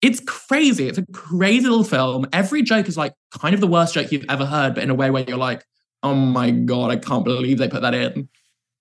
It's 0.02 0.20
crazy. 0.20 0.88
It's 0.88 0.98
a 0.98 1.06
crazy 1.14 1.68
little 1.68 1.84
film. 1.84 2.28
Every 2.32 2.62
joke 2.62 2.88
is 2.88 2.98
like 2.98 3.14
kind 3.38 3.54
of 3.54 3.62
the 3.62 3.68
worst 3.68 3.94
joke 3.94 4.12
you've 4.12 4.26
ever 4.30 4.46
heard, 4.46 4.76
but 4.76 4.84
in 4.84 4.90
a 4.90 4.96
way 4.96 5.10
where 5.10 5.24
you're 5.28 5.38
like, 5.38 5.64
oh 6.04 6.16
my 6.16 6.52
God, 6.52 6.92
I 6.92 6.98
can't 6.98 7.24
believe 7.26 7.58
they 7.58 7.68
put 7.68 7.82
that 7.82 7.94
in. 7.94 8.30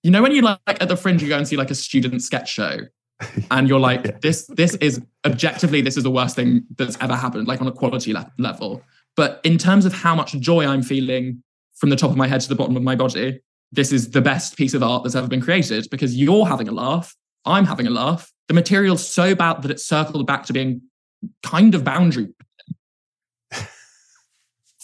You 0.03 0.09
know, 0.09 0.21
when 0.21 0.31
you 0.31 0.41
like 0.41 0.59
at 0.67 0.87
the 0.87 0.97
fringe, 0.97 1.21
you 1.21 1.29
go 1.29 1.37
and 1.37 1.47
see 1.47 1.57
like 1.57 1.69
a 1.69 1.75
student 1.75 2.23
sketch 2.23 2.51
show 2.51 2.79
and 3.51 3.67
you're 3.67 3.79
like, 3.79 4.01
Yeah. 4.05 4.17
this, 4.21 4.47
this 4.55 4.75
is 4.75 5.01
objectively, 5.25 5.81
this 5.81 5.97
is 5.97 6.03
the 6.03 6.11
worst 6.11 6.35
thing 6.35 6.63
that's 6.77 6.97
ever 7.01 7.15
happened, 7.15 7.47
like 7.47 7.61
on 7.61 7.67
a 7.67 7.71
quality 7.71 8.13
le- 8.13 8.31
level. 8.37 8.81
But 9.15 9.41
in 9.43 9.57
terms 9.57 9.85
of 9.85 9.93
how 9.93 10.15
much 10.15 10.33
joy 10.39 10.65
I'm 10.65 10.81
feeling 10.83 11.43
from 11.75 11.89
the 11.89 11.95
top 11.95 12.11
of 12.11 12.17
my 12.17 12.27
head 12.27 12.41
to 12.41 12.49
the 12.49 12.55
bottom 12.55 12.75
of 12.77 12.83
my 12.83 12.95
body, 12.95 13.41
this 13.71 13.91
is 13.91 14.11
the 14.11 14.21
best 14.21 14.57
piece 14.57 14.73
of 14.73 14.83
art 14.83 15.03
that's 15.03 15.15
ever 15.15 15.27
been 15.27 15.41
created 15.41 15.87
because 15.91 16.15
you're 16.15 16.45
having 16.45 16.67
a 16.67 16.71
laugh. 16.71 17.15
I'm 17.45 17.65
having 17.65 17.87
a 17.87 17.89
laugh. 17.89 18.31
The 18.47 18.53
material's 18.53 19.07
so 19.07 19.33
bad 19.35 19.61
that 19.61 19.71
it's 19.71 19.85
circled 19.85 20.27
back 20.27 20.45
to 20.47 20.53
being 20.53 20.81
kind 21.43 21.73
of 21.75 21.83
boundary. 21.83 22.29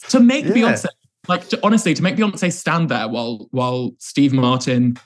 to 0.09 0.19
make 0.19 0.45
Yeah. 0.45 0.51
Beyonce, 0.53 0.85
like 1.27 1.47
to, 1.49 1.59
honestly, 1.63 1.93
to 1.93 2.01
make 2.03 2.15
Beyonce 2.15 2.51
stand 2.51 2.89
there 2.89 3.07
while 3.07 3.47
while 3.51 3.91
Steve 3.99 4.33
Martin 4.33 4.97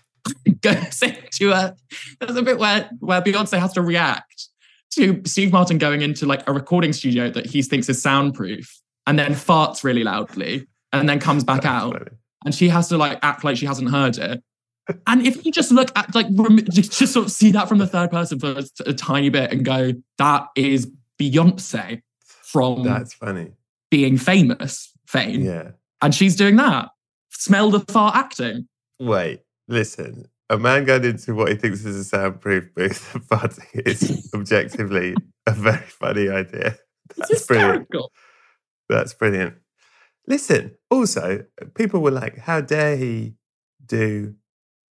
goes 0.61 1.01
into 1.01 1.51
a 1.51 1.75
there's 2.19 2.35
a 2.35 2.41
bit 2.43 2.59
where 2.59 2.89
where 2.99 3.21
Beyonce 3.21 3.57
has 3.59 3.73
to 3.73 3.81
react 3.81 4.47
to 4.91 5.21
Steve 5.25 5.51
Martin 5.51 5.77
going 5.77 6.01
into 6.01 6.25
like 6.25 6.47
a 6.47 6.53
recording 6.53 6.93
studio 6.93 7.29
that 7.29 7.45
he 7.45 7.61
thinks 7.61 7.87
is 7.89 8.01
soundproof 8.01 8.79
and 9.07 9.17
then 9.17 9.31
farts 9.33 9.83
really 9.83 10.03
loudly 10.03 10.67
and 10.93 11.07
then 11.07 11.19
comes 11.19 11.43
back 11.43 11.61
That's 11.63 11.83
out 11.83 11.93
funny. 11.93 12.11
and 12.45 12.53
she 12.53 12.69
has 12.69 12.89
to 12.89 12.97
like 12.97 13.17
act 13.23 13.43
like 13.43 13.57
she 13.57 13.65
hasn't 13.65 13.89
heard 13.89 14.17
it. 14.17 14.43
And 15.07 15.25
if 15.25 15.45
you 15.45 15.51
just 15.51 15.71
look 15.71 15.89
at 15.95 16.13
like 16.13 16.25
rem- 16.31 16.57
just 16.69 17.13
sort 17.13 17.25
of 17.27 17.31
see 17.31 17.51
that 17.51 17.69
from 17.69 17.77
the 17.77 17.87
third 17.87 18.11
person 18.11 18.39
for 18.39 18.51
a, 18.59 18.63
a 18.89 18.93
tiny 18.93 19.29
bit 19.29 19.51
and 19.53 19.63
go, 19.63 19.93
that 20.17 20.47
is 20.57 20.91
Beyonce 21.19 22.01
from 22.25 22.83
That's 22.83 23.13
funny. 23.13 23.51
being 23.89 24.17
famous 24.17 24.91
fame, 25.07 25.41
Yeah. 25.41 25.71
and 26.01 26.13
she's 26.13 26.35
doing 26.35 26.57
that. 26.57 26.89
Smell 27.29 27.69
the 27.71 27.79
fart 27.81 28.15
acting. 28.15 28.67
Wait, 28.99 29.41
listen. 29.71 30.27
A 30.49 30.57
man 30.57 30.83
going 30.83 31.05
into 31.05 31.33
what 31.33 31.49
he 31.49 31.55
thinks 31.55 31.85
is 31.85 31.95
a 31.95 32.03
soundproof 32.03 32.73
booth 32.75 33.15
and 33.15 33.23
farting 33.23 33.87
is 33.87 34.29
objectively 34.35 35.15
a 35.47 35.51
very 35.51 35.77
funny 35.77 36.29
idea. 36.29 36.77
It's 37.17 37.29
That's 37.29 37.45
brilliant. 37.45 37.87
That's 38.89 39.13
brilliant. 39.13 39.55
Listen, 40.27 40.75
also, 40.89 41.45
people 41.73 42.01
were 42.01 42.11
like, 42.11 42.39
how 42.39 42.61
dare 42.61 42.97
he 42.97 43.35
do 43.85 44.35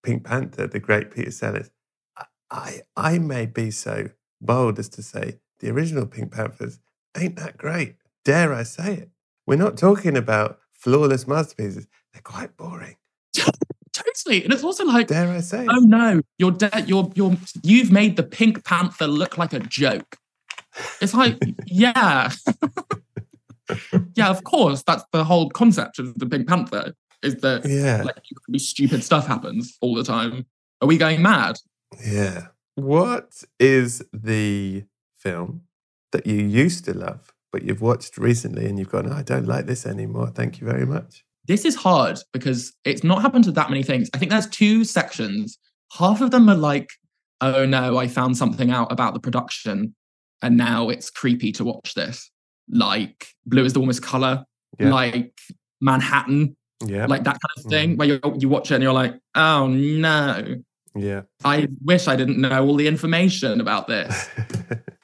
Pink 0.03 0.23
Panther, 0.23 0.67
the 0.67 0.79
great 0.79 1.11
Peter 1.11 1.31
Sellers? 1.31 1.71
I, 2.17 2.25
I, 2.49 2.81
I 2.95 3.19
may 3.19 3.45
be 3.45 3.69
so 3.69 4.09
bold 4.41 4.79
as 4.79 4.89
to 4.89 5.03
say 5.03 5.39
the 5.59 5.69
original 5.69 6.05
Pink 6.05 6.31
Panthers 6.31 6.79
ain't 7.17 7.35
that 7.35 7.57
great. 7.57 7.95
Dare 8.23 8.53
I 8.53 8.63
say 8.63 8.93
it? 8.93 9.09
We're 9.45 9.57
not 9.57 9.77
talking 9.77 10.15
about 10.17 10.59
flawless 10.71 11.27
masterpieces. 11.27 11.87
They're 12.13 12.21
quite 12.21 12.55
boring. 12.55 12.95
Totally, 13.93 14.43
and 14.43 14.53
it's 14.53 14.63
also 14.63 14.85
like, 14.85 15.07
Dare 15.07 15.29
I 15.29 15.39
say 15.41 15.65
oh 15.69 15.79
no, 15.79 16.21
you're 16.37 16.51
dead. 16.51 16.87
You're 16.87 17.11
you're 17.15 17.35
you've 17.63 17.91
made 17.91 18.15
the 18.15 18.23
Pink 18.23 18.63
Panther 18.65 19.07
look 19.07 19.37
like 19.37 19.53
a 19.53 19.59
joke. 19.59 20.17
It's 21.01 21.13
like, 21.13 21.37
yeah, 21.65 22.31
yeah, 24.15 24.29
of 24.29 24.43
course. 24.43 24.83
That's 24.83 25.03
the 25.11 25.23
whole 25.23 25.49
concept 25.49 25.99
of 25.99 26.17
the 26.17 26.25
Pink 26.25 26.47
Panther 26.47 26.93
is 27.21 27.35
that 27.37 27.65
yeah. 27.65 28.03
like 28.03 28.17
stupid 28.57 29.03
stuff 29.03 29.27
happens 29.27 29.77
all 29.81 29.95
the 29.95 30.03
time. 30.03 30.45
Are 30.81 30.87
we 30.87 30.97
going 30.97 31.21
mad? 31.21 31.57
Yeah. 32.05 32.47
What 32.75 33.43
is 33.59 34.03
the 34.13 34.85
film 35.17 35.63
that 36.11 36.25
you 36.25 36.35
used 36.35 36.85
to 36.85 36.93
love, 36.93 37.33
but 37.51 37.63
you've 37.63 37.81
watched 37.81 38.17
recently 38.17 38.65
and 38.65 38.79
you've 38.79 38.89
gone, 38.89 39.11
"Oh, 39.11 39.15
I 39.15 39.21
don't 39.21 39.47
like 39.47 39.65
this 39.65 39.85
anymore. 39.85 40.31
Thank 40.33 40.61
you 40.61 40.67
very 40.67 40.85
much. 40.85 41.25
This 41.49 41.65
is 41.65 41.75
hard 41.75 42.19
because 42.31 42.71
it's 42.85 43.03
not 43.03 43.23
happened 43.23 43.43
to 43.45 43.51
that 43.53 43.71
many 43.71 43.81
things. 43.81 44.07
I 44.13 44.19
think 44.19 44.29
there's 44.29 44.45
two 44.47 44.83
sections. 44.85 45.57
Half 45.97 46.21
of 46.21 46.29
them 46.29 46.47
are 46.47 46.55
like, 46.55 46.87
oh 47.41 47.65
no, 47.65 47.97
I 47.97 48.07
found 48.07 48.37
something 48.37 48.69
out 48.69 48.91
about 48.91 49.15
the 49.15 49.19
production 49.19 49.95
and 50.43 50.55
now 50.55 50.89
it's 50.89 51.09
creepy 51.09 51.51
to 51.53 51.63
watch 51.63 51.95
this. 51.95 52.29
Like 52.69 53.25
Blue 53.47 53.65
is 53.65 53.73
the 53.73 53.79
warmest 53.79 54.03
color, 54.03 54.45
Yeah. 54.79 54.91
like 54.93 55.33
Manhattan, 55.81 56.55
Yeah. 56.85 57.07
like 57.07 57.23
that 57.23 57.39
kind 57.41 57.65
of 57.65 57.71
thing, 57.71 57.95
Mhm. 57.95 57.97
where 57.97 58.07
you 58.07 58.19
you 58.39 58.47
watch 58.47 58.69
it 58.69 58.75
and 58.75 58.83
you're 58.83 58.93
like, 58.93 59.15
oh 59.33 59.65
no, 59.65 60.61
yeah. 60.95 61.21
I 61.43 61.67
wish 61.83 62.07
I 62.07 62.15
didn't 62.15 62.37
know 62.39 62.63
all 62.63 62.75
the 62.75 62.87
information 62.87 63.59
about 63.59 63.87
this. 63.87 64.29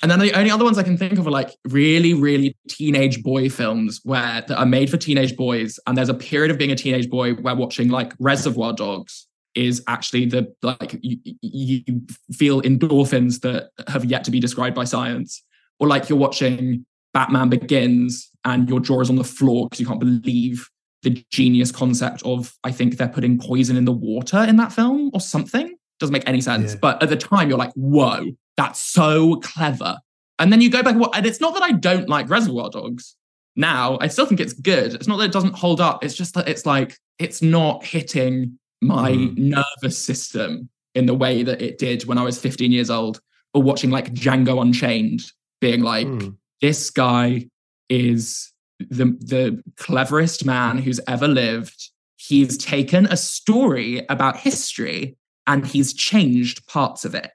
And 0.00 0.10
then 0.10 0.20
the 0.20 0.32
only 0.34 0.50
other 0.50 0.64
ones 0.64 0.78
I 0.78 0.84
can 0.84 0.96
think 0.96 1.18
of 1.18 1.26
are 1.26 1.30
like 1.30 1.50
really, 1.66 2.14
really 2.14 2.56
teenage 2.68 3.22
boy 3.22 3.48
films 3.48 4.00
where 4.04 4.44
that 4.46 4.56
are 4.56 4.66
made 4.66 4.90
for 4.90 4.96
teenage 4.96 5.36
boys. 5.36 5.78
And 5.86 5.98
there's 5.98 6.08
a 6.08 6.14
period 6.14 6.50
of 6.50 6.58
being 6.58 6.70
a 6.70 6.76
teenage 6.76 7.10
boy 7.10 7.34
where 7.34 7.56
watching 7.56 7.88
like 7.88 8.12
Reservoir 8.20 8.72
Dogs 8.72 9.26
is 9.54 9.82
actually 9.88 10.26
the 10.26 10.54
like 10.62 10.96
you, 11.02 11.18
you 11.42 12.02
feel 12.32 12.62
endorphins 12.62 13.40
that 13.40 13.70
have 13.88 14.04
yet 14.04 14.22
to 14.24 14.30
be 14.30 14.38
described 14.38 14.76
by 14.76 14.84
science. 14.84 15.42
Or 15.80 15.88
like 15.88 16.08
you're 16.08 16.18
watching 16.18 16.86
Batman 17.12 17.48
Begins 17.48 18.30
and 18.44 18.68
your 18.68 18.80
jaw 18.80 19.00
is 19.00 19.10
on 19.10 19.16
the 19.16 19.24
floor 19.24 19.66
because 19.66 19.80
you 19.80 19.86
can't 19.86 20.00
believe 20.00 20.68
the 21.02 21.24
genius 21.30 21.72
concept 21.72 22.22
of 22.24 22.54
I 22.62 22.70
think 22.70 22.96
they're 22.96 23.08
putting 23.08 23.38
poison 23.38 23.76
in 23.76 23.84
the 23.84 23.92
water 23.92 24.44
in 24.44 24.56
that 24.56 24.72
film 24.72 25.10
or 25.12 25.20
something. 25.20 25.76
Doesn't 25.98 26.12
make 26.12 26.28
any 26.28 26.40
sense. 26.40 26.74
Yeah. 26.74 26.78
But 26.80 27.02
at 27.02 27.08
the 27.08 27.16
time, 27.16 27.48
you're 27.48 27.58
like, 27.58 27.72
whoa, 27.74 28.26
that's 28.58 28.78
so 28.80 29.36
clever. 29.36 29.96
And 30.38 30.52
then 30.52 30.60
you 30.60 30.68
go 30.68 30.82
back 30.82 30.96
and 31.14 31.24
it's 31.26 31.40
not 31.40 31.54
that 31.54 31.62
I 31.62 31.72
don't 31.72 32.08
like 32.10 32.28
Reservoir 32.28 32.68
Dogs 32.68 33.16
now. 33.56 33.96
I 34.02 34.08
still 34.08 34.26
think 34.26 34.40
it's 34.40 34.52
good. 34.52 34.92
It's 34.94 35.08
not 35.08 35.16
that 35.16 35.24
it 35.24 35.32
doesn't 35.32 35.54
hold 35.54 35.80
up. 35.80 36.04
It's 36.04 36.14
just 36.14 36.34
that 36.34 36.46
it's 36.48 36.66
like 36.66 36.98
it's 37.18 37.40
not 37.40 37.84
hitting 37.84 38.58
my 38.82 39.12
Mm. 39.12 39.36
nervous 39.56 39.98
system 40.04 40.68
in 40.94 41.06
the 41.06 41.14
way 41.14 41.42
that 41.42 41.62
it 41.62 41.78
did 41.78 42.04
when 42.04 42.18
I 42.18 42.22
was 42.22 42.38
15 42.38 42.70
years 42.70 42.90
old, 42.90 43.20
or 43.54 43.62
watching 43.62 43.90
like 43.90 44.12
Django 44.12 44.60
Unchained, 44.60 45.22
being 45.60 45.80
like, 45.82 46.06
Hmm. 46.06 46.28
this 46.60 46.90
guy 46.90 47.48
is 47.88 48.52
the 48.78 49.06
the 49.20 49.62
cleverest 49.76 50.44
man 50.44 50.78
who's 50.78 51.00
ever 51.08 51.26
lived. 51.26 51.90
He's 52.16 52.56
taken 52.58 53.06
a 53.06 53.16
story 53.16 54.04
about 54.08 54.36
history 54.36 55.16
and 55.46 55.66
he's 55.66 55.92
changed 55.94 56.66
parts 56.66 57.04
of 57.04 57.14
it. 57.14 57.30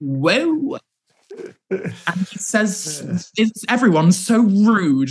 Whoa. 0.00 0.78
And 1.70 1.92
he 2.30 2.38
says, 2.38 3.30
it's, 3.36 3.64
everyone's 3.68 4.18
so 4.18 4.42
rude. 4.42 5.10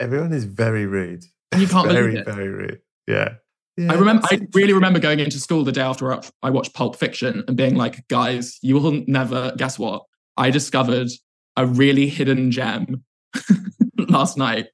Everyone 0.00 0.32
is 0.32 0.44
very 0.44 0.86
rude. 0.86 1.24
You 1.56 1.66
can't 1.66 1.88
very, 1.88 2.12
believe 2.12 2.20
it. 2.20 2.24
very 2.24 2.36
very 2.36 2.48
rude. 2.48 2.80
Yeah. 3.06 3.34
I 3.78 3.94
remember, 3.94 4.26
I 4.30 4.40
really 4.54 4.72
remember 4.72 4.98
going 4.98 5.20
into 5.20 5.38
school 5.38 5.64
the 5.64 5.72
day 5.72 5.80
after 5.80 6.18
I 6.42 6.50
watched 6.50 6.74
Pulp 6.74 6.96
Fiction 6.96 7.44
and 7.46 7.56
being 7.56 7.76
like, 7.76 8.06
guys, 8.08 8.58
you 8.62 8.78
will 8.78 9.02
never 9.06 9.52
guess 9.56 9.78
what? 9.78 10.02
I 10.36 10.50
discovered 10.50 11.08
a 11.56 11.66
really 11.66 12.08
hidden 12.08 12.50
gem 12.50 13.04
last 14.08 14.36
night. 14.36 14.66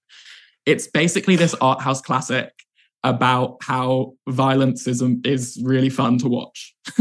It's 0.64 0.88
basically 0.88 1.36
this 1.36 1.54
art 1.60 1.80
house 1.80 2.00
classic 2.00 2.52
about 3.10 3.58
how 3.62 4.14
violence 4.28 4.86
is, 4.86 5.02
is 5.24 5.60
really 5.62 5.90
fun 5.90 6.18
to 6.18 6.28
watch. 6.28 6.74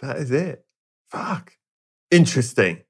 that 0.00 0.16
is 0.16 0.30
it. 0.30 0.64
Fuck. 1.10 1.54
Interesting. 2.10 2.82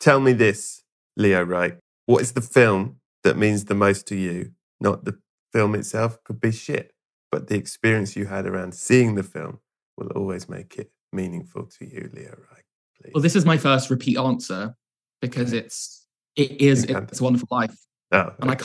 Tell 0.00 0.20
me 0.20 0.32
this, 0.32 0.82
Leo 1.16 1.42
Reich. 1.42 1.78
What 2.06 2.22
is 2.22 2.32
the 2.32 2.40
film 2.40 2.96
that 3.24 3.36
means 3.36 3.64
the 3.64 3.74
most 3.74 4.06
to 4.08 4.16
you? 4.16 4.52
Not 4.80 5.04
the 5.04 5.18
film 5.52 5.74
itself, 5.74 6.22
could 6.24 6.40
be 6.40 6.52
shit, 6.52 6.92
but 7.32 7.48
the 7.48 7.56
experience 7.56 8.16
you 8.16 8.26
had 8.26 8.46
around 8.46 8.74
seeing 8.74 9.14
the 9.14 9.22
film 9.22 9.58
will 9.96 10.08
always 10.08 10.48
make 10.48 10.76
it 10.76 10.90
meaningful 11.12 11.66
to 11.78 11.84
you, 11.84 12.10
Leo 12.12 12.36
Reich. 12.50 12.64
Please. 13.00 13.12
Well, 13.14 13.22
this 13.22 13.36
is 13.36 13.44
my 13.44 13.56
first 13.56 13.90
repeat 13.90 14.16
answer 14.16 14.74
because 15.20 15.52
it's 15.52 16.06
it 16.36 16.60
is 16.60 16.84
it's 16.84 17.20
a 17.20 17.24
wonderful 17.24 17.48
life, 17.50 17.74
oh, 18.12 18.32
and 18.40 18.50
I 18.50 18.54
okay. 18.54 18.64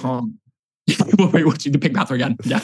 Can't. 0.87 1.33
We're 1.33 1.45
watching 1.47 1.71
the 1.71 1.79
Pink 1.79 1.95
Panther 1.95 2.15
again. 2.15 2.37
Yeah, 2.43 2.59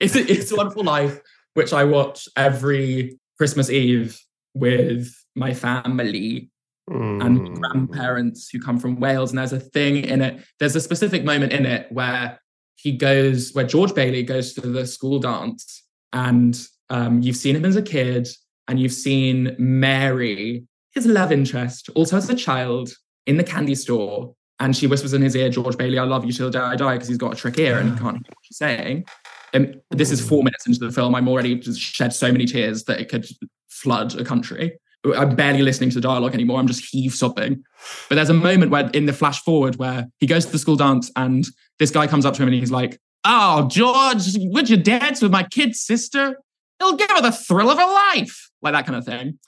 it's 0.00 0.16
a, 0.16 0.30
it's 0.30 0.52
a 0.52 0.56
wonderful 0.56 0.84
life, 0.84 1.20
which 1.54 1.72
I 1.72 1.84
watch 1.84 2.28
every 2.36 3.18
Christmas 3.38 3.70
Eve 3.70 4.20
with 4.54 5.12
my 5.34 5.54
family 5.54 6.50
and 6.86 7.40
Mm. 7.40 7.60
grandparents 7.60 8.50
who 8.50 8.60
come 8.60 8.78
from 8.78 9.00
Wales. 9.00 9.30
And 9.30 9.38
there's 9.38 9.54
a 9.54 9.60
thing 9.60 9.96
in 10.04 10.20
it, 10.20 10.44
there's 10.60 10.76
a 10.76 10.80
specific 10.80 11.24
moment 11.24 11.52
in 11.52 11.64
it 11.64 11.90
where 11.90 12.38
he 12.76 12.92
goes, 12.92 13.52
where 13.54 13.66
George 13.66 13.94
Bailey 13.94 14.22
goes 14.22 14.52
to 14.54 14.60
the 14.60 14.86
school 14.86 15.18
dance. 15.18 15.82
And 16.12 16.60
um, 16.90 17.22
you've 17.22 17.36
seen 17.36 17.56
him 17.56 17.64
as 17.64 17.76
a 17.76 17.82
kid, 17.82 18.28
and 18.68 18.78
you've 18.78 18.92
seen 18.92 19.56
Mary, 19.58 20.64
his 20.92 21.06
love 21.06 21.32
interest, 21.32 21.88
also 21.94 22.18
as 22.18 22.28
a 22.28 22.34
child 22.34 22.90
in 23.26 23.38
the 23.38 23.44
candy 23.44 23.74
store. 23.74 24.34
And 24.60 24.76
she 24.76 24.86
whispers 24.86 25.12
in 25.12 25.22
his 25.22 25.34
ear, 25.34 25.48
George 25.48 25.76
Bailey, 25.76 25.98
I 25.98 26.04
love 26.04 26.24
you 26.24 26.32
till 26.32 26.46
the 26.46 26.58
day 26.58 26.64
I 26.64 26.76
die, 26.76 26.94
because 26.94 27.08
he's 27.08 27.18
got 27.18 27.32
a 27.32 27.36
trick 27.36 27.58
ear 27.58 27.78
and 27.78 27.90
he 27.90 27.98
can't 27.98 28.16
hear 28.16 28.28
what 28.28 28.38
she's 28.42 28.56
saying. 28.56 29.04
And 29.52 29.80
this 29.90 30.10
is 30.10 30.26
four 30.26 30.42
minutes 30.42 30.66
into 30.66 30.80
the 30.80 30.90
film. 30.90 31.14
I'm 31.14 31.28
already 31.28 31.56
just 31.56 31.80
shed 31.80 32.12
so 32.12 32.30
many 32.30 32.44
tears 32.44 32.84
that 32.84 33.00
it 33.00 33.08
could 33.08 33.26
flood 33.68 34.18
a 34.18 34.24
country. 34.24 34.78
I'm 35.16 35.36
barely 35.36 35.62
listening 35.62 35.90
to 35.90 35.96
the 35.96 36.00
dialogue 36.00 36.34
anymore. 36.34 36.58
I'm 36.58 36.66
just 36.66 36.84
heave 36.84 37.12
sobbing. 37.12 37.62
But 38.08 38.14
there's 38.14 38.30
a 38.30 38.34
moment 38.34 38.70
where 38.70 38.88
in 38.90 39.06
the 39.06 39.12
flash 39.12 39.42
forward 39.42 39.76
where 39.76 40.06
he 40.18 40.26
goes 40.26 40.46
to 40.46 40.52
the 40.52 40.58
school 40.58 40.76
dance 40.76 41.10
and 41.14 41.46
this 41.78 41.90
guy 41.90 42.06
comes 42.06 42.24
up 42.24 42.34
to 42.34 42.42
him 42.42 42.48
and 42.48 42.56
he's 42.56 42.70
like, 42.70 42.98
Oh, 43.24 43.68
George, 43.68 44.36
would 44.36 44.68
you 44.68 44.76
dance 44.76 45.22
with 45.22 45.30
my 45.30 45.42
kid 45.42 45.74
sister? 45.74 46.38
It'll 46.80 46.96
give 46.96 47.10
her 47.10 47.22
the 47.22 47.32
thrill 47.32 47.70
of 47.70 47.78
her 47.78 47.86
life. 47.86 48.50
Like 48.62 48.74
that 48.74 48.86
kind 48.86 48.96
of 48.96 49.04
thing. 49.04 49.38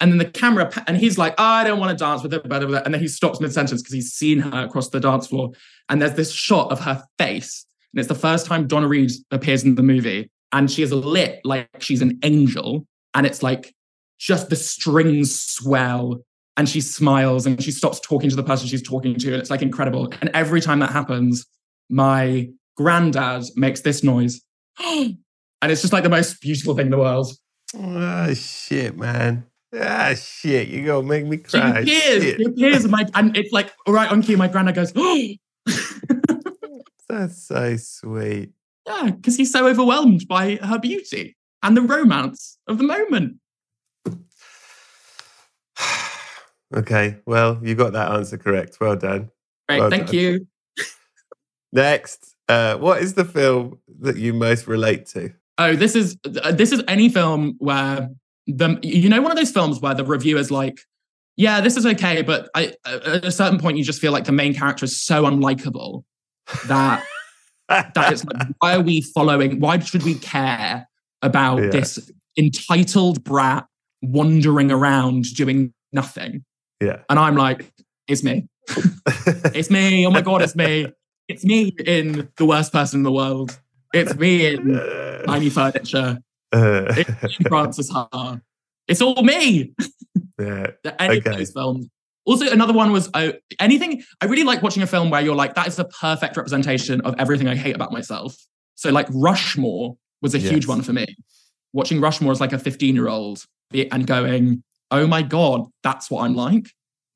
And 0.00 0.10
then 0.10 0.18
the 0.18 0.24
camera, 0.24 0.70
and 0.86 0.96
he's 0.96 1.18
like, 1.18 1.34
oh, 1.38 1.44
I 1.44 1.64
don't 1.64 1.78
want 1.78 1.96
to 1.96 2.04
dance 2.04 2.22
with 2.22 2.32
her, 2.32 2.40
blah, 2.40 2.58
blah, 2.58 2.68
blah. 2.68 2.82
and 2.84 2.92
then 2.92 3.00
he 3.00 3.08
stops 3.08 3.40
mid 3.40 3.52
sentence 3.52 3.80
because 3.80 3.94
he's 3.94 4.12
seen 4.12 4.40
her 4.40 4.64
across 4.64 4.88
the 4.88 5.00
dance 5.00 5.28
floor. 5.28 5.52
And 5.88 6.02
there's 6.02 6.14
this 6.14 6.32
shot 6.32 6.70
of 6.72 6.80
her 6.80 7.04
face. 7.18 7.64
And 7.92 8.00
it's 8.00 8.08
the 8.08 8.14
first 8.14 8.46
time 8.46 8.66
Donna 8.66 8.88
Reed 8.88 9.12
appears 9.30 9.62
in 9.62 9.76
the 9.76 9.82
movie. 9.82 10.30
And 10.52 10.70
she 10.70 10.82
is 10.82 10.92
lit 10.92 11.40
like 11.44 11.68
she's 11.78 12.02
an 12.02 12.18
angel. 12.22 12.86
And 13.14 13.26
it's 13.26 13.42
like 13.42 13.74
just 14.18 14.50
the 14.50 14.56
strings 14.56 15.40
swell 15.40 16.20
and 16.56 16.68
she 16.68 16.80
smiles 16.80 17.46
and 17.46 17.62
she 17.62 17.70
stops 17.70 18.00
talking 18.00 18.30
to 18.30 18.36
the 18.36 18.42
person 18.42 18.66
she's 18.66 18.82
talking 18.82 19.14
to. 19.16 19.32
And 19.32 19.40
it's 19.40 19.50
like 19.50 19.62
incredible. 19.62 20.12
And 20.20 20.30
every 20.34 20.60
time 20.60 20.80
that 20.80 20.90
happens, 20.90 21.46
my 21.88 22.48
granddad 22.76 23.44
makes 23.56 23.80
this 23.80 24.02
noise. 24.02 24.40
and 24.80 25.16
it's 25.62 25.82
just 25.82 25.92
like 25.92 26.02
the 26.02 26.08
most 26.08 26.40
beautiful 26.40 26.74
thing 26.74 26.86
in 26.86 26.90
the 26.90 26.98
world. 26.98 27.32
Ah, 27.76 28.30
shit, 28.34 28.96
man. 28.96 29.46
Ah, 29.76 30.14
shit. 30.14 30.68
You 30.68 30.86
gonna 30.86 31.06
make 31.06 31.26
me 31.26 31.38
She 31.38 31.42
cry. 31.58 31.80
appears, 31.80 32.22
Shit. 32.22 32.36
she 32.36 32.44
appears, 32.44 32.84
and, 32.84 32.90
my, 32.92 33.06
and 33.14 33.36
it's 33.36 33.52
like, 33.52 33.72
all 33.86 33.94
right, 33.94 34.10
on 34.10 34.22
cue, 34.22 34.36
my 34.36 34.46
granddad 34.48 34.74
goes, 34.76 34.92
oh, 34.94 35.28
That's 37.08 37.42
so 37.46 37.76
sweet. 37.76 38.50
yeah, 38.86 39.10
because 39.10 39.36
he's 39.36 39.50
so 39.52 39.66
overwhelmed 39.66 40.26
by 40.28 40.56
her 40.56 40.78
beauty 40.78 41.36
and 41.62 41.76
the 41.76 41.82
romance 41.82 42.58
of 42.66 42.78
the 42.78 42.84
moment. 42.84 43.36
Okay, 46.74 47.18
well, 47.24 47.60
you 47.62 47.76
got 47.76 47.92
that 47.92 48.10
answer 48.10 48.36
correct. 48.36 48.78
Well 48.80 48.96
done. 48.96 49.30
Great, 49.68 49.78
Well 49.80 49.90
thank 49.90 50.06
done. 50.06 50.14
you. 50.16 50.46
Next, 51.72 52.34
uh, 52.48 52.76
what 52.78 53.00
is 53.00 53.14
the 53.14 53.24
film 53.24 53.78
that 54.00 54.16
you 54.16 54.32
most 54.32 54.66
relate 54.66 55.06
to? 55.08 55.32
Oh, 55.58 55.76
this 55.76 55.94
is 55.94 56.16
uh, 56.42 56.50
this 56.50 56.72
is 56.72 56.82
any 56.88 57.08
film 57.08 57.54
where 57.58 58.10
the 58.46 58.78
you 58.82 59.08
know 59.08 59.20
one 59.22 59.30
of 59.30 59.36
those 59.36 59.50
films 59.50 59.80
where 59.80 59.94
the 59.94 60.04
reviewer's 60.04 60.50
like, 60.50 60.78
yeah, 61.36 61.60
this 61.60 61.76
is 61.76 61.86
okay, 61.86 62.22
but 62.22 62.48
I, 62.54 62.74
at 62.84 63.24
a 63.24 63.30
certain 63.30 63.58
point 63.58 63.76
you 63.78 63.84
just 63.84 64.00
feel 64.00 64.12
like 64.12 64.24
the 64.24 64.32
main 64.32 64.54
character 64.54 64.84
is 64.84 65.00
so 65.00 65.24
unlikable 65.24 66.04
that 66.66 67.04
that 67.68 68.12
it's 68.12 68.24
like, 68.24 68.48
why 68.60 68.74
are 68.76 68.82
we 68.82 69.00
following? 69.00 69.60
Why 69.60 69.78
should 69.78 70.02
we 70.02 70.14
care 70.16 70.86
about 71.22 71.62
Yeah. 71.62 71.70
this 71.70 72.10
entitled 72.36 73.24
brat 73.24 73.66
wandering 74.02 74.70
around 74.70 75.24
doing 75.34 75.72
nothing? 75.92 76.44
yeah. 76.80 76.98
And 77.08 77.18
I'm 77.18 77.36
like, 77.36 77.72
it's 78.08 78.22
me. 78.22 78.46
It's 79.54 79.70
me. 79.70 80.06
Oh 80.06 80.10
my 80.10 80.20
God, 80.20 80.42
it's 80.42 80.54
me. 80.56 80.86
It's 81.28 81.44
me 81.44 81.72
in 81.86 82.28
The 82.36 82.44
Worst 82.44 82.72
Person 82.72 83.00
in 83.00 83.02
the 83.04 83.12
World. 83.12 83.58
It's 83.94 84.14
me 84.16 84.46
in 84.46 84.78
Tiny 85.26 85.48
Furniture. 85.48 86.18
Uh, 86.54 86.94
It's 86.96 87.08
me 87.22 87.36
in 87.40 87.48
Frances 87.48 87.90
Ha. 87.90 88.38
It's 88.88 89.00
all 89.00 89.22
me. 89.22 89.74
yeah. 90.38 90.68
Any 90.98 91.18
Okay. 91.18 91.30
of 91.30 91.36
those 91.38 91.52
films. 91.52 91.88
Also, 92.26 92.50
another 92.50 92.72
one 92.72 92.90
was 92.90 93.10
uh, 93.12 93.32
anything. 93.60 94.02
I 94.20 94.26
really 94.26 94.44
like 94.44 94.62
watching 94.62 94.82
a 94.82 94.86
film 94.86 95.10
where 95.10 95.20
you're 95.20 95.34
like, 95.34 95.54
that 95.56 95.66
is 95.66 95.76
the 95.76 95.84
perfect 95.84 96.36
representation 96.36 97.02
of 97.02 97.14
everything 97.18 97.48
I 97.48 97.54
hate 97.54 97.74
about 97.74 97.92
myself. 97.92 98.34
So, 98.76 98.90
like, 98.90 99.06
Rushmore 99.10 99.96
was 100.22 100.34
a 100.34 100.38
huge 100.38 100.66
one 100.66 100.80
for 100.82 100.92
me. 100.94 101.16
Watching 101.74 102.00
Rushmore 102.00 102.32
as 102.32 102.40
like 102.40 102.52
a 102.52 102.58
15 102.58 102.94
year 102.94 103.08
old 103.08 103.44
and 103.72 104.06
going, 104.06 104.62
oh 104.90 105.06
my 105.06 105.22
God, 105.22 105.66
that's 105.82 106.10
what 106.10 106.24
I'm 106.24 106.34
like. 106.34 106.66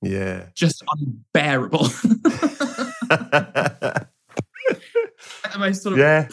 Yeah. 0.02 0.46
Just 0.54 0.82
unbearable. 0.94 1.84
the 3.08 4.08
most 5.58 5.82
sort 5.82 5.94
of 5.94 5.98
yeah. 5.98 6.28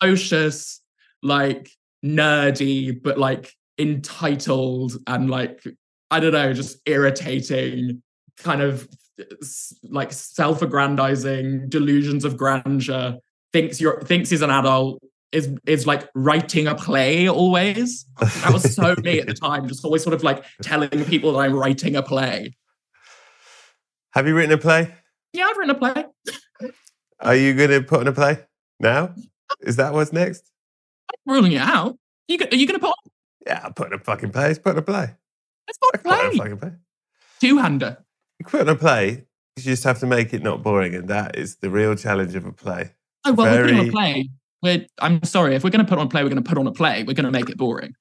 precocious, 0.00 0.80
like 1.22 1.70
nerdy, 2.04 3.02
but 3.02 3.18
like 3.18 3.52
entitled 3.78 4.92
and 5.06 5.30
like, 5.30 5.64
I 6.10 6.20
don't 6.20 6.32
know, 6.32 6.52
just 6.52 6.78
irritating, 6.86 8.02
kind 8.38 8.60
of 8.60 8.88
like 9.84 10.12
self-aggrandizing 10.12 11.68
delusions 11.68 12.24
of 12.24 12.36
grandeur, 12.36 13.16
thinks 13.52 13.80
you're 13.80 14.00
thinks 14.02 14.30
he's 14.30 14.42
an 14.42 14.50
adult, 14.50 15.02
is 15.32 15.50
is 15.66 15.86
like 15.86 16.08
writing 16.14 16.66
a 16.66 16.74
play 16.74 17.28
always. 17.28 18.06
That 18.20 18.52
was 18.52 18.74
so 18.74 18.94
me 19.02 19.20
at 19.20 19.26
the 19.26 19.34
time, 19.46 19.68
just 19.68 19.84
always 19.84 20.02
sort 20.02 20.14
of 20.14 20.22
like 20.22 20.44
telling 20.62 21.04
people 21.04 21.32
that 21.32 21.38
I'm 21.38 21.54
writing 21.54 21.96
a 21.96 22.02
play. 22.02 22.56
Have 24.12 24.26
you 24.26 24.34
written 24.34 24.52
a 24.52 24.58
play? 24.58 24.94
Yeah, 25.32 25.44
I've 25.44 25.56
written 25.56 25.76
a 25.76 25.78
play. 25.78 26.04
Are 27.20 27.34
you 27.34 27.54
going 27.54 27.70
to 27.70 27.82
put 27.82 28.00
on 28.00 28.08
a 28.08 28.12
play 28.12 28.38
now? 28.80 29.14
Is 29.60 29.76
that 29.76 29.92
what's 29.92 30.12
next? 30.12 30.50
Ruling 31.26 31.52
it 31.52 31.60
out. 31.60 31.96
You, 32.28 32.38
are 32.40 32.54
you 32.56 32.66
going 32.66 32.78
to 32.78 32.80
put 32.80 32.90
on 32.90 32.94
Yeah, 33.46 33.60
I'll 33.64 33.72
put 33.72 33.88
on 33.88 33.94
a 33.94 33.98
fucking 34.02 34.30
play. 34.30 34.48
Let's 34.48 34.58
put 34.58 34.72
on 34.72 34.78
a 34.78 34.82
play. 34.82 35.10
let's 35.66 35.78
put 35.78 35.94
I 35.94 35.98
on 35.98 36.02
can 36.02 36.02
put 36.02 36.12
a 36.12 36.30
play? 36.30 36.38
fucking 36.38 36.58
play. 36.58 36.72
Two-hander. 37.40 37.96
You 38.38 38.44
can 38.44 38.50
put 38.50 38.68
on 38.68 38.74
a 38.74 38.78
play. 38.78 39.24
You 39.56 39.62
just 39.62 39.84
have 39.84 39.98
to 40.00 40.06
make 40.06 40.32
it 40.34 40.42
not 40.42 40.62
boring, 40.62 40.94
and 40.94 41.08
that 41.08 41.36
is 41.36 41.56
the 41.56 41.70
real 41.70 41.94
challenge 41.96 42.34
of 42.34 42.44
a 42.46 42.52
play. 42.52 42.92
Oh 43.24 43.32
well, 43.32 43.50
we're 43.52 43.62
putting 43.62 43.80
on 43.80 43.88
a 43.88 43.90
play. 43.92 44.30
We're, 44.62 44.86
I'm 45.00 45.22
sorry, 45.24 45.54
if 45.54 45.64
we're 45.64 45.70
going 45.70 45.84
to 45.84 45.88
put 45.88 45.98
on 45.98 46.06
a 46.06 46.08
play, 46.10 46.22
we're 46.22 46.30
going 46.30 46.42
to 46.42 46.48
put 46.48 46.58
on 46.58 46.66
a 46.66 46.72
play. 46.72 47.02
We're 47.04 47.14
going 47.14 47.26
to 47.26 47.30
make 47.32 47.48
it 47.48 47.56
boring. 47.56 47.94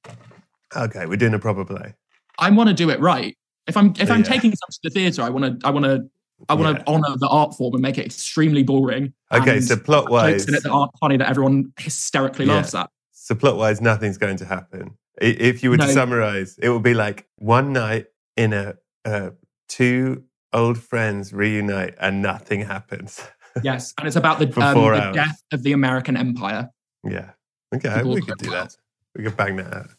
Okay, 0.76 1.06
we're 1.06 1.18
doing 1.18 1.34
a 1.34 1.40
proper 1.40 1.64
play. 1.66 1.94
I 2.40 2.50
want 2.52 2.68
to 2.70 2.74
do 2.76 2.90
it 2.90 3.00
right. 3.00 3.36
If 3.68 3.76
I'm 3.78 3.94
if 4.00 4.10
I'm 4.12 4.20
Yeah. 4.20 4.24
taking 4.26 4.52
something 4.52 4.74
to 4.74 4.80
the 4.84 4.90
theatre, 4.90 5.22
I 5.24 5.30
want 5.30 5.60
to 5.62 5.68
I 5.68 5.72
want 5.72 5.86
to 5.86 6.08
I 6.50 6.54
want 6.54 6.78
to 6.78 6.84
honor 6.88 7.16
the 7.18 7.28
art 7.28 7.56
form 7.56 7.74
and 7.74 7.82
make 7.82 7.98
it 7.98 8.06
extremely 8.06 8.62
boring. 8.64 9.14
Okay, 9.32 9.60
so 9.60 9.76
plot 9.78 10.12
wise, 10.12 10.48
it 10.48 10.52
that 10.64 10.70
aren't 10.70 10.92
funny 11.00 11.18
that 11.18 11.28
everyone 11.30 11.74
hysterically 11.80 12.46
Yeah. 12.46 12.56
laughs 12.58 12.76
at. 12.76 12.90
So 13.28 13.36
plot 13.36 13.58
wise, 13.58 13.82
nothing's 13.82 14.18
going 14.18 14.38
to 14.38 14.46
happen. 14.46 14.98
If 15.20 15.62
you 15.62 15.70
were 15.70 15.76
to 15.78 15.92
summarize, 15.92 16.58
it 16.62 16.70
would 16.70 16.82
be 16.82 16.94
like 16.94 17.28
one 17.36 17.74
night 17.74 18.06
in 18.38 18.54
a 18.54 18.76
uh, 19.04 19.32
two 19.68 20.24
old 20.54 20.78
friends 20.78 21.34
reunite 21.34 21.96
and 22.00 22.22
nothing 22.22 22.62
happens. 22.62 23.22
Yes, 23.64 23.94
and 23.98 24.08
it's 24.08 24.16
about 24.16 24.40
the, 24.40 24.46
um, 24.64 24.76
the 24.76 25.12
death 25.14 25.42
of 25.52 25.64
the 25.64 25.74
American 25.74 26.16
Empire. 26.16 26.70
yeah. 27.04 27.32
Okay, 27.76 28.02
we 28.02 28.22
could 28.22 28.38
do 28.38 28.52
that. 28.52 28.78
We 29.14 29.26
could 29.26 29.36
bang 29.36 29.58
that 29.58 29.74
out. 29.74 29.90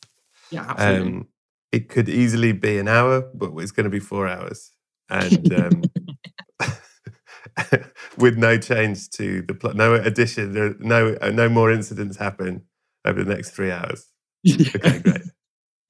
Yeah, 0.51 0.65
absolutely. 0.67 1.13
Um, 1.13 1.29
it 1.71 1.91
could 1.91 2.09
easily 2.09 2.53
be 2.53 2.79
an 2.79 2.89
hour, 2.89 3.31
but 3.35 3.53
it's 3.59 3.73
going 3.73 3.85
to 3.85 3.91
be 3.91 4.01
four 4.01 4.27
hours, 4.27 4.73
and 5.11 5.53
um, 5.53 5.83
with 8.17 8.39
no 8.39 8.57
change 8.57 9.11
to 9.11 9.43
the 9.43 9.53
plot, 9.53 9.77
no 9.77 9.93
addition, 9.95 10.55
there- 10.55 10.77
no 10.79 11.19
uh, 11.21 11.29
no 11.31 11.51
more 11.51 11.71
incidents 11.71 12.17
happen 12.17 12.63
over 13.09 13.25
the 13.25 13.35
next 13.35 13.51
three 13.51 13.71
hours. 13.71 14.07
Okay, 14.47 15.01
great. 15.01 15.23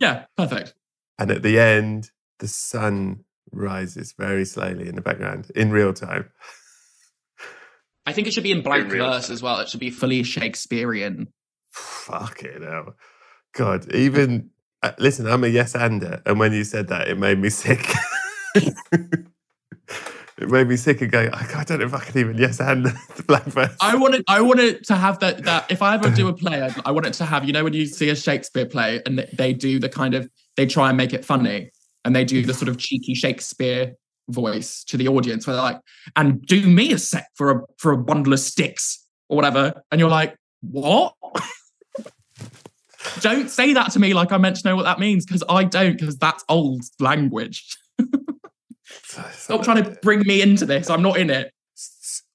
yeah, 0.00 0.24
perfect. 0.36 0.74
And 1.18 1.30
at 1.30 1.42
the 1.42 1.58
end, 1.58 2.10
the 2.38 2.48
sun 2.48 3.24
rises 3.52 4.12
very 4.12 4.44
slowly 4.44 4.88
in 4.88 4.94
the 4.94 5.00
background 5.00 5.50
in 5.54 5.70
real 5.70 5.92
time. 5.92 6.30
I 8.06 8.12
think 8.12 8.26
it 8.26 8.32
should 8.32 8.42
be 8.42 8.52
in 8.52 8.62
blank 8.62 8.90
real 8.90 9.10
verse 9.10 9.28
as 9.28 9.42
well. 9.42 9.60
It 9.60 9.68
should 9.68 9.80
be 9.80 9.90
fully 9.90 10.22
Shakespearean. 10.22 11.28
Fuck 11.70 12.42
it 12.42 12.62
hell. 12.62 12.94
God, 13.54 13.92
even 13.92 14.50
uh, 14.82 14.92
listen, 14.98 15.26
I'm 15.26 15.44
a 15.44 15.48
yes 15.48 15.74
ander, 15.74 16.22
and 16.24 16.38
when 16.38 16.52
you 16.52 16.64
said 16.64 16.88
that, 16.88 17.08
it 17.08 17.18
made 17.18 17.38
me 17.38 17.50
sick. 17.50 17.86
it 20.40 20.48
made 20.48 20.68
me 20.68 20.76
sick 20.76 21.00
and 21.02 21.10
go, 21.10 21.28
I 21.32 21.64
don't 21.64 21.80
know 21.80 21.86
if 21.86 21.94
I 21.94 22.00
can 22.00 22.16
even 22.18 22.38
yes 22.38 22.60
and 22.60 22.86
the 23.16 23.22
blank 23.26 23.44
verse. 23.46 23.76
I 23.80 23.96
wanted, 23.96 24.22
I 24.28 24.40
wanted 24.40 24.84
to 24.86 24.94
have 24.94 25.18
that. 25.18 25.44
That 25.44 25.70
if 25.70 25.82
I 25.82 25.94
ever 25.94 26.10
do 26.10 26.28
a 26.28 26.32
play, 26.32 26.62
I, 26.62 26.74
I 26.84 26.92
want 26.92 27.06
it 27.06 27.14
to 27.14 27.24
have. 27.24 27.44
You 27.44 27.52
know, 27.52 27.64
when 27.64 27.72
you 27.72 27.86
see 27.86 28.08
a 28.10 28.16
Shakespeare 28.16 28.66
play 28.66 29.02
and 29.04 29.18
they- 29.18 29.52
do 29.58 29.80
the 29.80 29.88
kind 29.88 30.14
of, 30.14 30.30
they 30.56 30.66
try 30.66 30.88
and 30.88 30.96
make 30.96 31.12
it 31.12 31.24
funny, 31.24 31.70
and 32.04 32.14
they 32.14 32.24
do 32.24 32.44
the 32.44 32.54
sort 32.54 32.68
of 32.68 32.78
cheeky 32.78 33.14
Shakespeare 33.14 33.94
voice 34.28 34.84
to 34.84 34.96
the 34.96 35.08
audience, 35.08 35.46
where 35.46 35.56
they're 35.56 35.62
like, 35.62 35.80
"And 36.14 36.40
do 36.46 36.64
me 36.66 36.92
a 36.92 36.98
set 36.98 37.26
for 37.34 37.50
a 37.50 37.60
for 37.78 37.92
a 37.92 37.98
bundle 37.98 38.32
of 38.32 38.40
sticks 38.40 39.04
or 39.28 39.36
whatever," 39.36 39.82
and 39.90 39.98
you're 39.98 40.10
like, 40.10 40.36
"What?" 40.60 41.14
don't 43.20 43.50
say 43.50 43.72
that 43.72 43.90
to 43.92 43.98
me 43.98 44.14
like 44.14 44.30
I'm 44.30 44.42
meant 44.42 44.56
to 44.56 44.68
know 44.68 44.76
what 44.76 44.84
that 44.84 44.98
means 45.00 45.24
because 45.24 45.42
I 45.48 45.64
don't, 45.64 45.98
because 45.98 46.16
that's 46.18 46.44
old 46.48 46.82
language. 47.00 47.76
Stop 49.32 49.62
trying 49.64 49.82
to 49.84 49.90
bring 50.02 50.20
me 50.20 50.42
into 50.42 50.66
this. 50.66 50.90
I'm 50.90 51.02
not 51.02 51.18
in 51.18 51.30
it. 51.30 51.52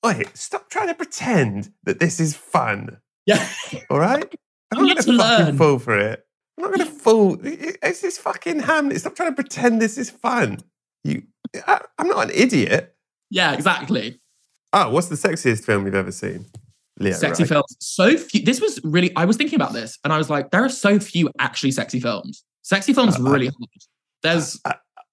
Wait, 0.04 0.36
stop 0.36 0.70
trying 0.70 0.88
to 0.88 0.94
pretend 0.94 1.72
that 1.84 2.00
this 2.00 2.20
is 2.20 2.36
fun. 2.36 2.98
Yeah. 3.26 3.48
All 3.90 4.00
right? 4.00 4.34
I'm 4.72 4.86
not 4.88 4.98
going 5.06 5.18
to 5.18 5.24
fucking 5.24 5.46
learn. 5.46 5.58
fall 5.58 5.80
for 5.80 5.98
it. 5.98 6.26
I'm 6.58 6.64
not 6.64 6.74
going 6.74 6.88
to 6.88 6.94
fall. 6.94 7.38
It's 7.42 8.02
this 8.02 8.18
fucking 8.18 8.60
Hamlet. 8.62 9.00
Stop 9.00 9.16
trying 9.16 9.32
to 9.32 9.36
pretend 9.36 9.82
this 9.82 9.98
is 9.98 10.10
fun. 10.10 10.60
You, 11.04 11.24
I, 11.68 11.82
I'm 11.98 12.08
not 12.08 12.26
an 12.26 12.32
idiot. 12.34 12.96
Yeah, 13.30 13.54
exactly. 13.54 14.20
Oh, 14.74 14.90
what's 14.90 15.08
the 15.08 15.16
sexiest 15.16 15.64
film 15.66 15.86
you've 15.86 15.96
ever 15.96 16.12
seen? 16.12 16.46
Leah, 17.00 17.14
sexy 17.16 17.44
right? 17.44 17.50
films. 17.50 17.78
So 17.80 18.18
few. 18.18 18.44
This 18.44 18.62
was 18.62 18.80
really, 18.84 19.16
I 19.16 19.26
was 19.26 19.38
thinking 19.38 19.56
about 19.56 19.74
this 19.74 19.98
and 20.04 20.12
I 20.14 20.18
was 20.18 20.30
like, 20.30 20.52
there 20.52 20.64
are 20.64 20.70
so 20.70 21.00
few 21.00 21.30
actually 21.40 21.72
sexy 21.72 22.00
films. 22.00 22.44
Sexy 22.62 22.94
films 22.94 23.20
Uh, 23.20 23.28
I- 23.28 23.32
really 23.32 23.48
hard. 23.48 23.70
There's, 24.22 24.60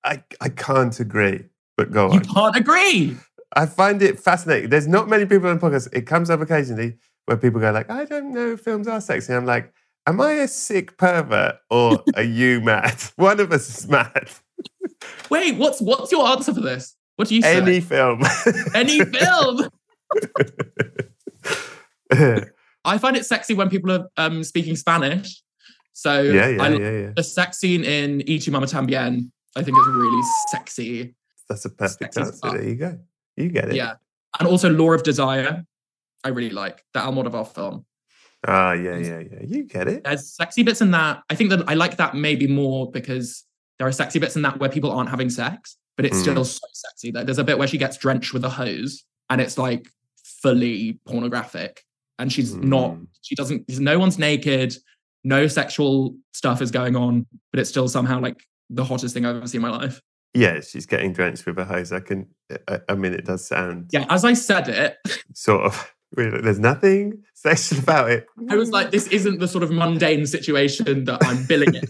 I, 0.05 0.23
I 0.41 0.49
can't 0.49 0.99
agree, 1.01 1.45
but 1.81 1.91
go 1.91 2.13
you 2.13 2.21
can't 2.21 2.57
agree. 2.57 3.17
I 3.57 3.65
find 3.65 4.03
it 4.03 4.21
fascinating. 4.21 4.69
There's 4.69 4.87
not 4.87 5.09
many 5.09 5.25
people 5.25 5.49
on 5.49 5.59
the 5.59 5.67
podcast. 5.67 5.89
It 5.93 6.03
comes 6.03 6.29
up 6.29 6.41
occasionally 6.41 6.99
where 7.25 7.39
people 7.39 7.59
go 7.59 7.73
like, 7.73 7.91
"I 7.91 8.05
don't 8.05 8.35
know 8.35 8.53
if 8.53 8.61
films 8.61 8.87
are 8.87 9.01
sexy." 9.01 9.33
I'm 9.33 9.47
like, 9.47 9.73
"Am 10.07 10.21
I 10.21 10.33
a 10.45 10.49
sick 10.49 10.99
pervert 10.99 11.57
or 11.71 12.05
are 12.17 12.23
you 12.23 12.61
mad? 12.73 13.03
One 13.17 13.41
of 13.41 13.51
us 13.51 13.79
is 13.79 13.89
mad." 13.89 14.31
Wait, 15.31 15.57
what's 15.57 15.81
what's 15.81 16.13
your 16.13 16.29
answer 16.29 16.53
for 16.53 16.61
this? 16.61 16.95
What 17.17 17.29
do 17.29 17.35
you 17.35 17.43
say? 17.43 17.57
Any 17.57 17.81
film. 17.81 18.23
Any 18.75 19.01
film. 19.17 19.69
I 22.85 22.99
find 22.99 23.17
it 23.17 23.25
sexy 23.25 23.55
when 23.55 23.71
people 23.71 23.91
are 23.93 24.09
um, 24.19 24.45
speaking 24.45 24.77
Spanish. 24.77 25.43
So 25.95 26.21
yeah, 26.21 26.49
yeah, 26.49 26.63
I, 26.63 26.69
yeah, 26.69 26.91
yeah. 26.91 27.13
the 27.17 27.25
sex 27.25 27.59
scene 27.59 27.85
in 27.85 28.21
tu 28.21 28.51
mamá 28.53 28.69
también, 28.71 29.31
I 29.57 29.63
think 29.63 29.79
is 29.79 29.87
really 29.89 30.23
sexy. 30.51 31.15
That's 31.51 31.65
a 31.65 31.71
perfect 31.71 32.17
answer. 32.17 32.51
There 32.53 32.63
you 32.63 32.77
go. 32.77 32.99
You 33.37 33.49
get 33.51 33.69
it. 33.71 33.75
Yeah. 33.75 33.95
And 34.39 34.49
also 34.49 34.71
Law 34.71 34.93
of 34.93 35.03
Desire, 35.03 35.65
I 36.25 36.29
really 36.29 36.51
like 36.51 36.83
that 36.95 37.05
Almodovar 37.05 37.47
film. 37.49 37.85
Ah, 38.47 38.73
yeah, 38.73 38.97
yeah, 38.97 39.19
yeah. 39.19 39.43
You 39.45 39.65
get 39.65 39.89
it. 39.89 40.05
There's 40.05 40.33
sexy 40.33 40.63
bits 40.63 40.81
in 40.81 40.93
that. 40.93 41.23
I 41.29 41.35
think 41.35 41.51
that 41.51 41.69
I 41.69 41.75
like 41.75 41.97
that 41.97 42.15
maybe 42.15 42.47
more 42.47 42.91
because 42.91 43.45
there 43.79 43.87
are 43.89 43.93
sexy 43.93 44.19
bits 44.21 44.37
in 44.37 44.43
that 44.43 44.59
where 44.61 44.71
people 44.71 44.91
aren't 44.93 45.11
having 45.11 45.29
sex, 45.29 45.77
but 45.97 46.07
it's 46.07 46.19
Mm. 46.19 46.23
still 46.23 46.45
so 46.45 46.67
sexy. 46.73 47.11
Like, 47.13 47.27
There's 47.27 47.39
a 47.39 47.45
bit 47.45 47.59
where 47.59 47.69
she 47.69 47.77
gets 47.79 47.97
drenched 47.99 48.33
with 48.33 48.45
a 48.45 48.51
hose 48.51 49.05
and 49.29 49.41
it's 49.41 49.59
like 49.59 49.89
fully 50.25 51.01
pornographic. 51.07 51.85
And 52.19 52.33
she's 52.33 52.55
not, 52.55 52.93
Mm. 52.93 53.07
she 53.23 53.35
doesn't, 53.35 53.69
no 53.81 53.99
one's 53.99 54.19
naked, 54.19 54.77
no 55.25 55.47
sexual 55.49 56.15
stuff 56.33 56.63
is 56.63 56.71
going 56.71 56.95
on, 56.95 57.27
but 57.51 57.59
it's 57.61 57.69
still 57.71 57.89
somehow 57.89 58.21
like 58.21 58.41
the 58.71 58.85
hottest 58.85 59.13
thing 59.15 59.27
I've 59.27 59.37
ever 59.37 59.47
seen 59.49 59.63
in 59.65 59.69
my 59.69 59.77
life. 59.77 60.01
Yeah, 60.35 60.61
she's 60.61 60.87
getting 60.87 61.13
drenched 61.13 61.47
with 61.47 61.59
a 61.59 61.65
hose. 61.65 61.93
I 61.93 62.01
can. 62.01 62.29
I, 62.69 62.81
I 62.89 62.95
mean, 62.95 63.13
it 63.13 63.25
does 63.25 63.47
sound 63.47 63.91
Yeah, 63.93 64.07
as 64.09 64.25
I 64.25 64.35
said 64.35 64.69
it, 64.69 64.97
sort 65.35 65.65
of. 65.65 65.95
There's 66.17 66.59
nothing 66.59 67.23
sexual 67.35 67.79
about 67.79 68.11
it. 68.11 68.27
I 68.49 68.57
was 68.57 68.71
like, 68.71 68.91
this 68.91 69.07
isn't 69.09 69.39
the 69.39 69.47
sort 69.47 69.63
of 69.63 69.71
mundane 69.71 70.27
situation 70.27 71.05
that 71.05 71.25
I'm 71.25 71.47
billing 71.47 71.77
it 71.77 71.89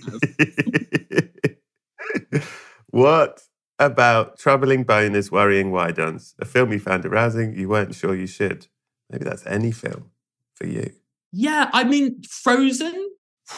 as. 2.31 2.43
what 2.91 3.41
about 3.79 4.39
Troubling 4.39 4.85
Boners, 4.85 5.31
Worrying 5.31 5.71
Wide-Ons? 5.71 6.35
A 6.39 6.45
film 6.45 6.71
you 6.71 6.79
found 6.79 7.07
arousing, 7.07 7.57
you 7.57 7.71
weren't 7.71 7.95
sure 7.95 8.15
you 8.15 8.27
should. 8.27 8.67
Maybe 9.09 9.25
that's 9.25 9.47
any 9.47 9.73
film 9.73 10.11
for 10.55 10.67
you. 10.67 10.93
Yeah, 11.33 11.71
I 11.73 11.85
mean, 11.85 12.23
Frozen, 12.29 13.11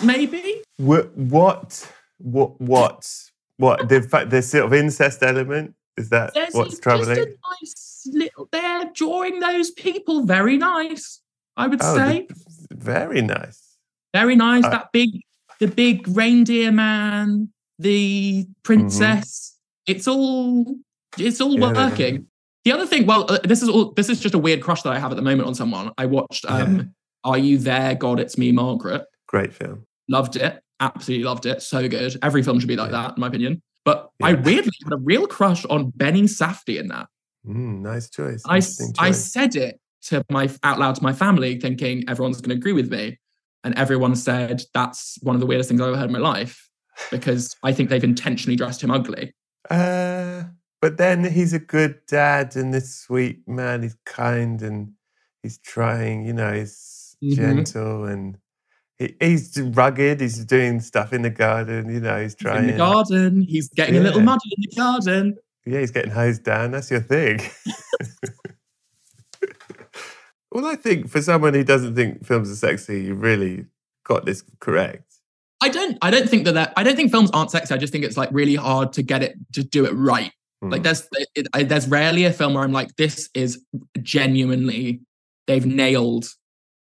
maybe? 0.04 0.62
What? 0.76 1.16
What? 1.16 1.92
What? 2.18 2.60
What? 2.60 3.31
What? 3.62 3.88
The, 3.88 4.00
the 4.28 4.42
sort 4.42 4.64
of 4.64 4.72
incest 4.74 5.22
element? 5.22 5.74
Is 5.96 6.08
that 6.08 6.34
There's 6.34 6.52
what's 6.52 6.80
troubling? 6.80 7.14
Just 7.14 7.28
a 7.28 7.34
nice 7.60 8.08
little, 8.12 8.48
they're 8.50 8.90
drawing 8.92 9.38
those 9.38 9.70
people 9.70 10.24
very 10.24 10.56
nice, 10.56 11.20
I 11.56 11.68
would 11.68 11.80
Oh, 11.80 11.96
say. 11.96 12.26
the- 12.28 12.74
very 12.74 13.22
nice. 13.22 13.76
very 14.12 14.34
nice. 14.34 14.64
I- 14.64 14.70
that 14.70 14.88
big, 14.92 15.20
the 15.60 15.68
big 15.68 16.08
reindeer 16.08 16.72
man, 16.72 17.52
the 17.78 18.48
princess. 18.64 19.56
It's 19.86 20.08
all, 20.08 20.76
it's 21.16 21.40
all 21.40 21.50
Mm-hmm. 21.56 21.74
Yeah, 21.76 21.88
working. 21.90 22.26
The 22.64 22.72
other 22.72 22.86
thing, 22.86 23.06
well, 23.06 23.30
uh, 23.30 23.38
this 23.44 23.62
is 23.62 23.68
all. 23.68 23.92
This 23.92 24.08
is 24.08 24.18
just 24.20 24.34
a 24.34 24.38
weird 24.38 24.60
crush 24.62 24.82
that 24.82 24.92
I 24.92 24.98
have 24.98 25.10
at 25.12 25.16
the 25.16 25.22
moment 25.22 25.46
on 25.48 25.54
someone. 25.54 25.90
I 25.98 26.06
watched 26.06 26.44
um, 26.48 26.76
Yeah. 26.76 26.82
"Are 27.24 27.38
You 27.38 27.58
There, 27.58 27.94
God? 27.96 28.18
It's 28.20 28.38
Me, 28.38 28.50
Margaret." 28.52 29.04
Great 29.26 29.52
film. 29.52 29.84
Loved 30.08 30.36
it, 30.36 30.62
absolutely 30.82 31.24
loved 31.24 31.46
it. 31.46 31.62
So 31.62 31.88
good. 31.88 32.16
Every 32.22 32.42
film 32.42 32.58
should 32.60 32.68
be 32.68 32.76
like 32.76 32.90
Yeah. 32.90 33.02
that, 33.02 33.16
in 33.16 33.20
my 33.20 33.28
opinion. 33.28 33.62
But 33.84 34.10
I 34.22 34.34
weirdly 34.34 34.72
had 34.84 34.92
a 34.92 34.96
real 34.96 35.26
crush 35.26 35.64
on 35.66 35.90
Benny 35.96 36.22
Safdie 36.22 36.78
in 36.78 36.88
that. 36.88 37.06
Mm, 37.46 37.80
nice 37.80 38.08
choice. 38.10 38.42
I, 38.46 38.56
Interesting 38.56 38.92
I 38.98 39.10
said 39.10 39.56
it 39.56 39.80
to 40.02 40.24
my 40.30 40.48
out 40.62 40.78
loud 40.78 40.94
to 40.96 41.02
my 41.02 41.12
family, 41.12 41.58
thinking 41.58 42.04
everyone's 42.08 42.40
going 42.40 42.50
to 42.50 42.56
agree 42.60 42.72
with 42.72 42.90
me, 42.92 43.18
and 43.64 43.74
everyone 43.74 44.14
said 44.14 44.62
that's 44.74 45.18
one 45.22 45.34
of 45.34 45.40
the 45.40 45.46
weirdest 45.46 45.68
things 45.68 45.80
I've 45.80 45.88
ever 45.88 45.96
heard 45.96 46.06
in 46.06 46.12
my 46.12 46.18
life 46.18 46.68
because 47.10 47.56
I 47.62 47.72
think 47.72 47.88
they've 47.90 48.04
intentionally 48.04 48.54
dressed 48.56 48.82
him 48.82 48.90
ugly. 48.90 49.34
Uh, 49.70 50.44
but 50.80 50.96
then 50.98 51.24
he's 51.24 51.52
a 51.52 51.58
good 51.58 51.98
dad 52.06 52.54
and 52.56 52.72
this 52.74 52.94
sweet 52.94 53.46
man. 53.48 53.82
He's 53.82 53.96
kind 54.04 54.60
and 54.62 54.92
he's 55.42 55.58
trying. 55.58 56.24
You 56.26 56.34
know, 56.34 56.52
he's 56.52 57.16
Mhm. 57.22 57.34
gentle 57.34 58.04
and 58.04 58.36
he, 59.02 59.16
he's 59.20 59.60
rugged. 59.60 60.20
He's 60.20 60.44
doing 60.44 60.80
stuff 60.80 61.12
in 61.12 61.22
the 61.22 61.30
garden. 61.30 61.92
You 61.92 62.00
know, 62.00 62.22
he's 62.22 62.34
trying. 62.34 62.64
in 62.64 62.66
the 62.72 62.76
garden, 62.76 63.42
he's 63.42 63.68
getting 63.68 63.96
a 63.96 64.00
little 64.00 64.20
muddy 64.20 64.40
in 64.56 64.62
the 64.70 64.76
garden. 64.76 65.36
Yeah, 65.66 65.80
he's 65.80 65.90
getting 65.90 66.10
hosed 66.10 66.44
down. 66.44 66.70
That's 66.72 66.90
your 66.90 67.00
thing. 67.00 67.40
well, 70.50 70.66
I 70.66 70.76
think 70.76 71.08
for 71.08 71.22
someone 71.22 71.54
who 71.54 71.64
doesn't 71.64 71.94
think 71.94 72.24
films 72.24 72.50
are 72.50 72.56
sexy, 72.56 73.02
you 73.02 73.14
really 73.14 73.66
got 74.04 74.24
this 74.24 74.42
correct. 74.60 75.04
I 75.60 75.68
don't. 75.68 75.96
I 76.02 76.10
don't 76.10 76.28
think 76.28 76.44
that, 76.46 76.54
that. 76.54 76.72
I 76.76 76.82
don't 76.82 76.96
think 76.96 77.10
films 77.12 77.30
aren't 77.32 77.50
sexy. 77.50 77.74
I 77.74 77.78
just 77.78 77.92
think 77.92 78.04
it's 78.04 78.16
like 78.16 78.30
really 78.32 78.56
hard 78.56 78.92
to 78.94 79.02
get 79.02 79.22
it 79.22 79.36
to 79.52 79.62
do 79.62 79.84
it 79.84 79.92
right. 79.92 80.32
Like 80.60 80.80
Mm. 80.80 80.84
there's 80.84 81.08
it, 81.34 81.48
I, 81.52 81.62
there's 81.64 81.88
rarely 81.88 82.24
a 82.24 82.32
film 82.32 82.54
where 82.54 82.62
I'm 82.62 82.72
like, 82.72 82.94
this 82.96 83.28
is 83.34 83.64
genuinely 84.00 85.00
they've 85.46 85.66
nailed 85.66 86.26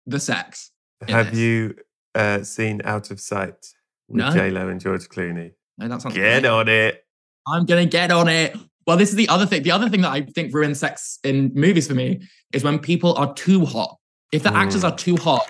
the 0.07 0.21
sex. 0.21 0.71
Have 1.09 1.31
this. 1.31 1.39
you 1.39 1.75
uh, 2.15 2.43
seen 2.43 2.81
Out 2.85 3.11
of 3.11 3.21
Sight 3.21 3.67
with 4.09 4.17
No. 4.19 4.33
J 4.33 4.51
Lo 4.51 4.69
and 4.69 4.81
George 4.81 5.09
Clooney? 5.09 5.53
No, 5.79 5.89
that 5.89 6.03
sounds 6.03 6.15
Get 6.15 6.43
great. 6.43 6.51
on 6.51 6.69
it. 6.69 7.05
I'm 7.47 7.65
gonna 7.67 7.87
get 7.87 8.11
on 8.11 8.29
it. 8.29 8.57
Well, 8.87 8.97
this 8.97 9.11
is 9.11 9.15
the 9.17 9.29
other 9.29 9.47
thing. 9.47 9.63
The 9.63 9.71
other 9.71 9.89
thing 9.89 10.01
that 10.03 10.11
I 10.13 10.23
think 10.23 10.53
ruins 10.55 10.81
sex 10.81 11.19
in 11.25 11.53
movies 11.55 11.87
for 11.87 11.95
me 11.95 12.21
is 12.53 12.65
when 12.65 12.79
people 12.79 13.15
are 13.15 13.33
too 13.35 13.65
hot. 13.65 13.97
If 14.33 14.43
the 14.43 14.53
actors 14.55 14.83
Mm. 14.83 14.93
are 14.93 14.97
too 14.97 15.17
hot, 15.17 15.49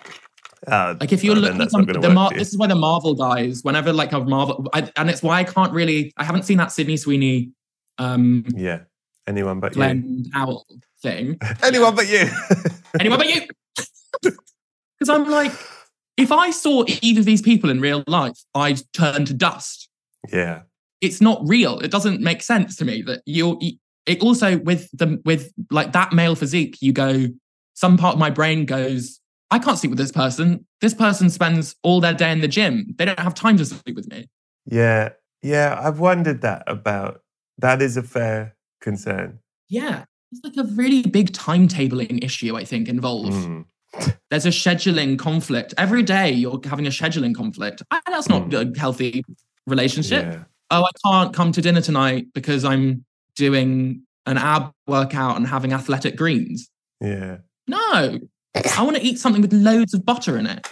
Oh, 0.69 0.95
like 1.01 1.11
if 1.13 1.25
you're 1.25 1.35
well, 1.35 1.43
looking, 1.45 1.61
at 1.63 1.71
the, 1.71 1.85
gonna 1.85 1.93
the 2.01 2.09
work 2.09 2.15
Mar- 2.15 2.31
this 2.35 2.49
is 2.49 2.59
why 2.59 2.67
the 2.67 2.75
Marvel 2.75 3.15
guys, 3.15 3.63
whenever 3.63 3.93
like 3.95 4.13
a 4.13 4.21
Marvel, 4.21 4.69
I, 4.75 4.91
and 4.97 5.09
it's 5.09 5.23
why 5.23 5.39
I 5.39 5.45
can't 5.45 5.73
really, 5.73 6.13
I 6.19 6.25
haven't 6.25 6.43
seen 6.43 6.59
that 6.59 6.71
Sydney 6.71 6.99
Sweeney, 6.99 7.51
um, 7.99 8.45
Yeah. 8.55 8.81
Anyone 9.27 9.61
but 9.61 9.73
Glenn 9.73 10.25
Powell 10.33 10.67
thing. 11.03 11.27
you. 11.29 11.37
Anyone 11.63 11.95
but 11.95 12.09
you. 12.11 12.29
Anyone 12.99 13.19
but 13.19 13.29
you? 13.29 13.43
Because 14.99 15.09
I'm 15.09 15.31
like, 15.31 15.53
if 16.21 16.33
I 16.33 16.51
saw 16.51 16.85
either 17.03 17.21
of 17.21 17.27
these 17.27 17.43
people 17.43 17.71
in 17.71 17.81
real 17.81 18.05
life, 18.07 18.39
I'd 18.55 18.81
turn 18.93 19.25
to 19.27 19.35
dust. 19.35 19.89
yeah. 20.33 20.63
it's 21.01 21.21
not 21.21 21.41
real. 21.45 21.79
It 21.81 21.91
doesn't 21.91 22.21
make 22.21 22.43
sense 22.43 22.77
to 22.77 22.85
me 22.85 23.03
that 23.03 23.23
you're. 23.27 23.59
It 24.07 24.21
also 24.21 24.59
with 24.59 24.91
the 24.93 25.21
with 25.25 25.53
like 25.71 25.93
that 25.93 26.13
male 26.13 26.35
physique, 26.35 26.79
you 26.81 26.93
go. 26.93 27.27
Some 27.75 27.97
part 27.97 28.15
of 28.15 28.19
my 28.21 28.31
brain 28.31 28.67
goes. 28.67 29.21
I 29.51 29.59
can't 29.59 29.79
sleep 29.79 29.91
with 29.91 29.99
this 29.99 30.13
person. 30.13 30.67
This 30.81 30.95
person 30.95 31.29
spends 31.31 31.75
all 31.83 32.01
their 32.01 32.15
day 32.15 32.31
in 32.31 32.41
the 32.41 32.49
gym. 32.49 32.95
They 32.97 33.05
don't 33.05 33.19
have 33.19 33.35
time 33.35 33.57
to 33.57 33.65
sleep 33.65 33.97
with 33.97 34.09
me. 34.09 34.29
Yeah. 34.67 35.11
Yeah. 35.43 35.79
I've 35.83 35.99
wondered 35.99 36.43
that 36.43 36.63
about 36.67 37.23
that 37.59 37.83
is 37.83 37.97
a 37.97 38.03
fair 38.03 38.57
concern. 38.81 39.39
Yeah, 39.69 40.05
it's 40.33 40.41
like 40.45 40.57
a 40.57 40.69
really 40.69 41.03
big 41.03 41.33
timetabling 41.33 42.25
issue. 42.25 42.57
I 42.57 42.65
think 42.65 42.89
involved. 42.89 43.33
Mm. 43.33 43.65
There's 44.31 44.47
a 44.47 44.51
scheduling 44.51 45.19
conflict 45.19 45.75
every 45.77 46.03
day. 46.03 46.31
You're 46.31 46.61
having 46.65 46.87
a 46.87 46.91
scheduling 46.91 47.35
conflict. 47.35 47.83
That's 48.07 48.29
not 48.29 48.49
Mm. 48.49 48.77
a 48.77 48.79
healthy 48.79 49.25
relationship. 49.67 50.25
Yeah. 50.25 50.45
oh, 50.71 50.85
I 50.85 50.91
can't 51.05 51.35
come 51.35 51.51
to 51.53 51.61
dinner 51.61 51.81
tonight 51.81 52.27
because 52.35 52.65
I'm 52.65 53.05
doing 53.35 54.03
an 54.27 54.39
ab 54.39 54.73
workout 54.87 55.37
and 55.37 55.47
having 55.47 55.73
athletic 55.73 56.17
greens. 56.17 56.69
Yeah. 57.01 57.39
No, 57.67 58.19
I 58.55 58.83
want 58.83 58.97
to 58.97 59.03
eat 59.03 59.19
something 59.19 59.43
with 59.43 59.53
loads 59.53 59.95
of 59.95 60.05
butter 60.05 60.37
in 60.37 60.47
it, 60.47 60.69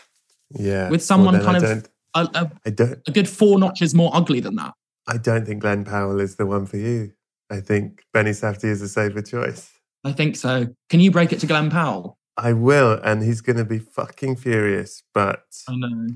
Yeah. 0.51 0.89
with 0.91 1.03
someone 1.03 1.35
then 1.35 1.45
kind 1.45 1.65
I 1.65 1.71
of 1.71 1.89
a, 2.15 2.21
a, 2.39 2.53
I 2.67 2.71
don't 2.71 2.99
a 3.07 3.11
good 3.13 3.29
four 3.29 3.59
notches 3.59 3.95
more 3.95 4.11
ugly 4.15 4.41
than 4.41 4.57
that. 4.57 4.75
I 5.07 5.17
don't 5.17 5.47
think 5.47 5.63
Glenn 5.63 5.85
Powell 5.85 6.21
is 6.21 6.37
the 6.37 6.47
one 6.47 6.67
for 6.67 6.77
you. 6.77 7.13
I 7.51 7.61
think 7.61 8.05
Benny 8.13 8.33
Safdie 8.33 8.65
is 8.65 8.83
a 8.83 8.89
safer 8.89 9.23
choice. 9.23 9.71
I 10.05 10.13
think 10.13 10.37
so. 10.37 10.67
Can 10.91 11.01
you 11.01 11.11
break 11.11 11.33
it 11.33 11.41
to 11.41 11.47
Glenn 11.47 11.71
Powell? 11.71 12.18
I 12.39 12.53
will, 12.53 12.93
and 13.03 13.23
he's 13.23 13.41
gonna 13.41 13.65
be 13.65 13.81
fucking 13.81 14.37
furious, 14.37 15.03
but 15.13 15.45
I 15.69 15.75
know. 15.75 16.07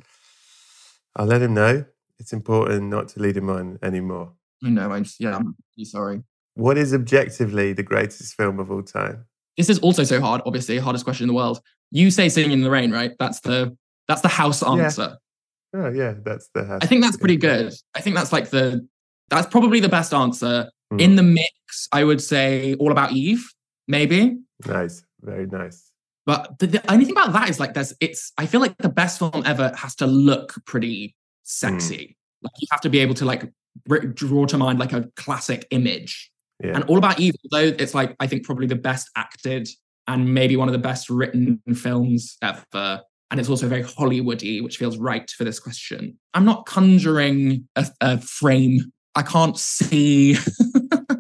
I'll 1.16 1.27
let 1.27 1.43
him 1.43 1.55
know. 1.55 1.85
It's 2.18 2.33
important 2.33 2.85
not 2.85 3.09
to 3.09 3.20
lead 3.20 3.37
him 3.37 3.51
on 3.51 3.79
anymore. 3.83 4.33
I 4.64 4.70
know. 4.70 4.93
I'm 4.93 5.03
just, 5.03 5.20
yeah. 5.20 5.37
I'm 5.37 5.57
really 5.77 5.85
sorry. 5.85 6.23
What 6.55 6.79
is 6.79 6.95
objectively 6.95 7.73
the 7.73 7.83
greatest 7.83 8.35
film 8.35 8.61
of 8.61 8.70
all 8.70 8.83
time? 8.83 9.25
This 9.57 9.68
is 9.68 9.81
also 9.81 10.05
so 10.05 10.20
hard. 10.20 10.41
Obviously, 10.47 10.79
hardest 10.79 11.05
question 11.05 11.25
in 11.25 11.29
the 11.29 11.35
world. 11.35 11.61
You 11.91 12.11
say 12.11 12.29
"Singing 12.29 12.53
in 12.53 12.61
the 12.62 12.70
Rain," 12.70 12.93
right? 12.93 13.12
That's 13.18 13.41
the 13.41 13.77
that's 14.07 14.20
the 14.20 14.29
house 14.29 14.62
answer. 14.62 15.18
Oh 15.75 15.89
yeah, 15.89 16.14
that's 16.25 16.49
the. 16.55 16.64
House 16.64 16.81
I 16.83 16.87
think 16.87 17.03
that's 17.03 17.16
pretty 17.16 17.37
good. 17.37 17.75
I 17.95 18.01
think 18.01 18.14
that's 18.14 18.33
like 18.33 18.51
the 18.51 18.87
that's 19.29 19.49
probably 19.49 19.81
the 19.81 19.89
best 19.89 20.14
answer. 20.14 20.70
In 20.99 21.11
hmm. 21.11 21.16
the 21.16 21.23
mix, 21.23 21.89
I 21.91 22.05
would 22.05 22.23
say 22.23 22.75
All 22.75 22.93
About 22.93 23.12
Eve, 23.12 23.51
maybe. 23.89 24.37
Nice, 24.66 25.05
very 25.23 25.47
nice. 25.47 25.91
But 26.25 26.59
the, 26.59 26.66
the 26.68 26.93
only 26.93 27.05
thing 27.05 27.16
about 27.16 27.33
that 27.33 27.49
is 27.49 27.59
like 27.59 27.75
there's 27.75 27.95
it's 28.01 28.33
I 28.39 28.47
feel 28.47 28.61
like 28.61 28.77
the 28.79 28.89
best 28.89 29.18
film 29.18 29.43
ever 29.45 29.73
has 29.77 29.95
to 29.97 30.07
look 30.07 30.55
pretty 30.66 31.16
sexy. 31.43 32.16
Mm. 32.16 32.45
Like 32.45 32.53
you 32.59 32.68
have 32.70 32.81
to 32.83 32.91
be 32.91 33.01
able 33.01 33.14
to 33.14 33.25
like 33.25 33.51
draw 34.14 34.47
to 34.47 34.59
mind 34.59 34.79
like 34.79 34.93
a 34.93 35.09
classic 35.16 35.66
image. 35.70 36.31
Yeah. 36.62 36.77
And 36.77 36.85
All 36.85 36.99
About 36.99 37.18
Eve, 37.18 37.35
though 37.51 37.59
it's 37.59 37.95
like 37.95 38.14
I 38.20 38.27
think 38.27 38.45
probably 38.45 38.66
the 38.66 38.77
best 38.77 39.11
acted 39.16 39.68
and 40.07 40.33
maybe 40.33 40.57
one 40.57 40.68
of 40.68 40.73
the 40.73 40.79
best 40.79 41.11
written 41.11 41.61
films 41.75 42.37
ever. 42.43 43.03
And 43.31 43.41
it's 43.41 43.49
also 43.49 43.66
very 43.66 43.83
Hollywoody, 43.83 44.62
which 44.62 44.77
feels 44.77 44.99
right 44.99 45.29
for 45.31 45.45
this 45.45 45.59
question. 45.59 46.18
I'm 46.35 46.45
not 46.45 46.66
conjuring 46.66 47.66
a, 47.77 47.87
a 48.01 48.18
frame. 48.18 48.93
I 49.14 49.23
can't 49.23 49.59
see. 49.59 50.37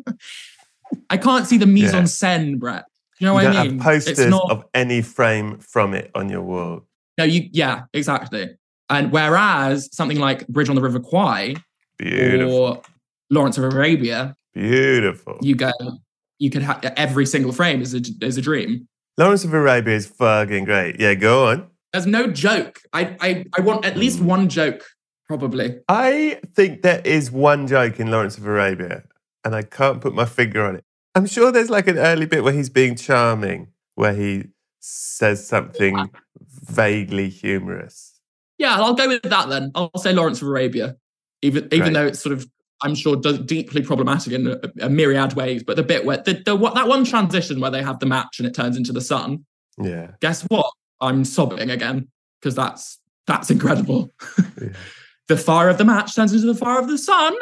I 1.10 1.16
can't 1.16 1.46
see 1.46 1.58
the 1.58 1.66
mise 1.66 1.94
en 1.94 2.04
scène, 2.04 2.58
Brett. 2.58 2.84
You 3.22 3.26
know 3.28 3.38
you 3.38 3.46
what 3.46 3.52
don't 3.52 3.56
I 3.56 3.62
mean? 3.68 3.72
have 3.78 3.80
posters 3.84 4.18
it's 4.18 4.30
not, 4.30 4.50
of 4.50 4.64
any 4.74 5.00
frame 5.00 5.58
from 5.60 5.94
it 5.94 6.10
on 6.14 6.28
your 6.28 6.42
wall. 6.42 6.86
no, 7.18 7.24
you 7.24 7.48
yeah, 7.52 7.82
exactly. 7.94 8.50
And 8.90 9.12
whereas 9.12 9.88
something 9.94 10.18
like 10.18 10.46
Bridge 10.48 10.68
on 10.68 10.74
the 10.74 10.82
River 10.82 10.98
Kwai 11.00 11.54
Beautiful, 11.98 12.52
or 12.54 12.82
Lawrence 13.30 13.56
of 13.58 13.64
Arabia, 13.64 14.34
beautiful. 14.54 15.38
you 15.40 15.54
go, 15.54 15.70
you 16.40 16.50
could 16.50 16.62
have 16.62 16.82
every 16.96 17.24
single 17.26 17.52
frame 17.52 17.80
is 17.80 17.94
a 17.94 18.00
is 18.20 18.36
a 18.38 18.42
dream. 18.42 18.88
Lawrence 19.16 19.44
of 19.44 19.54
Arabia 19.54 19.94
is 19.94 20.06
fucking 20.08 20.64
great. 20.64 20.98
Yeah, 20.98 21.14
go 21.14 21.46
on. 21.46 21.68
There's 21.92 22.06
no 22.06 22.26
joke. 22.26 22.80
I 22.92 23.16
I, 23.20 23.44
I 23.56 23.60
want 23.60 23.84
at 23.84 23.96
least 23.96 24.18
Hmm. 24.18 24.26
one 24.26 24.48
joke, 24.48 24.82
probably. 25.28 25.78
I 25.88 26.40
think 26.56 26.82
there 26.82 27.00
is 27.04 27.30
one 27.30 27.68
joke 27.68 28.00
in 28.00 28.10
Lawrence 28.10 28.36
of 28.36 28.46
Arabia, 28.46 29.04
and 29.44 29.54
I 29.54 29.62
can't 29.62 30.00
put 30.00 30.12
my 30.12 30.24
finger 30.24 30.64
on 30.66 30.74
it. 30.76 30.84
I'm 31.14 31.26
sure 31.26 31.52
there's 31.52 31.70
like 31.70 31.88
an 31.88 31.98
early 31.98 32.26
bit 32.26 32.42
where 32.42 32.52
he's 32.52 32.70
being 32.70 32.96
charming, 32.96 33.68
where 33.94 34.14
he 34.14 34.44
says 34.80 35.46
something 35.46 36.10
vaguely 36.40 37.28
humorous. 37.28 38.20
Yeah, 38.58 38.76
I'll 38.76 38.94
go 38.94 39.08
with 39.08 39.22
that 39.22 39.48
then. 39.48 39.72
I'll 39.74 39.90
say 39.98 40.12
Lawrence 40.12 40.40
of 40.40 40.48
Arabia, 40.48 40.96
even 41.42 41.64
even 41.66 41.78
Great. 41.80 41.92
though 41.94 42.06
it's 42.06 42.20
sort 42.20 42.32
of 42.32 42.46
I'm 42.82 42.94
sure 42.94 43.16
does, 43.16 43.38
deeply 43.38 43.82
problematic 43.82 44.32
in 44.32 44.46
a, 44.48 44.58
a 44.80 44.88
myriad 44.88 45.34
ways. 45.34 45.62
But 45.62 45.76
the 45.76 45.82
bit 45.82 46.04
where 46.04 46.18
the, 46.18 46.42
the 46.44 46.56
what 46.56 46.74
that 46.74 46.88
one 46.88 47.04
transition 47.04 47.60
where 47.60 47.70
they 47.70 47.82
have 47.82 47.98
the 48.00 48.06
match 48.06 48.38
and 48.38 48.46
it 48.46 48.54
turns 48.54 48.76
into 48.76 48.92
the 48.92 49.00
sun. 49.00 49.44
Yeah. 49.78 50.12
Guess 50.20 50.42
what? 50.44 50.70
I'm 51.00 51.24
sobbing 51.24 51.70
again 51.70 52.08
because 52.40 52.54
that's 52.54 52.98
that's 53.26 53.50
incredible. 53.50 54.10
yeah. 54.60 54.68
the 55.28 55.36
fire 55.36 55.68
of 55.68 55.78
the 55.78 55.84
match 55.84 56.14
turns 56.14 56.32
into 56.32 56.46
the 56.46 56.54
fire 56.54 56.80
of 56.80 56.88
the 56.88 56.98
sun. 56.98 57.34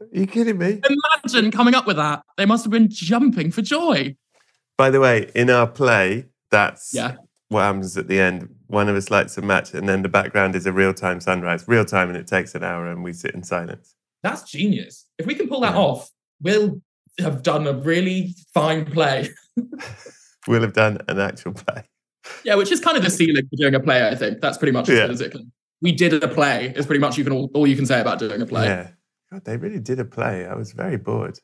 Are 0.00 0.06
you 0.12 0.26
kidding 0.26 0.58
me? 0.58 0.80
Imagine 1.24 1.50
coming 1.50 1.74
up 1.74 1.86
with 1.86 1.96
that. 1.96 2.22
They 2.36 2.46
must 2.46 2.64
have 2.64 2.70
been 2.70 2.88
jumping 2.88 3.50
for 3.50 3.62
joy. 3.62 4.16
By 4.76 4.90
the 4.90 5.00
way, 5.00 5.30
in 5.34 5.50
our 5.50 5.66
play, 5.66 6.26
that's 6.50 6.94
Yeah. 6.94 7.16
what 7.48 7.62
happens 7.62 7.96
at 7.96 8.06
the 8.08 8.20
end. 8.20 8.48
One 8.68 8.88
of 8.88 8.96
us 8.96 9.10
lights 9.10 9.36
a 9.38 9.42
match, 9.42 9.74
and 9.74 9.88
then 9.88 10.02
the 10.02 10.08
background 10.08 10.54
is 10.54 10.66
a 10.66 10.72
real 10.72 10.94
time 10.94 11.20
sunrise, 11.20 11.66
real 11.66 11.84
time, 11.84 12.08
and 12.08 12.16
it 12.16 12.26
takes 12.26 12.54
an 12.54 12.62
hour, 12.62 12.86
and 12.86 13.02
we 13.02 13.12
sit 13.12 13.34
in 13.34 13.42
silence. 13.42 13.94
That's 14.22 14.48
genius. 14.50 15.06
If 15.18 15.26
we 15.26 15.34
can 15.34 15.48
pull 15.48 15.60
that 15.60 15.74
Yeah. 15.74 15.80
off, 15.80 16.10
we'll 16.40 16.80
have 17.18 17.42
done 17.42 17.66
a 17.66 17.72
really 17.72 18.34
fine 18.54 18.84
play. 18.84 19.30
We'll 20.46 20.62
have 20.62 20.72
done 20.72 20.98
an 21.08 21.18
actual 21.20 21.52
play. 21.52 21.82
Yeah, 22.42 22.54
which 22.54 22.72
is 22.72 22.80
kind 22.80 22.96
of 22.96 23.02
the 23.04 23.10
ceiling 23.10 23.46
for 23.50 23.56
doing 23.56 23.74
a 23.74 23.80
play, 23.80 24.08
I 24.08 24.14
think. 24.14 24.40
That's 24.40 24.56
pretty 24.56 24.72
much 24.72 24.88
as 24.88 24.96
Yeah. 24.96 25.02
good 25.06 25.10
as 25.10 25.20
it 25.20 25.32
can. 25.32 25.52
We 25.82 25.92
did 25.92 26.22
a 26.24 26.28
play, 26.28 26.72
is 26.74 26.86
pretty 26.86 27.00
much 27.00 27.18
you 27.18 27.24
can 27.24 27.34
all, 27.34 27.50
all 27.52 27.66
you 27.66 27.76
can 27.76 27.84
say 27.84 28.00
about 28.00 28.18
doing 28.18 28.40
a 28.40 28.46
play. 28.46 28.64
Yeah. 28.64 28.88
God, 29.32 29.44
they 29.44 29.56
really 29.56 29.78
did 29.80 30.00
a 30.00 30.04
play. 30.04 30.46
I 30.46 30.54
was 30.54 30.72
very 30.72 30.96
bored. 30.96 31.38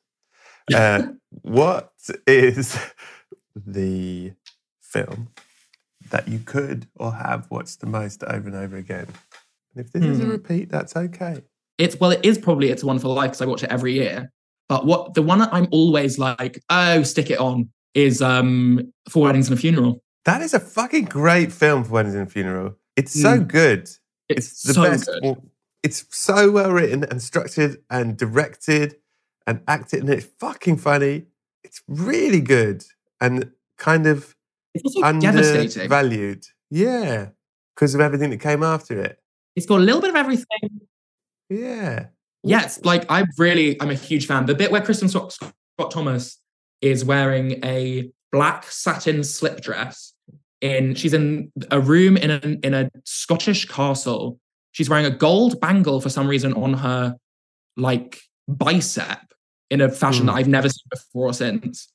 Uh, 0.72 1.02
what 1.42 1.92
is 2.26 2.78
the 3.54 4.32
film 4.80 5.28
that 6.10 6.26
you 6.28 6.38
could 6.38 6.86
or 6.96 7.12
have 7.12 7.46
watched 7.50 7.80
the 7.80 7.86
most 7.86 8.24
over 8.24 8.48
and 8.48 8.56
over 8.56 8.76
again? 8.76 9.06
And 9.74 9.84
if 9.84 9.92
this 9.92 10.02
is 10.02 10.20
a 10.20 10.24
Hmm. 10.24 10.30
repeat, 10.30 10.70
that's 10.70 10.96
okay. 10.96 11.42
It's 11.76 11.98
well, 12.00 12.12
it 12.12 12.24
is 12.24 12.38
probably 12.38 12.70
It's 12.70 12.82
a 12.82 12.86
Wonderful 12.86 13.12
Life 13.12 13.32
because 13.32 13.42
I 13.42 13.46
watch 13.46 13.62
it 13.62 13.70
every 13.70 13.92
year. 13.94 14.30
But 14.68 14.86
what 14.86 15.12
the 15.14 15.22
one 15.22 15.40
that 15.40 15.52
I'm 15.52 15.68
always 15.70 16.18
like, 16.18 16.62
oh, 16.70 17.02
stick 17.02 17.30
it 17.30 17.38
on 17.38 17.68
is 17.94 18.22
um 18.22 18.92
Four 19.10 19.24
Weddings 19.24 19.48
and 19.50 19.58
a 19.58 19.60
Funeral. 19.60 20.02
That 20.24 20.40
is 20.40 20.54
a 20.54 20.60
fucking 20.60 21.04
great 21.06 21.52
film 21.52 21.84
Four 21.84 21.94
Weddings 21.96 22.14
and 22.14 22.26
a 22.26 22.30
Funeral. 22.30 22.78
It's 22.96 23.12
so 23.12 23.40
Mm. 23.40 23.48
good. 23.48 23.90
It's, 24.30 24.62
the 24.62 24.72
so 24.72 24.82
best. 24.84 25.10
good. 25.20 25.36
It's 25.84 26.06
so 26.10 26.50
well 26.50 26.72
written 26.72 27.04
and 27.04 27.22
structured 27.22 27.76
and 27.90 28.16
directed 28.16 28.96
and 29.46 29.60
acted, 29.68 30.00
and 30.00 30.08
it's 30.08 30.26
fucking 30.40 30.78
funny. 30.78 31.26
It's 31.62 31.82
really 31.86 32.40
good 32.40 32.84
and 33.20 33.52
kind 33.78 34.06
of 34.06 34.34
It's 34.74 34.84
also 34.84 35.02
undervalued. 35.06 36.46
Yeah, 36.70 37.28
because 37.76 37.94
of 37.94 38.00
everything 38.00 38.30
that 38.30 38.40
came 38.40 38.62
after 38.62 38.98
it. 39.00 39.18
It's 39.54 39.66
got 39.66 39.80
a 39.80 39.84
little 39.84 40.00
bit 40.00 40.10
of 40.10 40.16
everything. 40.16 40.80
Yeah. 41.48 42.06
Yes, 42.42 42.80
like 42.84 43.10
I 43.10 43.24
really, 43.38 43.80
I'm 43.80 43.90
a 43.90 43.94
huge 43.94 44.26
fan. 44.26 44.46
The 44.46 44.54
bit 44.54 44.72
where 44.72 44.80
Kristin 44.80 45.08
Scott, 45.08 45.32
Scott 45.32 45.90
Thomas 45.90 46.38
is 46.80 47.04
wearing 47.04 47.64
a 47.64 48.10
black 48.32 48.64
satin 48.64 49.22
slip 49.22 49.60
dress 49.60 50.12
in, 50.60 50.94
she's 50.94 51.14
in 51.14 51.52
a 51.70 51.80
room 51.80 52.16
in 52.16 52.30
a 52.30 52.40
in 52.66 52.74
a 52.74 52.90
Scottish 53.04 53.66
castle. 53.66 54.40
She's 54.74 54.90
wearing 54.90 55.06
a 55.06 55.10
gold 55.10 55.58
bangle 55.60 56.00
for 56.00 56.08
some 56.10 56.26
reason 56.28 56.52
on 56.52 56.74
her 56.74 57.16
like 57.76 58.20
bicep 58.48 59.20
in 59.70 59.80
a 59.80 59.88
fashion 59.88 60.26
that 60.26 60.32
Mm. 60.32 60.36
I've 60.36 60.48
never 60.48 60.68
seen 60.68 60.84
before 60.90 61.28
or 61.28 61.32
since. 61.32 61.88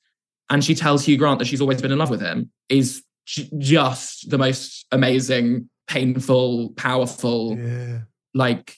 And 0.50 0.64
she 0.64 0.74
tells 0.74 1.04
Hugh 1.04 1.16
Grant 1.16 1.38
that 1.38 1.44
she's 1.46 1.60
always 1.60 1.80
been 1.80 1.92
in 1.92 1.98
love 1.98 2.10
with 2.10 2.20
him. 2.20 2.50
Is 2.68 3.02
j- 3.26 3.48
just 3.58 4.28
the 4.30 4.38
most 4.38 4.86
amazing, 4.90 5.70
painful, 5.86 6.70
powerful 6.70 7.56
Yeah. 7.56 8.00
like 8.34 8.76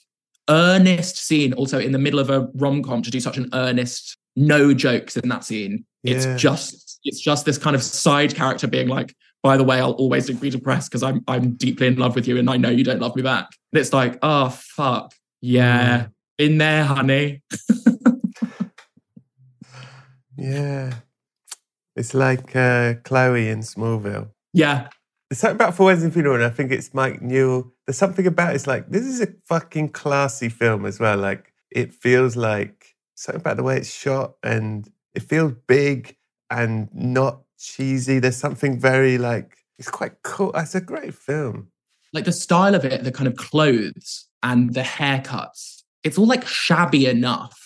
earnest 0.48 1.16
scene 1.18 1.52
also 1.52 1.78
in 1.78 1.92
the 1.92 1.98
middle 1.98 2.18
of 2.18 2.28
a 2.28 2.48
rom-com 2.54 3.00
to 3.02 3.10
do 3.10 3.20
such 3.20 3.38
an 3.38 3.48
earnest 3.52 4.16
no 4.34 4.74
jokes 4.74 5.16
in 5.16 5.28
that 5.28 5.44
scene 5.44 5.84
Yeah. 6.02 6.14
it's 6.16 6.42
just 6.42 6.98
it's 7.04 7.20
just 7.20 7.44
this 7.46 7.58
kind 7.58 7.76
of 7.76 7.82
side 7.82 8.34
character 8.34 8.66
being 8.66 8.88
like 8.88 9.14
by 9.42 9.56
the 9.56 9.64
way 9.64 9.80
i'll 9.80 9.92
always 9.92 10.28
agree 10.28 10.50
to 10.50 10.58
press 10.58 10.88
because 10.88 11.02
i'm 11.02 11.22
i'm 11.28 11.54
deeply 11.54 11.86
in 11.86 11.96
love 11.96 12.14
with 12.14 12.26
you 12.28 12.38
and 12.38 12.48
i 12.48 12.56
know 12.56 12.70
you 12.70 12.84
don't 12.84 13.00
love 13.00 13.14
me 13.16 13.22
back 13.22 13.48
and 13.72 13.80
it's 13.80 13.92
like 13.92 14.18
oh 14.22 14.48
fuck 14.48 15.12
yeah 15.40 16.06
in 16.38 16.58
there 16.58 16.84
honey 16.84 17.42
Yeah. 20.36 20.94
It's 21.94 22.14
like 22.14 22.56
uh, 22.56 22.94
Chloe 23.04 23.48
in 23.48 23.60
Smallville. 23.60 24.30
yeah 24.52 24.88
There's 25.28 25.40
something 25.40 25.56
about 25.56 25.74
Four 25.74 25.86
Weddings 25.86 26.04
and 26.04 26.12
Funeral, 26.12 26.36
and 26.36 26.44
I 26.44 26.50
think 26.50 26.72
it's 26.72 26.94
Mike 26.94 27.20
Newell. 27.20 27.72
There's 27.86 27.98
something 27.98 28.26
about 28.26 28.54
it's 28.54 28.66
like 28.66 28.88
this 28.88 29.02
is 29.02 29.20
a 29.20 29.28
fucking 29.46 29.90
classy 29.90 30.48
film 30.48 30.86
as 30.86 30.98
well. 30.98 31.18
Like 31.18 31.52
it 31.70 31.92
feels 31.92 32.34
like 32.34 32.96
something 33.14 33.40
about 33.40 33.56
the 33.58 33.62
way 33.62 33.76
it's 33.76 33.92
shot, 33.92 34.34
and 34.42 34.90
it 35.14 35.22
feels 35.22 35.52
big 35.66 36.16
and 36.50 36.88
not 36.94 37.42
cheesy. 37.62 38.18
There's 38.18 38.36
something 38.36 38.78
very 38.80 39.18
like 39.18 39.56
it's 39.78 39.90
quite 39.90 40.12
cool. 40.22 40.52
It's 40.54 40.74
a 40.74 40.80
great 40.80 41.14
film. 41.14 41.68
like 42.14 42.24
the 42.26 42.32
style 42.32 42.74
of 42.74 42.84
it 42.84 43.04
the 43.04 43.12
kind 43.12 43.26
of 43.26 43.36
clothes 43.36 44.28
and 44.42 44.74
the 44.74 44.82
haircuts 44.82 45.82
it's 46.04 46.18
all 46.18 46.26
like 46.26 46.46
shabby 46.46 47.06
enough 47.06 47.58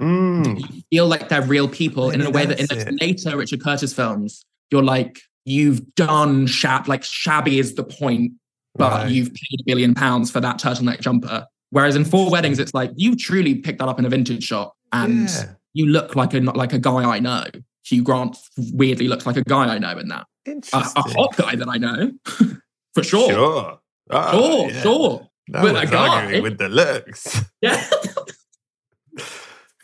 Mm. 0.00 0.58
you 0.74 0.82
feel 0.90 1.06
like 1.06 1.28
they're 1.28 1.42
real 1.42 1.68
people 1.68 2.08
in 2.08 2.22
a 2.22 2.30
way 2.30 2.46
that 2.46 2.58
in 2.58 2.66
the 2.68 2.96
later 3.02 3.36
Richard 3.36 3.60
Curtis 3.62 3.92
films, 3.92 4.42
you're 4.70 4.82
like, 4.82 5.20
you've 5.44 5.94
done 5.94 6.46
shab, 6.46 6.88
like 6.88 7.04
shabby 7.04 7.58
is 7.58 7.74
the 7.74 7.84
point, 7.84 8.32
but 8.76 8.90
Right. 8.92 9.10
you've 9.10 9.28
paid 9.34 9.60
a 9.60 9.64
billion 9.66 9.92
pounds 9.92 10.30
for 10.30 10.40
that 10.40 10.58
turtleneck 10.58 11.00
jumper. 11.02 11.44
Whereas 11.68 11.96
in 11.96 12.06
Four 12.06 12.30
Weddings, 12.30 12.58
it's 12.58 12.72
like 12.72 12.92
you 12.96 13.14
truly 13.14 13.56
picked 13.56 13.78
that 13.80 13.88
up 13.88 13.98
in 13.98 14.06
a 14.06 14.08
vintage 14.08 14.42
shop 14.44 14.72
and 14.90 15.28
Yeah. 15.28 15.52
You 15.74 15.86
look 15.86 16.16
like 16.16 16.34
a 16.34 16.40
like 16.40 16.72
a 16.72 16.78
guy 16.78 17.04
I 17.04 17.18
know. 17.20 17.44
Hugh 17.84 18.02
Grant 18.02 18.36
weirdly 18.74 19.08
looks 19.08 19.26
like 19.26 19.36
a 19.36 19.44
guy 19.44 19.64
I 19.74 19.78
know 19.78 19.96
in 19.98 20.08
that. 20.08 20.26
A, 20.46 20.50
Interesting. 20.50 21.02
a 21.04 21.08
hot 21.14 21.36
guy 21.36 21.56
that 21.56 21.68
I 21.68 21.78
know. 21.78 22.12
For 22.94 23.02
sure. 23.02 23.30
Sure. 23.30 23.78
Ah, 24.10 24.30
Sure, 24.32 24.70
yeah. 24.70 24.82
sure. 24.82 25.28
No 25.48 25.62
With 25.62 25.72
a 25.72 25.74
one's 25.78 25.90
guy. 25.90 26.40
with 26.40 26.58
the 26.58 26.68
looks. 26.68 27.42
Yeah. 27.62 27.84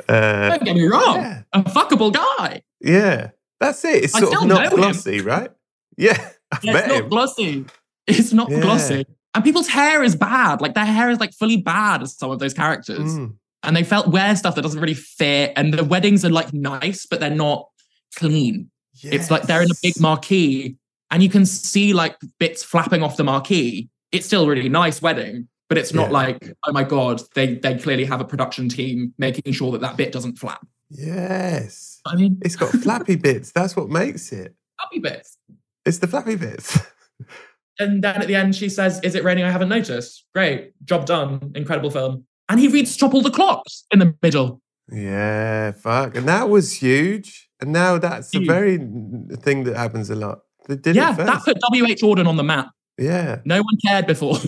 Uh, 0.09 0.51
Don't 0.51 0.65
get 0.65 0.77
me 0.77 0.87
wrong. 0.87 1.17
yeah. 1.17 1.43
A 1.53 1.63
fuckable 1.63 2.13
guy. 2.13 2.63
Yeah, 2.81 3.31
that's 3.59 3.85
it. 3.85 4.05
It's 4.05 4.13
sort 4.13 4.25
of 4.35 4.47
not 4.47 4.47
know 4.47 4.61
him. 4.71 4.77
glossy, 4.77 5.21
right? 5.21 5.51
Yeah, 5.97 6.17
I 6.53 6.59
Yeah, 6.63 6.73
met 6.75 6.85
it's 6.91 7.01
not 7.01 7.09
glossy. 7.11 7.65
It's 8.07 8.33
not 8.33 8.51
Yeah. 8.51 8.61
glossy. 8.61 9.07
And 9.35 9.43
people's 9.43 9.69
hair 9.69 10.03
is 10.05 10.15
bad. 10.15 10.61
Like 10.61 10.75
their 10.75 10.85
hair 10.85 11.11
is 11.11 11.19
like 11.19 11.33
fully 11.33 11.57
bad 11.57 12.03
as 12.03 12.17
some 12.17 12.31
of 12.31 12.39
those 12.39 12.55
characters. 12.55 12.99
Mm. 13.19 13.35
And 13.67 13.77
they 13.77 13.83
felt 13.85 14.09
wear 14.09 14.35
stuff 14.37 14.55
that 14.55 14.63
doesn't 14.63 14.81
really 14.81 14.95
fit. 14.95 15.53
And 15.57 15.75
the 15.75 15.85
weddings 15.85 16.25
are 16.25 16.31
like 16.31 16.53
nice, 16.53 17.05
but 17.07 17.21
they're 17.21 17.31
not 17.31 17.69
clean. 18.17 18.71
It's 19.03 19.31
like 19.31 19.43
they're 19.43 19.63
in 19.63 19.71
a 19.71 19.75
big 19.83 20.01
marquee 20.01 20.77
and 21.11 21.23
you 21.23 21.29
can 21.29 21.45
see 21.45 21.93
like 21.93 22.17
bits 22.39 22.63
flapping 22.65 23.03
off 23.03 23.17
the 23.17 23.25
marquee. 23.25 23.89
It's 24.13 24.25
still 24.27 24.45
a 24.45 24.49
really 24.49 24.69
nice 24.71 25.03
wedding, 25.03 25.49
but 25.69 25.77
it's 25.79 25.93
not 25.93 26.07
Yeah. 26.07 26.13
like, 26.13 26.53
oh 26.67 26.73
my 26.73 26.83
God, 26.85 27.21
they, 27.35 27.57
they 27.57 27.77
clearly 27.77 28.05
have 28.07 28.21
a 28.21 28.25
production 28.25 28.69
team 28.69 29.13
making 29.19 29.53
sure 29.53 29.71
that 29.73 29.81
that 29.83 29.97
bit 29.97 30.13
doesn't 30.13 30.39
flap. 30.39 30.65
Yes. 30.91 32.01
I 32.07 32.17
mean, 32.17 32.39
It's 32.43 32.57
got 32.57 32.71
flappy 32.71 33.17
bits. 33.27 33.53
That's 33.53 33.77
what 33.77 33.89
makes 33.91 34.33
it. 34.33 34.55
Flappy 34.79 34.99
bits. 35.01 35.37
It's 35.85 35.99
the 35.99 36.07
flappy 36.07 36.37
bits. 36.37 36.79
And 37.79 38.03
then 38.03 38.23
at 38.23 38.27
the 38.27 38.35
end, 38.35 38.57
she 38.57 38.69
says, 38.71 39.01
Is 39.03 39.15
it 39.15 39.23
raining? 39.25 39.45
I 39.45 39.51
haven't 39.51 39.69
noticed. 39.69 40.25
Great. 40.35 40.73
Job 40.87 41.05
done. 41.05 41.53
Incredible 41.55 41.91
film. 41.91 42.25
And 42.49 42.61
he 42.61 42.69
reads 42.69 42.93
Stop 42.93 43.15
All 43.15 43.23
the 43.23 43.31
Clocks 43.31 43.85
in 43.91 43.99
the 43.99 44.15
middle. 44.23 44.61
Yeah, 44.93 45.73
fuck. 45.73 46.17
And 46.17 46.29
that 46.29 46.49
was 46.49 46.73
huge. 46.73 47.49
And 47.61 47.73
now 47.73 47.99
that's 47.99 48.33
a 48.35 48.39
Huge. 48.39 48.47
very 48.49 48.77
thing 49.39 49.65
that 49.65 49.77
happens 49.77 50.11
a 50.11 50.15
lot. 50.15 50.41
They 50.69 50.77
did 50.77 50.95
yeah, 50.97 51.13
that 51.13 51.43
put 51.45 51.59
W.H. 51.61 52.03
Auden 52.03 52.27
on 52.29 52.37
the 52.37 52.43
map. 52.45 52.71
yeah. 52.99 53.41
No 53.45 53.57
one 53.59 53.77
cared 53.85 54.07
before. 54.07 54.37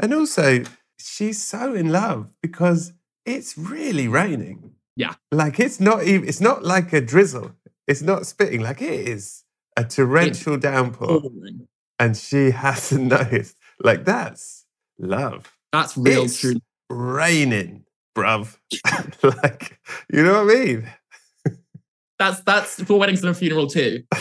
And 0.00 0.12
also, 0.12 0.64
she's 0.98 1.42
so 1.42 1.72
in 1.74 1.90
love 1.90 2.28
because 2.42 2.92
it's 3.24 3.56
really 3.56 4.06
raining. 4.06 4.72
Yeah. 4.96 5.14
Like 5.32 5.58
it's 5.58 5.80
not 5.80 6.02
even 6.02 6.28
it's 6.28 6.42
not 6.42 6.62
like 6.62 6.92
a 6.92 7.00
drizzle. 7.00 7.52
It's 7.86 8.02
not 8.02 8.26
spitting 8.26 8.60
like 8.60 8.82
it 8.82 9.08
is 9.08 9.44
a 9.78 9.84
torrential 9.84 10.58
downpour. 10.58 11.20
Boring. 11.22 11.68
And 11.98 12.16
she 12.18 12.50
hasn't 12.64 13.04
noticed. 13.06 13.56
Like 13.82 14.04
that's 14.04 14.66
love. 14.98 15.50
That's 15.72 15.96
real, 15.96 16.24
It's 16.24 16.38
true. 16.38 16.56
Raining, 16.90 17.84
bruv. 18.16 18.56
like, 19.22 19.78
you 20.12 20.22
know 20.22 20.44
what 20.44 20.54
I 20.56 20.64
mean? 20.64 20.88
That's 22.18 22.40
that's 22.42 22.82
for 22.84 22.98
weddings 22.98 23.22
and 23.22 23.30
a 23.30 23.34
funeral 23.34 23.66
too. 23.66 24.02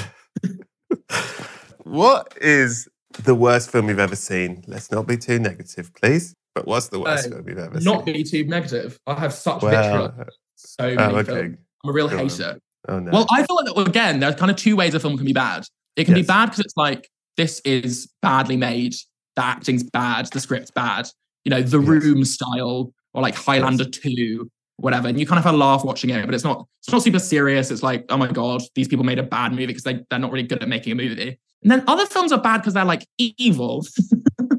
What 1.83 2.35
is 2.41 2.87
the 3.23 3.35
worst 3.35 3.69
film 3.69 3.89
you've 3.89 3.99
ever 3.99 4.15
seen? 4.15 4.63
Let's 4.67 4.91
not 4.91 5.05
be 5.05 5.17
too 5.17 5.37
negative, 5.37 5.91
please. 5.93 6.33
But 6.55 6.65
what's 6.65 6.87
the 6.87 6.99
worst 6.99 7.27
Uh, 7.27 7.31
film 7.31 7.49
you've 7.49 7.57
ever 7.57 7.73
Not 7.73 7.83
seen? 7.83 7.93
Not 7.93 8.05
be 8.05 8.23
too 8.23 8.43
negative. 8.45 8.97
I 9.05 9.15
have 9.19 9.33
such 9.33 9.61
vitriol. 9.61 10.13
well, 10.17 10.25
So 10.55 10.95
many 10.95 11.13
oh, 11.13 11.23
films. 11.23 11.57
I'm 11.83 11.89
a 11.89 11.93
real 11.93 12.07
Go 12.07 12.17
on. 12.19 12.29
hater. 12.29 12.59
Oh 12.87 12.99
no. 12.99 13.11
Well, 13.11 13.27
I 13.31 13.45
feel 13.45 13.55
like 13.57 13.65
that, 13.65 13.87
again, 13.89 14.19
there's 14.19 14.35
kind 14.35 14.49
of 14.49 14.57
two 14.57 14.75
ways 14.75 14.93
a 14.93 14.99
film 14.99 15.17
can 15.17 15.25
be 15.25 15.33
bad. 15.33 15.65
It 15.95 16.05
can 16.05 16.15
Yes. 16.15 16.23
be 16.25 16.27
bad 16.27 16.45
because 16.45 16.59
it's 16.59 16.77
like 16.77 17.09
this 17.37 17.59
is 17.65 18.09
badly 18.21 18.57
made, 18.57 18.95
the 19.35 19.43
acting's 19.45 19.83
bad, 19.83 20.27
the 20.27 20.39
script's 20.39 20.71
bad, 20.71 21.07
you 21.45 21.49
know, 21.49 21.61
the 21.61 21.79
Yes. 21.79 21.87
room 21.87 22.25
style, 22.25 22.93
or 23.13 23.21
like 23.21 23.35
Highlander 23.35 23.85
2, 23.85 24.49
whatever. 24.77 25.07
And 25.07 25.19
you 25.19 25.25
kind 25.25 25.37
of 25.39 25.45
have 25.45 25.53
a 25.53 25.57
laugh 25.57 25.83
watching 25.83 26.09
it, 26.09 26.25
but 26.25 26.33
it's 26.33 26.43
not 26.43 26.65
it's 26.81 26.91
not 26.91 27.03
super 27.03 27.19
serious. 27.19 27.71
It's 27.71 27.83
like, 27.83 28.05
oh 28.09 28.17
my 28.17 28.27
God, 28.31 28.61
these 28.75 28.87
people 28.87 29.05
made 29.05 29.19
a 29.19 29.23
bad 29.23 29.51
movie 29.51 29.67
because 29.67 29.83
they, 29.83 29.99
they're 30.09 30.19
not 30.19 30.31
really 30.31 30.47
good 30.47 30.61
at 30.61 30.67
making 30.69 30.91
a 30.91 30.95
movie. 30.95 31.39
And 31.61 31.71
then 31.71 31.83
other 31.87 32.05
films 32.05 32.31
are 32.33 32.41
bad 32.41 32.57
because 32.57 32.73
they're 32.73 32.83
like 32.85 33.07
evil. 33.17 33.85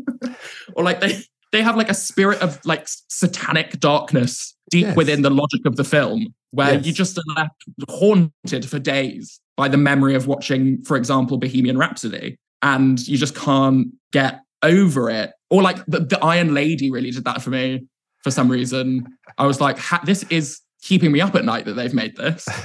or 0.77 0.85
like 0.85 1.01
they 1.01 1.19
they 1.53 1.63
have 1.63 1.77
like 1.77 1.89
a 1.91 1.95
spirit 1.95 2.41
of 2.43 2.65
like 2.65 2.87
satanic 3.09 3.79
darkness 3.81 4.57
deep 4.71 4.87
Yes. 4.87 4.97
within 4.97 5.23
the 5.23 5.31
logic 5.31 5.67
of 5.67 5.77
the 5.77 5.85
film, 5.85 6.35
where 6.51 6.75
you 6.75 6.93
just 6.93 7.17
are 7.19 7.23
left 7.37 7.65
haunted 7.89 8.69
for 8.69 8.79
days 8.79 9.41
by 9.57 9.69
the 9.69 9.77
memory 9.77 10.15
of 10.17 10.27
watching, 10.27 10.83
for 10.83 10.97
example, 10.97 11.37
Bohemian 11.39 11.79
Rhapsody, 11.79 12.39
and 12.63 13.07
you 13.07 13.17
just 13.19 13.37
can't 13.37 13.89
get 14.13 14.41
over 14.63 15.11
it. 15.11 15.33
Or 15.55 15.63
like 15.63 15.79
the, 15.87 16.01
the 16.01 16.19
Iron 16.25 16.53
Lady 16.55 16.91
really 16.91 17.11
did 17.13 17.25
that 17.25 17.41
for 17.43 17.51
me 17.51 17.87
for 18.25 18.31
some 18.33 18.51
reason. 18.51 19.07
I 19.39 19.47
was 19.47 19.61
like, 19.61 19.79
this 20.05 20.23
is 20.25 20.61
keeping 20.83 21.13
me 21.13 21.21
up 21.21 21.35
at 21.35 21.45
night 21.45 21.65
that 21.67 21.75
they've 21.75 21.95
made 21.95 22.17
this. 22.17 22.47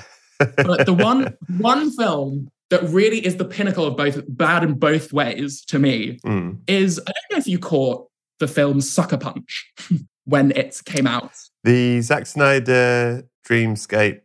But 0.70 0.86
the 0.86 0.94
one 1.10 1.36
one 1.58 1.92
film 1.92 2.48
that 2.70 2.82
really 2.84 3.20
is 3.26 3.36
the 3.36 3.44
pinnacle 3.44 3.86
of 3.86 3.98
both 3.98 4.22
bad 4.30 4.64
in 4.64 4.74
both 4.76 5.12
ways 5.12 5.52
to 5.66 5.78
me 5.80 6.18
Mm. 6.26 6.60
is 6.66 6.98
I 7.00 7.12
don't 7.12 7.32
know 7.32 7.38
if 7.38 7.48
you 7.48 7.60
caught 7.60 8.08
the 8.40 8.48
film 8.48 8.80
Sucker 8.80 9.18
Punch 9.18 9.52
when 10.24 10.52
it 10.52 10.80
came 10.86 11.08
out. 11.08 11.34
The 11.66 12.00
Zack 12.02 12.26
Snyder 12.26 13.28
dreamscape 13.48 14.22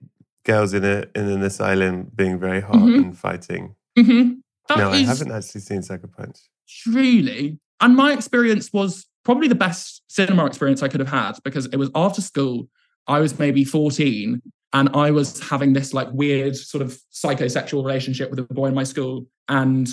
girls 0.47 0.73
in 0.73 0.85
a 0.85 1.05
in 1.17 1.25
an 1.29 1.43
asylum 1.43 2.13
being 2.15 2.39
very 2.39 2.61
hot 2.61 2.77
Mhm. 2.77 2.97
and 2.97 3.19
fighting. 3.19 3.75
Mm-hmm. 3.99 4.79
No, 4.79 4.91
I 4.91 4.99
haven't 4.99 5.33
actually 5.33 5.63
seen 5.63 5.83
Sucker 5.83 6.07
Punch. 6.17 6.39
truly, 6.69 7.59
and 7.81 7.97
my 7.97 8.13
experience 8.13 8.73
was 8.73 9.07
probably 9.25 9.49
the 9.49 9.55
best 9.55 10.03
cinema 10.09 10.47
experience 10.47 10.83
I 10.83 10.89
could 10.89 11.01
have 11.01 11.09
had 11.09 11.33
because 11.45 11.67
it 11.67 11.77
was 11.77 11.91
after 11.95 12.21
school. 12.21 12.69
I 13.07 13.21
was 13.21 13.39
maybe 13.39 13.65
14 13.65 14.41
and 14.73 14.89
I 14.95 15.11
was 15.11 15.41
having 15.49 15.73
this 15.73 15.95
like 15.95 16.09
weird 16.13 16.57
sort 16.57 16.83
of 16.83 16.99
psychosexual 17.13 17.85
relationship 17.85 18.31
with 18.31 18.39
a 18.39 18.43
boy 18.55 18.67
in 18.67 18.75
my 18.75 18.85
school. 18.85 19.27
And 19.49 19.89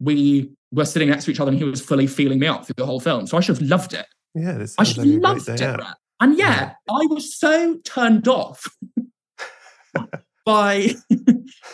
we 0.00 0.50
were 0.72 0.84
sitting 0.84 1.10
next 1.10 1.24
to 1.26 1.30
each 1.30 1.40
other 1.40 1.50
and 1.50 1.58
he 1.58 1.64
was 1.64 1.80
fully 1.80 2.06
feeling 2.06 2.38
me 2.38 2.46
up 2.46 2.66
through 2.66 2.74
the 2.76 2.86
whole 2.86 3.00
film. 3.00 3.26
So 3.26 3.36
I 3.36 3.40
should 3.40 3.56
have 3.58 3.68
loved 3.68 3.94
it. 3.94 4.06
Yeah, 4.34 4.52
this 4.54 4.74
I 4.78 4.84
should 4.84 4.98
have 4.98 5.06
great 5.06 5.20
loved 5.20 5.48
it. 5.48 5.60
out. 5.62 5.96
And 6.20 6.38
yeah, 6.38 6.74
I 6.88 7.06
was 7.06 7.36
so 7.36 7.78
turned 7.84 8.26
off 8.28 8.64
by 10.44 10.94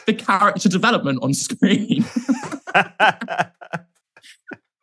the 0.06 0.14
character 0.14 0.68
development 0.68 1.20
on 1.22 1.34
screen 1.34 2.04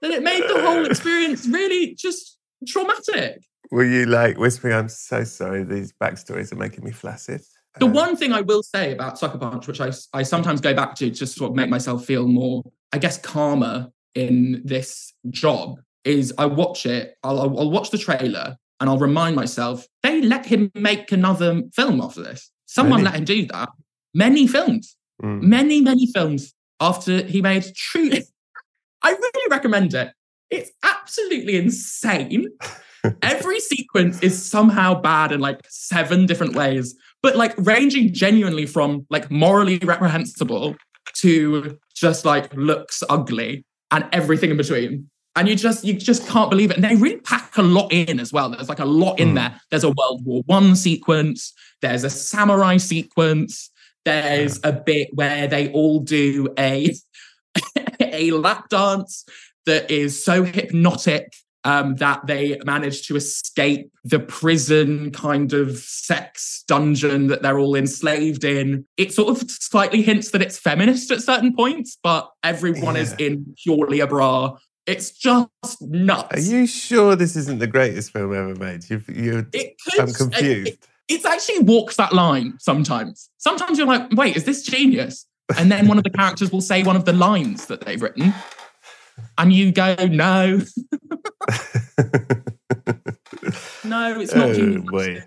that 0.08 0.18
it 0.18 0.24
made 0.24 0.44
the 0.44 0.62
whole 0.62 0.86
experience 0.92 1.48
really 1.48 1.96
just 1.96 2.38
traumatic. 2.68 3.44
Were 3.72 3.86
you 3.86 4.06
like 4.06 4.38
whispering, 4.38 4.76
I'm 4.76 4.90
so 4.90 5.24
sorry, 5.24 5.64
these 5.64 5.94
backstories 5.94 6.52
are 6.52 6.58
making 6.58 6.84
me 6.84 6.92
flaccid? 6.92 7.42
The 7.80 7.88
Uh, 7.88 7.90
one 7.90 8.16
thing 8.16 8.32
I 8.32 8.42
will 8.42 8.64
say 8.64 8.94
about 8.94 9.18
Sucker 9.18 9.38
Punch, 9.38 9.68
which 9.68 9.82
I, 9.82 9.92
I 10.14 10.24
sometimes 10.24 10.62
go 10.62 10.74
back 10.74 10.96
to 10.96 11.10
just 11.10 11.36
sort 11.36 11.52
of 11.52 11.56
make 11.56 11.70
myself 11.70 12.06
feel 12.06 12.28
more, 12.28 12.64
I 12.94 13.00
guess, 13.00 13.18
calmer 13.18 13.90
in 14.14 14.62
this 14.64 15.14
job, 15.30 15.80
is 16.04 16.34
I 16.38 16.46
watch 16.46 16.86
it, 16.86 17.16
I'll, 17.24 17.40
I'll 17.40 17.72
watch 17.72 17.90
the 17.90 17.98
trailer 17.98 18.56
and 18.80 18.90
I'll 18.90 19.00
remind 19.00 19.36
myself, 19.36 19.88
they 20.04 20.22
let 20.22 20.46
him 20.46 20.72
make 20.76 21.12
another 21.12 21.64
film 21.74 22.00
after 22.02 22.22
this. 22.22 22.52
Someone 22.66 23.00
Really? 23.00 23.12
let 23.12 23.16
him 23.16 23.26
do 23.26 23.46
that. 23.48 23.70
Many 24.14 24.48
films, 24.48 24.96
mm. 25.22 25.42
many, 25.42 25.82
many 25.82 26.08
films 26.14 26.54
after 26.80 27.24
he 27.24 27.42
made 27.42 27.66
True. 27.76 28.12
I 29.06 29.12
really 29.12 29.48
recommend 29.52 29.94
it. 29.94 30.12
It's 30.50 30.72
absolutely 30.84 31.58
insane. 31.58 32.48
Every 33.22 33.60
sequence 33.60 34.20
is 34.24 34.44
somehow 34.44 35.00
bad 35.00 35.32
in 35.32 35.40
like 35.40 35.60
seven 35.70 36.26
different 36.26 36.56
ways, 36.56 36.96
but 37.22 37.36
like 37.36 37.54
ranging 37.58 38.12
genuinely 38.14 38.66
from 38.66 39.06
like 39.12 39.30
morally 39.30 39.78
reprehensible 39.78 40.76
to 41.22 41.78
just 41.96 42.26
like 42.26 42.52
looks 42.56 43.04
ugly 43.10 43.64
and 43.92 44.06
everything 44.12 44.50
in 44.50 44.58
between. 44.58 45.08
And 45.36 45.48
you 45.48 45.56
just 45.56 45.84
you 45.84 45.94
just 45.94 46.26
can't 46.28 46.50
believe 46.50 46.72
it. 46.72 46.78
And 46.78 46.84
they 46.84 46.96
really 46.96 47.18
pack 47.18 47.58
a 47.58 47.62
lot 47.62 47.92
in 47.94 48.20
as 48.20 48.34
well. 48.34 48.50
There's 48.50 48.70
like 48.70 48.80
a 48.80 48.86
lot 48.86 49.20
in 49.20 49.32
Mm. 49.32 49.36
there. 49.36 49.62
There's 49.70 49.84
a 49.84 49.90
World 49.92 50.26
War 50.26 50.42
One 50.48 50.76
sequence. 50.76 51.54
There's 51.82 52.04
a 52.04 52.10
samurai 52.10 52.78
sequence. 52.78 53.70
There's 54.06 54.60
a 54.64 54.72
bit 54.72 55.10
where 55.14 55.46
they 55.48 55.72
all 55.74 56.00
do 56.00 56.48
a 56.58 56.96
a 58.16 58.32
lap 58.32 58.70
dance 58.70 59.26
that 59.66 59.90
is 59.90 60.24
so 60.24 60.44
hypnotic 60.44 61.34
um, 61.66 61.96
that 61.96 62.28
they 62.28 62.60
manage 62.64 63.08
to 63.08 63.16
escape 63.16 63.92
the 64.04 64.20
prison 64.20 65.12
kind 65.12 65.52
of 65.52 65.78
sex 65.78 66.64
dungeon 66.68 67.28
that 67.28 67.42
they're 67.42 67.58
all 67.58 67.76
enslaved 67.76 68.44
in. 68.44 68.86
It 68.98 69.14
sort 69.14 69.30
of 69.30 69.50
slightly 69.50 70.04
hints 70.04 70.30
that 70.32 70.44
it's 70.44 70.60
feminist 70.60 71.10
at 71.10 71.22
certain 71.22 71.56
points, 71.56 71.98
but 72.04 72.30
everyone 72.44 72.96
is 72.96 73.14
in 73.14 73.56
purely 73.64 74.00
a 74.00 74.08
bra. 74.08 74.58
It's 74.86 75.10
just 75.10 75.82
nuts. 75.82 76.38
Are 76.38 76.40
you 76.40 76.68
sure 76.68 77.16
this 77.16 77.36
isn't 77.36 77.58
the 77.58 77.68
greatest 77.68 78.12
film 78.12 78.36
ever 78.36 78.54
made? 78.54 78.88
You've, 78.88 79.10
you 79.10 79.48
it 79.52 79.74
I'm 80.00 80.14
confused. 80.14 80.68
It, 80.68 80.88
it's 81.08 81.26
actually 81.26 81.60
walks 81.60 81.96
that 81.98 82.14
line 82.14 82.58
sometimes. 82.60 83.32
Sometimes 83.38 83.80
you're 83.80 83.88
like, 83.88 84.12
wait, 84.12 84.36
is 84.36 84.44
this 84.44 84.62
genius? 84.62 85.26
And 85.58 85.72
then 85.72 85.88
one 85.88 85.98
of 85.98 86.04
the 86.04 86.10
characters 86.10 86.52
will 86.52 86.62
say 86.62 86.84
one 86.84 86.96
of 86.96 87.06
the 87.06 87.14
lines 87.14 87.68
that 87.68 87.82
they've 87.82 88.02
written. 88.02 88.34
And 89.38 89.54
you 89.54 89.72
go, 89.72 89.96
no, 90.08 90.58
no, 93.84 94.20
it's 94.20 94.34
not 94.36 94.50
oh. 94.58 95.18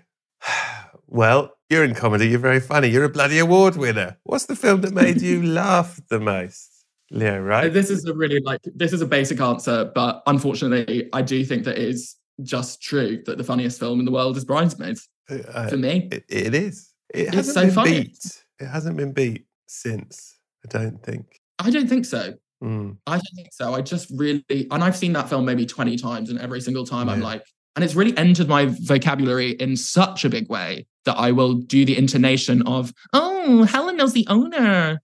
Well, 1.07 1.53
you're 1.69 1.83
in 1.83 1.95
comedy. 1.95 2.27
You're 2.27 2.39
very 2.39 2.59
funny. 2.59 2.87
You're 2.89 3.05
a 3.05 3.09
bloody 3.09 3.39
award 3.39 3.75
winner. 3.77 4.17
What's 4.23 4.45
the 4.45 4.55
film 4.55 4.81
that 4.81 4.93
made 4.93 5.21
you 5.21 5.41
laugh 5.61 5.99
the 6.09 6.19
most, 6.19 6.85
Leo? 7.09 7.39
Reich? 7.41 7.73
This 7.73 7.89
is 7.89 8.05
a 8.05 8.13
really 8.13 8.39
like 8.41 8.61
this 8.75 8.93
is 8.93 9.01
a 9.01 9.07
basic 9.07 9.41
answer, 9.41 9.91
but 9.95 10.21
unfortunately, 10.27 11.09
I 11.13 11.21
do 11.23 11.43
think 11.43 11.63
that 11.63 11.77
it 11.79 11.87
is 11.89 12.15
just 12.43 12.81
true 12.81 13.23
that 13.25 13.37
the 13.39 13.43
funniest 13.43 13.79
film 13.79 13.99
in 13.99 14.05
the 14.05 14.11
world 14.11 14.37
is 14.37 14.45
Bridesmaids 14.45 15.09
Uh, 15.29 15.67
for 15.67 15.77
me. 15.77 16.07
it, 16.11 16.23
it 16.29 16.53
is. 16.53 16.89
It 17.13 17.27
It's 17.27 17.35
hasn't 17.35 17.53
so 17.55 17.61
been 17.65 17.71
funny. 17.73 18.01
beat. 18.03 18.43
It 18.59 18.67
hasn't 18.67 18.97
been 18.97 19.11
beat 19.13 19.45
since. 19.69 20.37
I 20.65 20.67
don't 20.67 21.01
think. 21.03 21.39
I 21.59 21.69
don't 21.69 21.87
think 21.87 22.05
so. 22.05 22.33
Mm. 22.63 22.97
I 23.07 23.13
don't 23.13 23.35
think 23.35 23.49
so. 23.53 23.73
I 23.73 23.81
just 23.81 24.09
really, 24.15 24.43
and 24.49 24.83
I've 24.83 24.97
seen 24.97 25.13
that 25.13 25.29
film 25.29 25.45
maybe 25.45 25.65
20 25.65 25.97
times, 25.97 26.29
and 26.29 26.39
every 26.39 26.61
single 26.61 26.85
time 26.85 27.07
I'm 27.09 27.21
like, 27.21 27.43
and 27.75 27.85
it's 27.85 27.95
really 27.95 28.17
entered 28.17 28.49
my 28.49 28.65
vocabulary 28.81 29.51
in 29.51 29.77
such 29.77 30.25
a 30.25 30.29
big 30.29 30.49
way 30.49 30.85
that 31.05 31.17
I 31.17 31.31
will 31.31 31.53
do 31.53 31.85
the 31.85 31.97
intonation 31.97 32.61
of, 32.67 32.93
oh, 33.13 33.63
Helen 33.63 33.95
knows 33.95 34.13
the 34.13 34.27
owner, 34.27 34.99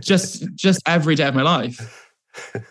just 0.00 0.46
just 0.54 0.80
every 0.86 1.16
day 1.16 1.26
of 1.26 1.34
my 1.34 1.42
life. 1.42 2.06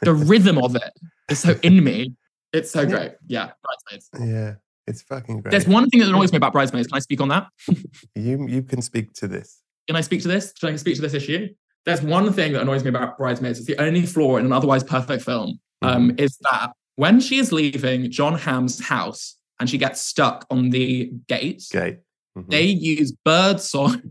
The 0.04 0.14
rhythm 0.14 0.58
of 0.60 0.76
it 0.76 0.94
is 1.30 1.40
so 1.40 1.56
in 1.64 1.84
me. 1.84 2.14
It's 2.54 2.72
so 2.72 2.86
great. 2.86 3.14
Yeah, 3.28 3.52
Bridesmaids. 3.64 4.10
Yeah, 4.32 4.54
it's 4.88 5.02
fucking 5.02 5.42
great. 5.42 5.52
There's 5.52 5.68
one 5.68 5.90
thing 5.90 6.00
that 6.00 6.08
annoys 6.08 6.32
me 6.32 6.38
about 6.38 6.54
Bridesmaids. 6.54 6.88
Can 6.88 6.96
I 6.96 7.00
speak 7.00 7.20
on 7.20 7.30
that? 7.30 7.48
You 8.16 8.48
you 8.48 8.64
can 8.64 8.82
speak 8.82 9.12
to 9.16 9.28
this. 9.28 9.62
Can 9.88 9.96
I 9.96 10.02
speak 10.02 10.22
to 10.24 10.28
this? 10.28 10.52
Can 10.54 10.70
I 10.70 10.76
speak 10.78 10.96
to 10.96 11.02
this 11.02 11.14
issue? 11.14 11.50
There's 11.86 12.02
one 12.02 12.32
thing 12.34 12.54
that 12.54 12.62
annoys 12.62 12.84
me 12.84 12.90
about 12.90 13.18
Bridesmaids. 13.18 13.60
It's 13.60 13.68
the 13.68 13.78
only 13.82 14.06
flaw 14.06 14.38
in 14.38 14.46
an 14.46 14.52
otherwise 14.54 14.84
perfect 14.84 15.24
film. 15.24 15.60
Um, 15.84 16.16
is 16.18 16.38
that 16.50 16.72
when 16.96 17.20
she 17.20 17.38
is 17.38 17.52
leaving 17.52 18.10
Jon 18.10 18.36
Hamm's 18.38 18.84
house 18.84 19.36
and 19.60 19.70
she 19.70 19.78
gets 19.78 20.02
stuck 20.02 20.46
on 20.50 20.72
the 20.72 21.12
gate, 21.28 21.64
Gate. 21.72 22.00
Mhm. 22.38 22.50
they 22.50 22.64
use 22.66 23.12
bird 23.24 23.60
song 23.62 24.02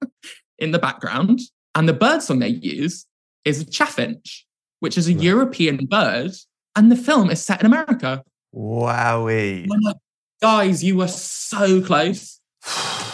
in 0.58 0.70
the 0.70 0.78
background, 0.78 1.40
and 1.74 1.86
the 1.88 1.92
bird 1.92 2.22
song 2.22 2.38
they 2.38 2.48
use 2.48 3.04
is 3.44 3.60
a 3.60 3.64
chaffinch, 3.66 4.46
which 4.80 4.96
is 4.96 5.08
a 5.08 5.12
Right. 5.12 5.22
European 5.22 5.84
bird, 5.86 6.32
and 6.74 6.90
the 6.90 6.96
film 6.96 7.28
is 7.30 7.44
set 7.44 7.60
in 7.60 7.66
America. 7.66 8.24
Wowie. 8.54 9.66
Like, 9.68 9.96
guys, 10.40 10.82
you 10.82 10.96
were 10.96 11.08
so 11.08 11.82
close. 11.82 12.40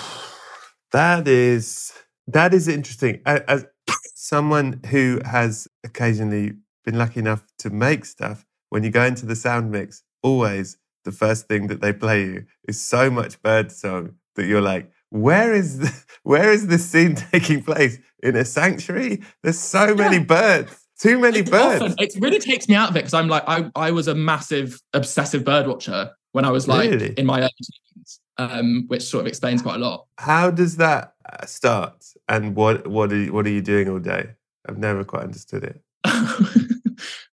That 0.93 1.29
is 1.29 1.93
that 2.27 2.55
is 2.55 2.69
interesting. 2.69 3.21
As 3.27 3.67
someone 4.15 4.81
who 4.91 5.21
has 5.25 5.67
occasionally 5.85 6.53
been 6.85 6.99
lucky 6.99 7.21
enough 7.21 7.45
to 7.59 7.71
make 7.71 8.05
stuff, 8.05 8.45
when 8.71 8.85
you 8.85 8.91
go 8.91 9.05
into 9.05 9.27
the 9.27 9.37
sound 9.37 9.71
mix, 9.71 10.03
always 10.23 10.77
the 11.05 11.13
first 11.13 11.49
thing 11.49 11.67
that 11.69 11.81
they 11.81 11.93
play 11.93 12.25
you 12.25 12.45
is 12.69 12.81
so 12.81 13.11
much 13.11 13.41
bird 13.43 13.73
song 13.73 14.15
that 14.37 14.47
you're 14.47 14.61
like, 14.61 14.91
where 15.11 15.53
is 15.55 15.79
the, 15.79 16.05
where 16.23 16.53
is 16.53 16.67
this 16.67 16.89
scene 16.89 17.15
taking 17.33 17.63
place? 17.63 17.99
In 18.23 18.37
a 18.37 18.45
sanctuary? 18.45 19.23
There's 19.43 19.59
so 19.59 19.95
many 19.95 20.19
birds. 20.19 20.77
Too 21.01 21.19
many 21.19 21.39
It's 21.39 21.51
birds. 21.51 21.83
often- 21.83 21.97
it 21.99 22.13
really 22.21 22.39
takes 22.39 22.69
me 22.69 22.75
out 22.75 22.91
of 22.91 22.97
it 22.97 23.01
because 23.01 23.15
I'm 23.15 23.29
like, 23.29 23.45
I, 23.49 23.71
I 23.75 23.91
was 23.91 24.07
a 24.09 24.15
massive 24.15 24.79
obsessive 24.93 25.45
bird 25.45 25.67
watcher 25.67 26.11
when 26.33 26.45
I 26.45 26.51
was 26.51 26.69
like 26.69 26.91
Really? 26.91 27.15
in 27.15 27.25
my 27.27 27.41
early 27.41 27.51
teens, 27.95 28.21
um, 28.41 28.85
which 28.89 29.03
sort 29.03 29.23
of 29.23 29.27
explains 29.27 29.63
quite 29.63 29.77
a 29.77 29.79
lot. 29.79 30.07
How 30.19 30.51
does 30.51 30.77
that 30.77 31.15
uh, 31.31 31.45
start? 31.47 32.05
And 32.29 32.57
what 32.57 32.87
what 32.87 33.13
are 33.13 33.17
you, 33.17 33.33
what 33.33 33.47
are 33.47 33.51
you 33.51 33.61
doing 33.61 33.89
all 33.89 33.99
day? 33.99 34.31
I've 34.67 34.79
never 34.79 35.05
quite 35.05 35.25
understood 35.25 35.65
it. 35.65 35.83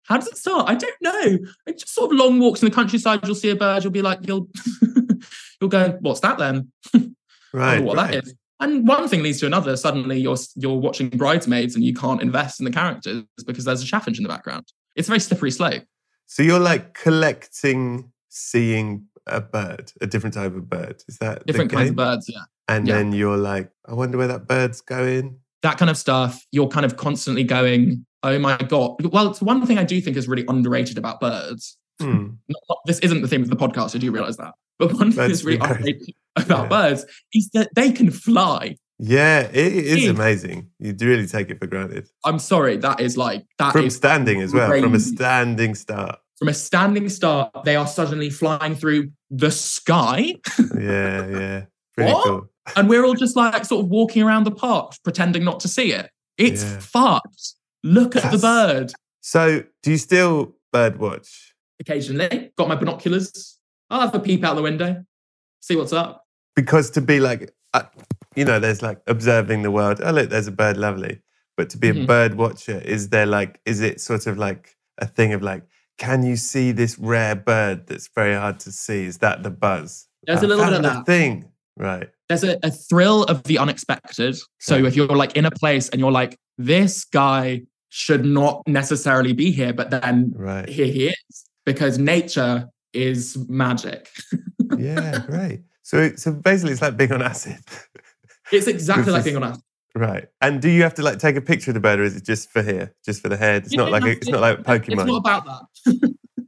How 0.05 0.17
does 0.17 0.29
it 0.29 0.37
start? 0.37 0.69
I 0.69 0.75
don't 0.75 1.03
know. 1.03 1.39
It's 1.67 1.83
just 1.83 1.95
sort 1.95 2.13
of 2.13 2.19
long 2.19 2.39
walks 2.39 2.63
in 2.63 2.69
the 2.69 2.75
countryside. 2.75 3.21
You'll 3.25 3.35
see 3.35 3.51
a 3.51 3.57
bird. 3.57 3.83
You'll 3.83 3.93
be 3.93 4.03
like, 4.03 4.21
you'll 4.23 4.49
you'll 5.61 5.71
go, 5.71 5.99
what's 6.01 6.21
that 6.21 6.39
then? 6.39 6.73
Right. 7.53 7.83
what 7.83 7.97
right. 7.97 8.11
that 8.11 8.25
is. 8.27 8.35
And 8.61 8.87
one 8.87 9.09
thing 9.09 9.23
leads 9.23 9.41
to 9.41 9.47
another. 9.47 9.79
Suddenly, 9.79 10.21
you're 10.21 10.37
you're 10.57 10.77
watching 10.77 11.09
Bridesmaids, 11.09 11.75
and 11.75 11.83
you 11.83 11.95
can't 11.95 12.21
invest 12.21 12.61
in 12.61 12.65
the 12.65 12.71
characters 12.71 13.25
because 13.47 13.65
there's 13.65 13.83
a 13.83 13.87
chaffinch 13.87 14.19
in 14.19 14.25
the 14.25 14.29
background. 14.29 14.67
It's 14.95 15.09
a 15.09 15.11
very 15.11 15.21
slippery 15.21 15.51
slope. 15.51 15.85
So 16.27 16.43
you're 16.43 16.61
like 16.61 16.93
collecting, 16.93 18.13
seeing 18.29 19.07
a 19.27 19.41
bird, 19.41 19.93
a 20.01 20.07
different 20.07 20.35
type 20.35 20.55
of 20.55 20.69
bird. 20.69 21.03
Is 21.09 21.19
that 21.19 21.41
the 21.41 21.45
Different 21.47 21.73
kinds 21.73 21.91
of 21.91 21.97
birds. 21.97 22.29
Yeah. 22.29 22.43
And 22.69 22.87
yeah. 22.87 22.97
then 22.97 23.13
you're 23.13 23.37
like, 23.37 23.71
I 23.87 23.95
wonder 23.95 24.19
where 24.19 24.29
that 24.29 24.47
bird's 24.49 24.81
going. 24.81 25.39
that 25.63 25.79
kind 25.79 25.91
of 25.91 25.97
stuff, 25.97 26.45
you're 26.53 26.69
kind 26.69 26.87
of 26.87 26.97
constantly 26.97 27.43
going, 27.45 28.07
oh 28.23 28.39
my 28.39 28.57
God. 28.57 29.05
Well, 29.13 29.29
it's 29.31 29.41
one 29.41 29.65
thing 29.67 29.79
I 29.79 29.85
do 29.85 30.01
think 30.01 30.17
is 30.17 30.29
really 30.29 30.45
underrated 30.49 30.99
about 30.99 31.21
birds. 31.21 31.77
Hmm. 32.01 32.35
Not, 32.49 32.63
not- 32.69 32.79
this 32.87 32.99
isn't 33.01 33.23
the 33.23 33.29
theme 33.29 33.43
of 33.43 33.51
the 33.51 33.57
podcast, 33.57 33.95
I 33.97 33.99
do 33.99 34.11
realize 34.13 34.37
that. 34.37 34.55
But 34.79 34.93
one 34.93 35.11
thing 35.13 35.29
That's 35.29 35.43
really 35.45 35.59
underrated 35.59 36.15
about 36.37 36.65
Yeah. 36.65 36.69
birds 36.69 37.07
is 37.33 37.51
that 37.55 37.71
they 37.75 37.91
can 37.91 38.11
fly. 38.11 38.77
Yeah, 38.99 39.41
it 39.41 39.57
is 39.75 40.09
amazing. 40.09 40.71
You 40.79 40.93
do 40.93 41.07
really 41.09 41.27
take 41.27 41.51
it 41.51 41.59
for 41.59 41.67
granted. 41.67 42.09
I'm 42.25 42.39
sorry, 42.39 42.77
that 42.79 43.01
is 43.01 43.17
like, 43.17 43.45
that 43.59 43.73
From 43.73 43.87
is 43.87 43.97
standing 43.97 44.41
as 44.41 44.53
well, 44.55 44.71
from 44.81 44.95
a 44.95 45.01
standing 45.01 45.75
start. 45.75 46.19
From 46.39 46.49
a 46.49 46.55
standing 46.55 47.09
start, 47.09 47.51
they 47.65 47.77
are 47.77 47.87
suddenly 47.87 48.31
flying 48.31 48.75
through 48.75 49.11
the 49.31 49.51
sky. 49.51 50.35
Yeah, 50.79 51.27
yeah. 51.29 51.65
Pretty 51.95 52.13
What? 52.13 52.25
cool. 52.27 52.51
And 52.77 52.89
we're 52.89 53.05
all 53.05 53.15
just 53.15 53.37
like 53.37 53.65
sort 53.65 53.85
of 53.85 53.91
walking 53.91 54.23
around 54.23 54.45
the 54.45 54.51
park, 54.51 54.93
pretending 55.05 55.45
not 55.45 55.61
to 55.61 55.69
see 55.69 55.93
it. 55.93 56.11
It's 56.37 56.63
Yeah. 56.63 56.79
fucked. 56.81 57.55
Look 57.83 58.17
at 58.17 58.31
the 58.33 58.39
bird. 58.39 58.93
So 59.23 59.63
do 59.83 59.91
you 59.91 59.97
still 59.99 60.57
bird 60.73 60.99
watch? 60.99 61.55
Occasionally, 61.81 62.53
got 62.59 62.69
my 62.69 62.75
binoculars. 62.75 63.59
I'll 63.91 64.01
have 64.01 64.15
a 64.15 64.21
peep 64.21 64.45
out 64.45 64.57
the 64.57 64.63
window, 64.63 65.05
see 65.61 65.77
what's 65.77 65.93
up. 65.93 66.25
Because 66.57 66.91
to 66.91 67.01
be 67.01 67.21
like, 67.21 67.55
uh, 67.73 67.85
you 68.35 68.45
know, 68.45 68.59
there's 68.59 68.83
like 68.83 69.01
observing 69.07 69.63
the 69.63 69.71
world. 69.71 70.01
Oh, 70.05 70.11
look, 70.11 70.31
there's 70.31 70.49
a 70.49 70.53
bird, 70.53 70.77
lovely. 70.77 71.21
But 71.57 71.71
to 71.71 71.79
be 71.79 71.89
a 71.91 71.95
Mhm. 71.95 72.07
bird 72.07 72.35
watcher, 72.35 72.81
is 72.81 73.09
there 73.11 73.27
like, 73.27 73.61
is 73.65 73.81
it 73.81 74.01
sort 74.01 74.27
of 74.27 74.37
like 74.37 74.77
a 74.99 75.07
thing 75.07 75.33
of 75.33 75.43
like, 75.43 75.63
can 75.99 76.23
you 76.25 76.37
see 76.37 76.73
this 76.73 76.99
rare 76.99 77.35
bird 77.35 77.87
that's 77.87 78.09
very 78.15 78.35
hard 78.35 78.61
to 78.61 78.73
see? 78.73 79.05
Is 79.05 79.19
that 79.19 79.43
the 79.43 79.51
buzz? 79.51 80.07
There's 80.25 80.43
a 80.43 80.47
little 80.47 80.65
bit 80.65 80.75
of 80.75 80.83
that. 80.83 81.07
thing, 81.07 81.51
right? 81.77 82.11
there's 82.29 82.43
a, 82.43 82.59
a 82.65 82.71
thrill 82.73 83.23
of 83.25 83.45
the 83.45 83.57
unexpected. 83.59 84.37
So 84.59 84.75
Okay. 84.77 84.89
if 84.89 84.97
you're 84.97 85.07
like 85.07 85.37
in 85.37 85.45
a 85.45 85.51
place 85.53 85.89
and 85.91 86.01
you're 86.01 86.11
like, 86.11 86.37
this 86.59 87.05
guy 87.05 87.63
should 87.91 88.25
not 88.25 88.63
necessarily 88.67 89.33
be 89.33 89.53
here, 89.53 89.73
but 89.73 89.91
then 89.91 90.33
Right. 90.35 90.69
here 90.69 90.87
he 90.87 91.07
is, 91.09 91.45
because 91.65 91.99
nature 92.01 92.69
is 92.93 93.37
magic. 93.49 94.09
Yeah, 94.77 95.19
great. 95.27 95.61
So, 95.83 96.17
so 96.17 96.33
basically, 96.33 96.73
it's 96.73 96.83
like 96.83 96.97
being 96.97 97.13
on 97.13 97.23
acid, 97.23 97.59
It's 98.51 98.67
exactly 98.67 99.13
like 99.13 99.21
is- 99.21 99.25
being 99.27 99.37
on 99.37 99.45
acid. 99.45 99.63
right? 99.95 100.27
And 100.41 100.61
do 100.61 100.69
you 100.69 100.83
have 100.83 100.95
to 100.95 101.03
like 101.03 101.21
take 101.21 101.37
a 101.37 101.41
picture 101.41 101.71
of 101.71 101.75
the 101.75 101.81
bird, 101.81 102.01
or 102.01 102.03
is 102.03 102.17
it 102.17 102.25
just 102.25 102.51
for 102.51 102.61
here, 102.63 102.93
just 103.05 103.23
for 103.23 103.29
the 103.29 103.37
head? 103.37 103.63
It's 103.65 103.73
You 103.73 103.79
not 103.79 103.93
like 103.93 104.03
a, 104.03 104.09
it's 104.09 104.27
to- 104.27 104.33
not 104.33 104.41
like 104.41 104.59
Pokemon. 104.65 104.99
It's 104.99 105.05
not 105.05 105.17
about 105.19 105.45
that. 105.45 105.63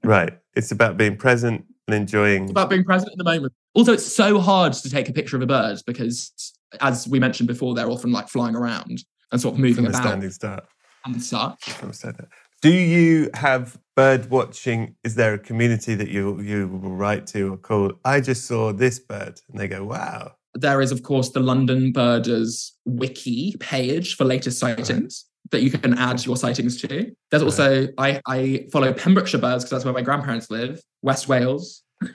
Right? 0.05 0.39
It's 0.55 0.72
about 0.72 0.97
being 0.97 1.16
present 1.16 1.64
and 1.86 1.95
enjoying. 1.95 2.45
It's 2.45 2.53
about 2.53 2.70
being 2.70 2.84
present 2.84 3.12
in 3.12 3.18
the 3.18 3.24
moment. 3.24 3.53
Also, 3.74 3.93
it's 3.93 4.07
so 4.07 4.41
hard 4.41 4.72
to 4.72 4.91
take 4.91 5.09
a 5.09 5.12
picture 5.12 5.36
of 5.36 5.43
a 5.43 5.47
bird 5.47 5.80
because, 5.86 6.32
as 6.80 7.07
we 7.09 7.18
mentioned 7.18 7.47
before, 7.47 7.74
they're 7.74 7.91
often 7.91 8.12
like 8.12 8.28
flying 8.28 8.57
around 8.57 9.05
and 9.32 9.41
sort 9.41 9.55
of 9.55 9.61
moving 9.61 9.84
from 9.84 9.86
a 9.86 9.89
about 9.91 10.03
standing 10.03 10.30
start. 10.30 10.64
and 11.05 11.22
such. 11.22 11.70
From 11.70 11.91
a 11.91 11.93
standing. 11.93 12.26
Do 12.61 12.72
you 12.72 13.30
have 13.34 13.78
bird 13.95 14.30
watching? 14.30 14.97
Is 15.05 15.14
there 15.14 15.34
a 15.34 15.39
community 15.39 15.95
that 15.95 16.09
you 16.09 16.41
you 16.41 16.66
will 16.66 16.97
write 16.97 17.26
to 17.28 17.53
or 17.53 17.57
call? 17.57 17.93
I 18.05 18.20
just 18.20 18.47
saw 18.47 18.72
this 18.72 18.99
bird, 18.99 19.41
and 19.49 19.61
they 19.61 19.68
go, 19.68 19.84
"Wow." 19.84 20.32
There 20.55 20.80
is, 20.80 20.91
of 20.91 21.05
course, 21.05 21.30
the 21.30 21.41
London 21.41 21.93
Birders 21.93 22.72
wiki 22.84 23.55
page 23.61 24.16
for 24.16 24.24
latest 24.24 24.59
sightings 24.59 25.28
that 25.51 25.62
you 25.62 25.70
can 25.70 25.94
add 25.94 26.24
your 26.24 26.36
sightings 26.36 26.80
to. 26.82 27.12
There's 27.30 27.42
also, 27.42 27.88
I, 27.99 28.20
I 28.26 28.66
follow 28.72 28.92
Pembrokeshire 28.92 29.40
Birds 29.40 29.64
because 29.64 29.70
that's 29.70 29.84
where 29.84 29.94
my 29.94 30.03
grandparents 30.03 30.51
live, 30.51 30.80
West 31.03 31.28
Wales. 31.28 31.82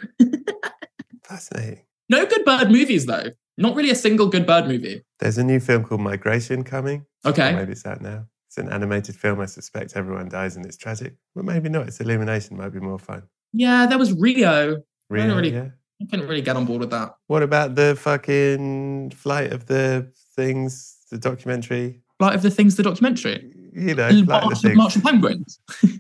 Fascinating. 1.25 1.81
No 2.09 2.25
good 2.25 2.45
bird 2.45 2.69
movies, 2.71 3.05
though. 3.05 3.27
Not 3.57 3.75
really 3.75 3.89
a 3.91 3.95
single 3.95 4.27
good 4.27 4.45
bird 4.45 4.67
movie. 4.67 5.03
There's 5.19 5.37
a 5.37 5.43
new 5.43 5.59
film 5.59 5.83
called 5.83 6.01
Migration 6.01 6.63
coming. 6.63 7.05
Okay. 7.25 7.53
Maybe 7.55 7.71
it's 7.73 7.85
out 7.85 8.01
now. 8.01 8.25
It's 8.49 8.57
an 8.57 8.69
animated 8.71 9.15
film. 9.15 9.39
I 9.39 9.45
suspect 9.45 9.95
everyone 9.95 10.29
dies 10.29 10.55
and 10.55 10.65
it's 10.65 10.77
tragic, 10.77 11.15
but 11.35 11.45
maybe 11.45 11.69
not. 11.69 11.87
It's 11.87 11.99
Illumination. 11.99 12.57
Might 12.57 12.69
be 12.69 12.79
more 12.79 12.99
fun. 12.99 13.23
Yeah, 13.53 13.85
there 13.85 13.97
was 13.97 14.13
Rio. 14.13 14.75
I 14.75 14.79
Really? 15.09 15.33
really- 15.35 15.53
yeah. 15.53 15.69
I 16.01 16.05
couldn't 16.09 16.27
really 16.27 16.41
get 16.41 16.57
on 16.57 16.65
board 16.65 16.81
with 16.81 16.89
that. 16.89 17.13
What 17.27 17.43
about 17.43 17.75
the 17.75 17.95
fucking 17.97 19.11
flight 19.11 19.53
of 19.53 19.67
the 19.67 20.11
things, 20.35 20.97
the 21.09 21.17
documentary? 21.17 22.01
Flight 22.19 22.35
of 22.35 22.41
the 22.41 22.51
Things, 22.51 22.75
the 22.75 22.83
documentary. 22.83 23.51
You 23.73 23.95
know, 23.95 24.09
flight 24.09 24.13
of 24.13 24.25
the 24.25 24.25
Martian, 24.25 24.61
things. 24.61 24.77
Martian 24.77 25.01
Penguins. 25.01 25.59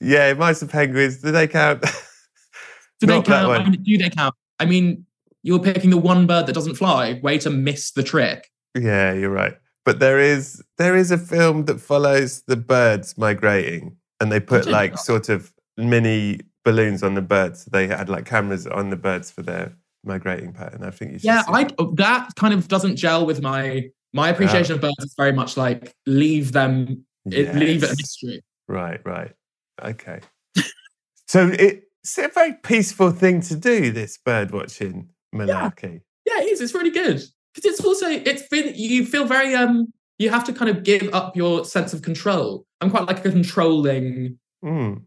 Yeah, 0.00 0.34
mice 0.34 0.60
and 0.62 0.70
penguins. 0.70 1.18
Do 1.22 1.32
they 1.32 1.48
count? 1.48 1.82
Do 3.00 3.06
they 3.06 3.14
Not 3.14 3.24
that 3.26 3.42
count? 3.42 3.62
I 3.62 3.68
mean, 3.68 3.82
do 3.82 3.98
they 3.98 4.10
count? 4.10 4.34
I 4.58 4.64
mean, 4.64 5.04
you're 5.42 5.58
picking 5.58 5.90
the 5.90 5.98
one 5.98 6.26
bird 6.26 6.46
that 6.46 6.54
doesn't 6.54 6.76
fly. 6.76 7.20
Way 7.22 7.38
to 7.38 7.50
miss 7.50 7.90
the 7.92 8.02
trick. 8.02 8.50
yeah, 8.74 9.12
you're 9.12 9.30
right. 9.30 9.56
But 9.84 10.00
there 10.00 10.18
is 10.18 10.62
there 10.78 10.96
is 10.96 11.10
a 11.10 11.18
film 11.18 11.66
that 11.66 11.80
follows 11.80 12.42
the 12.46 12.56
birds 12.56 13.16
migrating, 13.16 13.96
and 14.20 14.32
they 14.32 14.40
put 14.40 14.66
like 14.66 14.92
not. 14.92 15.00
sort 15.00 15.28
of 15.28 15.52
mini 15.76 16.40
balloons 16.64 17.02
on 17.02 17.14
the 17.14 17.22
birds. 17.22 17.66
They 17.66 17.86
had 17.86 18.08
like 18.08 18.24
cameras 18.24 18.66
on 18.66 18.90
the 18.90 18.96
birds 18.96 19.30
for 19.30 19.42
their 19.42 19.76
migrating 20.02 20.52
pattern. 20.52 20.82
I 20.82 20.90
think 20.90 21.12
you 21.12 21.18
should. 21.18 21.24
Yeah, 21.26 21.42
see 21.42 21.52
I 21.52 21.64
that. 21.64 21.96
that 21.96 22.34
kind 22.36 22.52
of 22.54 22.66
doesn't 22.68 22.96
gel 22.96 23.26
with 23.26 23.42
my 23.42 23.90
my 24.16 24.30
appreciation 24.30 24.74
of 24.74 24.80
birds. 24.80 24.94
Is 25.00 25.14
very 25.16 25.32
much 25.32 25.56
like 25.56 25.94
leave 26.06 26.52
them, 26.52 27.06
it, 27.26 27.54
leave 27.54 27.82
it 27.82 27.90
a 27.90 27.96
mystery. 27.96 28.42
Right, 28.66 29.00
right. 29.04 29.32
Okay. 29.82 30.20
so 31.28 31.50
it's 31.52 32.18
a 32.18 32.28
very 32.28 32.54
peaceful 32.54 33.10
thing 33.10 33.40
to 33.42 33.54
do, 33.54 33.92
this 33.92 34.18
bird 34.18 34.50
watching 34.50 35.10
malarkey. 35.34 36.00
Yeah, 36.24 36.40
it 36.40 36.50
is. 36.50 36.60
It's 36.60 36.74
really 36.74 36.90
good 36.90 37.22
because 37.54 37.70
it's 37.70 37.84
also 37.84 38.08
it's 38.08 38.48
been 38.48 38.74
you 38.74 39.04
feel 39.06 39.26
very 39.26 39.54
um 39.54 39.92
you 40.18 40.30
have 40.30 40.44
to 40.44 40.52
kind 40.52 40.70
of 40.70 40.82
give 40.82 41.12
up 41.12 41.36
your 41.36 41.64
sense 41.64 41.92
of 41.92 42.02
control. 42.02 42.64
I'm 42.80 42.90
quite 42.90 43.06
like 43.06 43.24
a 43.24 43.30
controlling 43.30 44.38
Mm. 44.64 45.02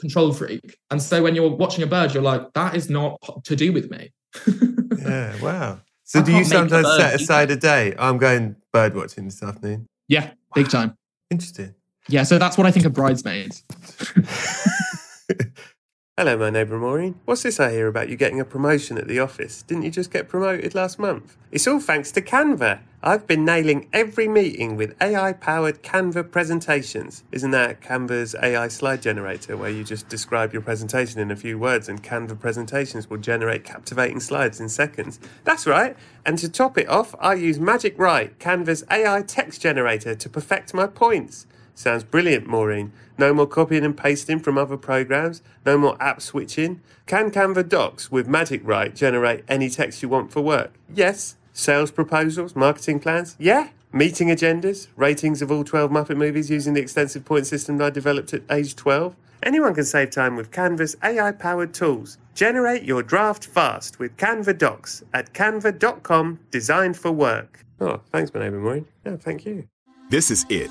Control 0.00 0.32
freak. 0.32 0.76
And 0.90 1.00
so 1.00 1.22
when 1.22 1.36
you're 1.36 1.48
watching 1.48 1.84
a 1.84 1.86
bird, 1.86 2.12
you're 2.12 2.22
like, 2.22 2.52
that 2.54 2.74
is 2.74 2.90
not 2.90 3.20
to 3.44 3.54
do 3.54 3.72
with 3.72 3.90
me. 3.90 4.12
Yeah, 5.04 5.36
wow. 5.42 5.80
So 6.04 6.20
I 6.20 6.22
do 6.22 6.32
you 6.32 6.44
can't 6.44 6.50
make 6.50 6.54
a 6.54 6.84
sometimes 6.84 6.96
set 6.96 7.14
aside 7.20 7.50
a 7.50 7.56
day? 7.56 7.94
I'm 7.98 8.18
going 8.18 8.56
bird 8.72 8.94
watching 8.94 9.24
this 9.24 9.42
afternoon. 9.42 9.86
yeah, 10.08 10.32
big 10.54 10.68
time. 10.68 10.94
Interesting. 11.30 11.74
Yeah, 12.08 12.22
so 12.24 12.38
that's 12.38 12.58
what 12.58 12.66
I 12.66 12.70
think 12.70 12.84
of 12.84 12.92
bridesmaids. 12.92 13.64
Hello, 16.16 16.36
my 16.36 16.48
neighbour 16.48 16.78
Maureen. 16.78 17.18
What's 17.24 17.42
this 17.42 17.58
I 17.58 17.72
hear 17.72 17.88
about 17.88 18.08
you 18.08 18.14
getting 18.14 18.38
a 18.38 18.44
promotion 18.44 18.98
at 18.98 19.08
the 19.08 19.18
office? 19.18 19.62
Didn't 19.62 19.82
you 19.82 19.90
just 19.90 20.12
get 20.12 20.28
promoted 20.28 20.72
last 20.72 20.96
month? 20.96 21.36
It's 21.50 21.66
all 21.66 21.80
thanks 21.80 22.12
to 22.12 22.22
Canva. 22.22 22.82
I've 23.02 23.26
been 23.26 23.44
nailing 23.44 23.88
every 23.92 24.28
meeting 24.28 24.76
with 24.76 24.94
AI 25.02 25.32
powered 25.32 25.82
Canva 25.82 26.30
presentations. 26.30 27.24
Isn't 27.32 27.50
that 27.50 27.80
Canva's 27.80 28.36
AI 28.40 28.68
slide 28.68 29.02
generator 29.02 29.56
where 29.56 29.70
you 29.70 29.82
just 29.82 30.08
describe 30.08 30.52
your 30.52 30.62
presentation 30.62 31.18
in 31.18 31.32
a 31.32 31.36
few 31.36 31.58
words 31.58 31.88
and 31.88 32.00
Canva 32.00 32.38
presentations 32.38 33.10
will 33.10 33.18
generate 33.18 33.64
captivating 33.64 34.20
slides 34.20 34.60
in 34.60 34.68
seconds? 34.68 35.18
That's 35.42 35.66
right. 35.66 35.96
And 36.24 36.38
to 36.38 36.48
top 36.48 36.78
it 36.78 36.88
off, 36.88 37.16
I 37.18 37.34
use 37.34 37.58
Magic 37.58 37.98
Write, 37.98 38.38
Canva's 38.38 38.84
AI 38.88 39.22
text 39.22 39.60
generator, 39.60 40.14
to 40.14 40.28
perfect 40.28 40.74
my 40.74 40.86
points. 40.86 41.48
Sounds 41.74 42.04
brilliant, 42.04 42.46
Maureen. 42.46 42.92
No 43.18 43.34
more 43.34 43.46
copying 43.46 43.84
and 43.84 43.96
pasting 43.96 44.38
from 44.38 44.58
other 44.58 44.76
programs, 44.76 45.42
no 45.64 45.76
more 45.78 45.96
app 46.00 46.20
switching. 46.20 46.80
Can 47.06 47.30
Canva 47.30 47.68
Docs 47.68 48.10
with 48.10 48.26
Magic 48.26 48.60
Write 48.64 48.94
generate 48.96 49.44
any 49.48 49.68
text 49.68 50.02
you 50.02 50.08
want 50.08 50.32
for 50.32 50.40
work? 50.40 50.72
Yes. 50.92 51.36
Sales 51.52 51.90
proposals, 51.90 52.56
marketing 52.56 53.00
plans? 53.00 53.36
Yeah. 53.38 53.68
Meeting 53.92 54.28
agendas, 54.28 54.88
ratings 54.96 55.40
of 55.40 55.52
all 55.52 55.62
12 55.62 55.90
Muppet 55.90 56.16
movies 56.16 56.50
using 56.50 56.74
the 56.74 56.80
extensive 56.80 57.24
point 57.24 57.46
system 57.46 57.80
I 57.80 57.90
developed 57.90 58.34
at 58.34 58.42
age 58.50 58.74
12? 58.74 59.14
Anyone 59.44 59.74
can 59.74 59.84
save 59.84 60.10
time 60.10 60.36
with 60.36 60.50
Canva's 60.50 60.96
AI 61.04 61.30
powered 61.30 61.74
tools. 61.74 62.18
Generate 62.34 62.82
your 62.82 63.02
draft 63.02 63.44
fast 63.44 63.98
with 63.98 64.16
Canva 64.16 64.58
Docs 64.58 65.04
at 65.12 65.32
canva.com, 65.32 66.40
designed 66.50 66.96
for 66.96 67.12
work. 67.12 67.64
Oh, 67.80 68.00
thanks, 68.10 68.32
my 68.34 68.40
neighbour 68.40 68.58
Maureen. 68.58 68.86
Yeah, 69.04 69.16
thank 69.16 69.44
you. 69.44 69.68
This 70.10 70.30
is 70.30 70.44
it. 70.48 70.70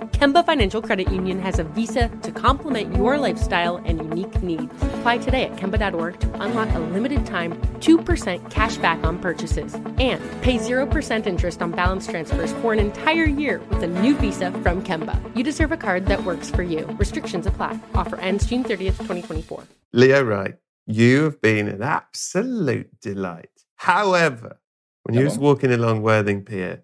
Kemba 0.21 0.45
Financial 0.45 0.83
Credit 0.83 1.11
Union 1.11 1.39
has 1.39 1.57
a 1.57 1.63
visa 1.63 2.07
to 2.21 2.31
complement 2.31 2.95
your 2.95 3.17
lifestyle 3.17 3.77
and 3.77 3.97
unique 3.97 4.43
needs. 4.43 4.71
Apply 4.99 5.17
today 5.17 5.45
at 5.45 5.55
Kemba.org 5.55 6.19
to 6.19 6.43
unlock 6.43 6.69
a 6.75 6.77
limited 6.77 7.25
time 7.25 7.59
2% 7.79 8.51
cash 8.51 8.77
back 8.77 9.03
on 9.03 9.17
purchases 9.17 9.73
and 9.97 10.21
pay 10.43 10.59
0% 10.59 11.25
interest 11.25 11.63
on 11.63 11.71
balance 11.71 12.05
transfers 12.05 12.53
for 12.61 12.71
an 12.71 12.77
entire 12.77 13.25
year 13.25 13.61
with 13.71 13.81
a 13.81 13.87
new 13.87 14.15
visa 14.15 14.51
from 14.61 14.83
Kemba. 14.83 15.17
You 15.35 15.43
deserve 15.43 15.71
a 15.71 15.75
card 15.77 16.05
that 16.05 16.23
works 16.23 16.51
for 16.51 16.61
you. 16.61 16.85
Restrictions 16.99 17.47
apply. 17.47 17.79
Offer 17.95 18.17
ends 18.17 18.45
June 18.45 18.63
30th, 18.63 18.97
2024. 18.99 19.63
Leo 19.93 20.23
Reich, 20.23 20.59
you 20.85 21.23
have 21.23 21.41
been 21.41 21.67
an 21.67 21.81
absolute 21.81 22.91
delight. 23.01 23.49
However, 23.77 24.59
when 25.01 25.15
you 25.15 25.21
Come 25.21 25.25
was 25.25 25.37
on. 25.37 25.43
walking 25.43 25.71
along 25.71 26.03
Worthing 26.03 26.45
Pier, 26.45 26.83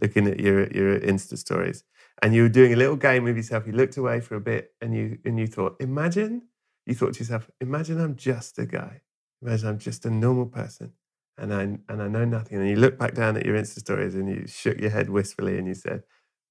looking 0.00 0.26
at 0.26 0.40
your 0.40 0.68
your 0.68 0.98
Insta 1.00 1.36
stories, 1.36 1.84
and 2.22 2.34
you 2.34 2.42
were 2.42 2.48
doing 2.48 2.72
a 2.72 2.76
little 2.76 2.96
game 2.96 3.24
with 3.24 3.36
yourself, 3.36 3.66
you 3.66 3.72
looked 3.72 3.96
away 3.96 4.20
for 4.20 4.36
a 4.36 4.40
bit, 4.40 4.72
and 4.80 4.94
you 4.94 5.18
and 5.24 5.38
you 5.38 5.46
thought, 5.46 5.76
imagine, 5.80 6.42
you 6.86 6.94
thought 6.94 7.14
to 7.14 7.20
yourself, 7.20 7.50
imagine 7.60 8.00
I'm 8.00 8.16
just 8.16 8.58
a 8.58 8.66
guy, 8.66 9.02
imagine 9.42 9.68
I'm 9.68 9.78
just 9.78 10.06
a 10.06 10.10
normal 10.10 10.46
person, 10.46 10.92
and 11.36 11.54
I 11.54 11.62
and 11.62 12.02
I 12.02 12.08
know 12.08 12.24
nothing. 12.24 12.58
And 12.58 12.68
you 12.68 12.76
look 12.76 12.98
back 12.98 13.14
down 13.14 13.36
at 13.36 13.46
your 13.46 13.56
Insta 13.56 13.80
stories, 13.80 14.14
and 14.14 14.28
you 14.28 14.46
shook 14.46 14.80
your 14.80 14.90
head 14.90 15.10
wistfully, 15.10 15.58
and 15.58 15.66
you 15.66 15.74
said, 15.74 16.02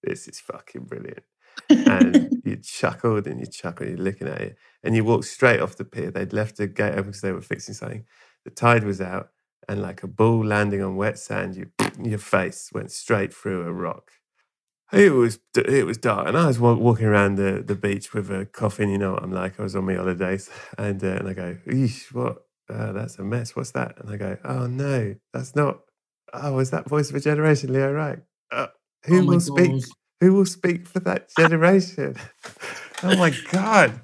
"This 0.03 0.27
is 0.27 0.39
fucking 0.39 0.85
brilliant." 0.85 1.23
and 1.69 2.41
you 2.45 2.57
chuckled 2.57 3.27
and 3.27 3.39
you 3.39 3.47
chuckled, 3.47 3.89
you're 3.89 3.97
looking 3.97 4.27
at 4.27 4.41
it, 4.41 4.57
and 4.83 4.95
you 4.95 5.03
walked 5.03 5.25
straight 5.25 5.59
off 5.59 5.75
the 5.77 5.85
pier. 5.85 6.11
They'd 6.11 6.33
left 6.33 6.57
the 6.57 6.67
gate 6.67 6.91
open 6.93 7.05
because 7.05 7.21
they 7.21 7.31
were 7.31 7.41
fixing 7.41 7.73
something. 7.75 8.05
The 8.45 8.51
tide 8.51 8.83
was 8.83 9.01
out, 9.01 9.29
and 9.67 9.81
like 9.81 10.03
a 10.03 10.07
ball 10.07 10.45
landing 10.45 10.81
on 10.81 10.95
wet 10.95 11.19
sand, 11.19 11.55
you 11.55 11.71
your 12.03 12.19
face 12.19 12.69
went 12.73 12.91
straight 12.91 13.33
through 13.33 13.63
a 13.63 13.73
rock. 13.73 14.11
It 14.93 15.11
was 15.13 15.39
it 15.57 15.85
was 15.85 15.97
dark, 15.97 16.29
and 16.29 16.37
I 16.37 16.47
was 16.47 16.59
walking 16.59 17.07
around 17.07 17.35
the, 17.35 17.61
the 17.65 17.75
beach 17.75 18.13
with 18.13 18.31
a 18.31 18.45
coffin. 18.45 18.89
You 18.89 18.97
know 18.97 19.13
what 19.13 19.23
I'm 19.23 19.33
like. 19.33 19.59
I 19.59 19.63
was 19.63 19.75
on 19.75 19.85
my 19.85 19.95
holidays, 19.95 20.49
and 20.77 21.03
uh, 21.03 21.07
and 21.07 21.27
I 21.29 21.33
go, 21.33 21.57
"Eesh, 21.67 22.13
what? 22.13 22.45
Uh, 22.69 22.93
that's 22.93 23.19
a 23.19 23.23
mess. 23.23 23.53
What's 23.55 23.71
that?" 23.71 23.95
And 23.99 24.09
I 24.09 24.17
go, 24.17 24.37
"Oh 24.45 24.67
no, 24.67 25.15
that's 25.33 25.55
not. 25.57 25.81
Oh, 26.33 26.59
is 26.59 26.71
that 26.71 26.87
voice 26.87 27.09
of 27.09 27.17
a 27.17 27.19
generation, 27.19 27.73
Leo? 27.73 27.91
Right? 27.91 28.19
Uh, 28.51 28.67
who 29.05 29.17
Oh 29.19 29.23
will 29.25 29.41
speak? 29.41 29.73
God. 29.73 29.83
Who 30.21 30.33
will 30.33 30.45
speak 30.45 30.87
for 30.87 31.01
that 31.01 31.29
generation? 31.35 32.15
oh 33.03 33.17
my 33.17 33.31
god!" 33.31 33.99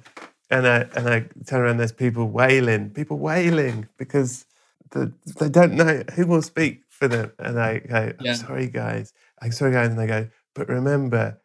And 0.50 0.68
I 0.68 0.80
and 0.94 1.08
I 1.08 1.20
turn 1.46 1.62
around. 1.62 1.78
There's 1.78 1.92
people 1.92 2.28
wailing, 2.28 2.90
people 2.90 3.18
wailing 3.18 3.88
because 3.98 4.44
the, 4.90 5.12
they 5.38 5.48
don't 5.48 5.74
know 5.74 6.04
who 6.14 6.26
will 6.26 6.42
speak 6.42 6.82
for 6.90 7.08
them. 7.08 7.32
And 7.38 7.58
I 7.58 7.78
go, 7.78 8.12
"I'm 8.20 8.26
Yeah. 8.26 8.34
sorry, 8.34 8.68
guys. 8.68 9.14
I'm 9.42 9.52
sorry, 9.52 9.72
guys." 9.72 9.88
And 9.88 9.98
they 9.98 10.06
go, 10.06 10.28
"But 10.54 10.68
remember." 10.68 11.40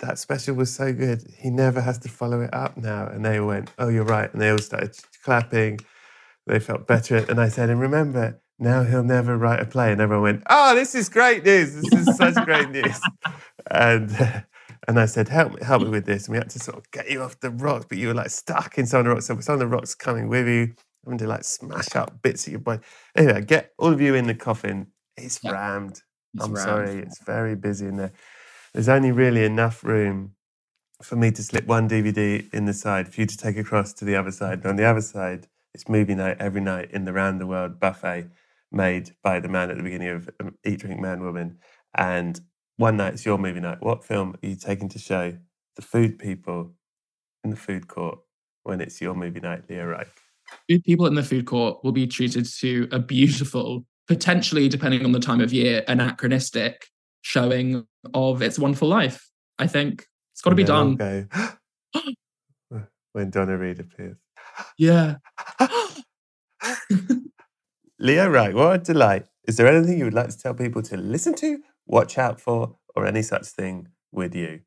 That 0.00 0.18
special 0.18 0.56
was 0.56 0.74
so 0.74 0.92
good. 0.92 1.22
He 1.38 1.50
never 1.50 1.80
has 1.80 1.98
to 2.00 2.08
follow 2.08 2.40
it 2.40 2.52
up 2.52 2.76
now. 2.76 3.06
And 3.06 3.24
they 3.24 3.38
went, 3.38 3.70
Oh, 3.78 3.88
you're 3.88 4.04
right. 4.06 4.32
And 4.32 4.40
they 4.40 4.48
all 4.50 4.58
started 4.58 4.96
clapping. 5.22 5.78
They 6.46 6.58
felt 6.58 6.86
better. 6.88 7.18
And 7.28 7.38
I 7.40 7.48
said, 7.48 7.68
And 7.70 7.78
remember, 7.80 8.40
now 8.58 8.82
he'll 8.82 9.04
never 9.04 9.36
write 9.36 9.60
a 9.60 9.66
play. 9.66 9.92
And 9.92 10.00
everyone 10.00 10.22
went, 10.24 10.42
Oh, 10.48 10.74
this 10.74 10.94
is 10.96 11.08
great 11.08 11.44
news. 11.44 11.74
This 11.74 11.92
is 12.08 12.16
such 12.16 12.34
great 12.44 12.70
news. 12.70 12.98
And 13.70 14.10
uh, 14.18 14.40
and 14.88 14.98
I 14.98 15.06
said, 15.06 15.28
Help 15.28 15.52
me, 15.52 15.58
help 15.62 15.82
me 15.82 15.90
with 15.90 16.06
this. 16.06 16.26
And 16.26 16.32
we 16.32 16.38
had 16.38 16.50
to 16.50 16.58
sort 16.58 16.78
of 16.78 16.90
get 16.90 17.08
you 17.08 17.22
off 17.22 17.38
the 17.38 17.50
rocks, 17.50 17.86
but 17.88 17.98
you 17.98 18.08
were 18.08 18.14
like 18.14 18.30
stuck 18.30 18.78
in 18.78 18.86
some 18.86 19.00
of 19.00 19.04
the 19.04 19.10
rocks. 19.10 19.26
So 19.26 19.38
some 19.40 19.54
of 19.54 19.60
the 19.60 19.68
rocks 19.68 19.94
coming 19.94 20.28
with 20.28 20.48
you, 20.48 20.74
having 21.04 21.18
to 21.18 21.26
like 21.28 21.44
smash 21.44 21.94
up 21.94 22.22
bits 22.22 22.46
of 22.46 22.52
your 22.54 22.60
body. 22.60 22.82
Anyway, 23.14 23.42
get 23.42 23.72
all 23.78 23.92
of 23.92 24.00
you 24.00 24.14
in 24.16 24.26
the 24.26 24.34
coffin. 24.34 24.88
It's 25.16 25.38
Yeah. 25.44 25.52
rammed. 25.52 26.02
It's 26.34 26.44
I'm 26.44 26.54
rammed. 26.54 26.58
sorry, 26.64 26.98
it's 27.02 27.22
very 27.24 27.54
busy 27.54 27.86
in 27.86 27.96
there. 27.98 28.12
There's 28.74 28.88
only 28.88 29.12
really 29.12 29.44
enough 29.44 29.84
room 29.84 30.34
for 31.02 31.16
me 31.16 31.30
to 31.32 31.42
slip 31.42 31.66
one 31.66 31.88
DVD 31.88 32.52
in 32.54 32.64
the 32.64 32.72
side 32.72 33.12
for 33.12 33.20
you 33.20 33.26
to 33.26 33.36
take 33.36 33.56
across 33.56 33.92
to 33.94 34.04
the 34.04 34.16
other 34.16 34.30
side. 34.30 34.58
And 34.58 34.66
on 34.66 34.76
the 34.76 34.84
other 34.84 35.00
side, 35.00 35.46
it's 35.74 35.88
movie 35.88 36.14
night 36.14 36.36
every 36.40 36.60
night 36.60 36.90
in 36.90 37.04
the 37.04 37.12
round 37.12 37.40
the 37.40 37.46
world 37.46 37.80
buffet 37.80 38.28
made 38.70 39.14
by 39.22 39.40
the 39.40 39.48
man 39.48 39.70
at 39.70 39.76
the 39.76 39.82
beginning 39.82 40.08
of 40.08 40.30
um, 40.40 40.54
Eat, 40.64 40.80
Drink, 40.80 41.00
Man, 41.00 41.22
Woman. 41.22 41.58
And 41.94 42.40
one 42.76 42.96
night 42.96 43.14
it's 43.14 43.26
your 43.26 43.38
movie 43.38 43.60
night. 43.60 43.82
What 43.82 44.04
film 44.04 44.36
are 44.42 44.46
you 44.46 44.56
taking 44.56 44.88
to 44.90 44.98
show 44.98 45.36
the 45.76 45.82
food 45.82 46.18
people 46.18 46.72
in 47.44 47.50
the 47.50 47.56
food 47.56 47.88
court 47.88 48.18
when 48.62 48.80
it's 48.80 49.00
your 49.00 49.14
movie 49.14 49.40
night, 49.40 49.64
Leo 49.68 49.86
Reich? 49.86 50.08
Food 50.68 50.84
people 50.84 51.06
in 51.06 51.14
the 51.14 51.22
food 51.22 51.46
court 51.46 51.82
will 51.84 51.92
be 51.92 52.06
treated 52.06 52.46
to 52.60 52.88
a 52.90 52.98
beautiful, 52.98 53.84
potentially, 54.08 54.68
depending 54.68 55.04
on 55.04 55.12
the 55.12 55.20
time 55.20 55.40
of 55.40 55.52
year, 55.52 55.84
anachronistic 55.88 56.86
showing 57.22 57.86
of 58.14 58.42
It's 58.42 58.58
Wonderful 58.58 58.88
Life. 58.88 59.28
I 59.58 59.66
think 59.66 60.06
it's 60.32 60.40
got 60.42 60.50
to 60.50 60.56
be 60.56 60.64
done. 60.64 60.96
Go, 60.96 61.26
when 63.12 63.30
Donna 63.30 63.56
Reed 63.56 63.80
appears. 63.80 64.16
Yeah. 64.78 65.16
Leo 67.98 68.28
Reich, 68.28 68.54
what 68.54 68.74
a 68.74 68.78
delight. 68.78 69.26
Is 69.46 69.56
there 69.56 69.66
anything 69.66 69.98
you 69.98 70.04
would 70.04 70.14
like 70.14 70.28
to 70.28 70.38
tell 70.38 70.54
people 70.54 70.82
to 70.82 70.96
listen 70.96 71.34
to, 71.36 71.58
watch 71.86 72.18
out 72.18 72.40
for, 72.40 72.76
or 72.94 73.06
any 73.06 73.22
such 73.22 73.46
thing 73.46 73.88
with 74.10 74.34
you 74.34 74.60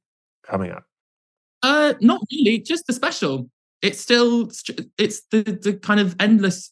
coming 0.44 0.72
up? 0.72 0.86
Uh, 1.64 1.94
not 2.02 2.22
really. 2.32 2.60
Just 2.60 2.88
the 2.88 2.94
special. 2.94 3.50
It's 3.82 4.00
still 4.00 4.50
it's 4.98 5.22
the 5.32 5.44
the 5.44 5.74
kind 5.82 6.00
of 6.00 6.16
endless 6.20 6.72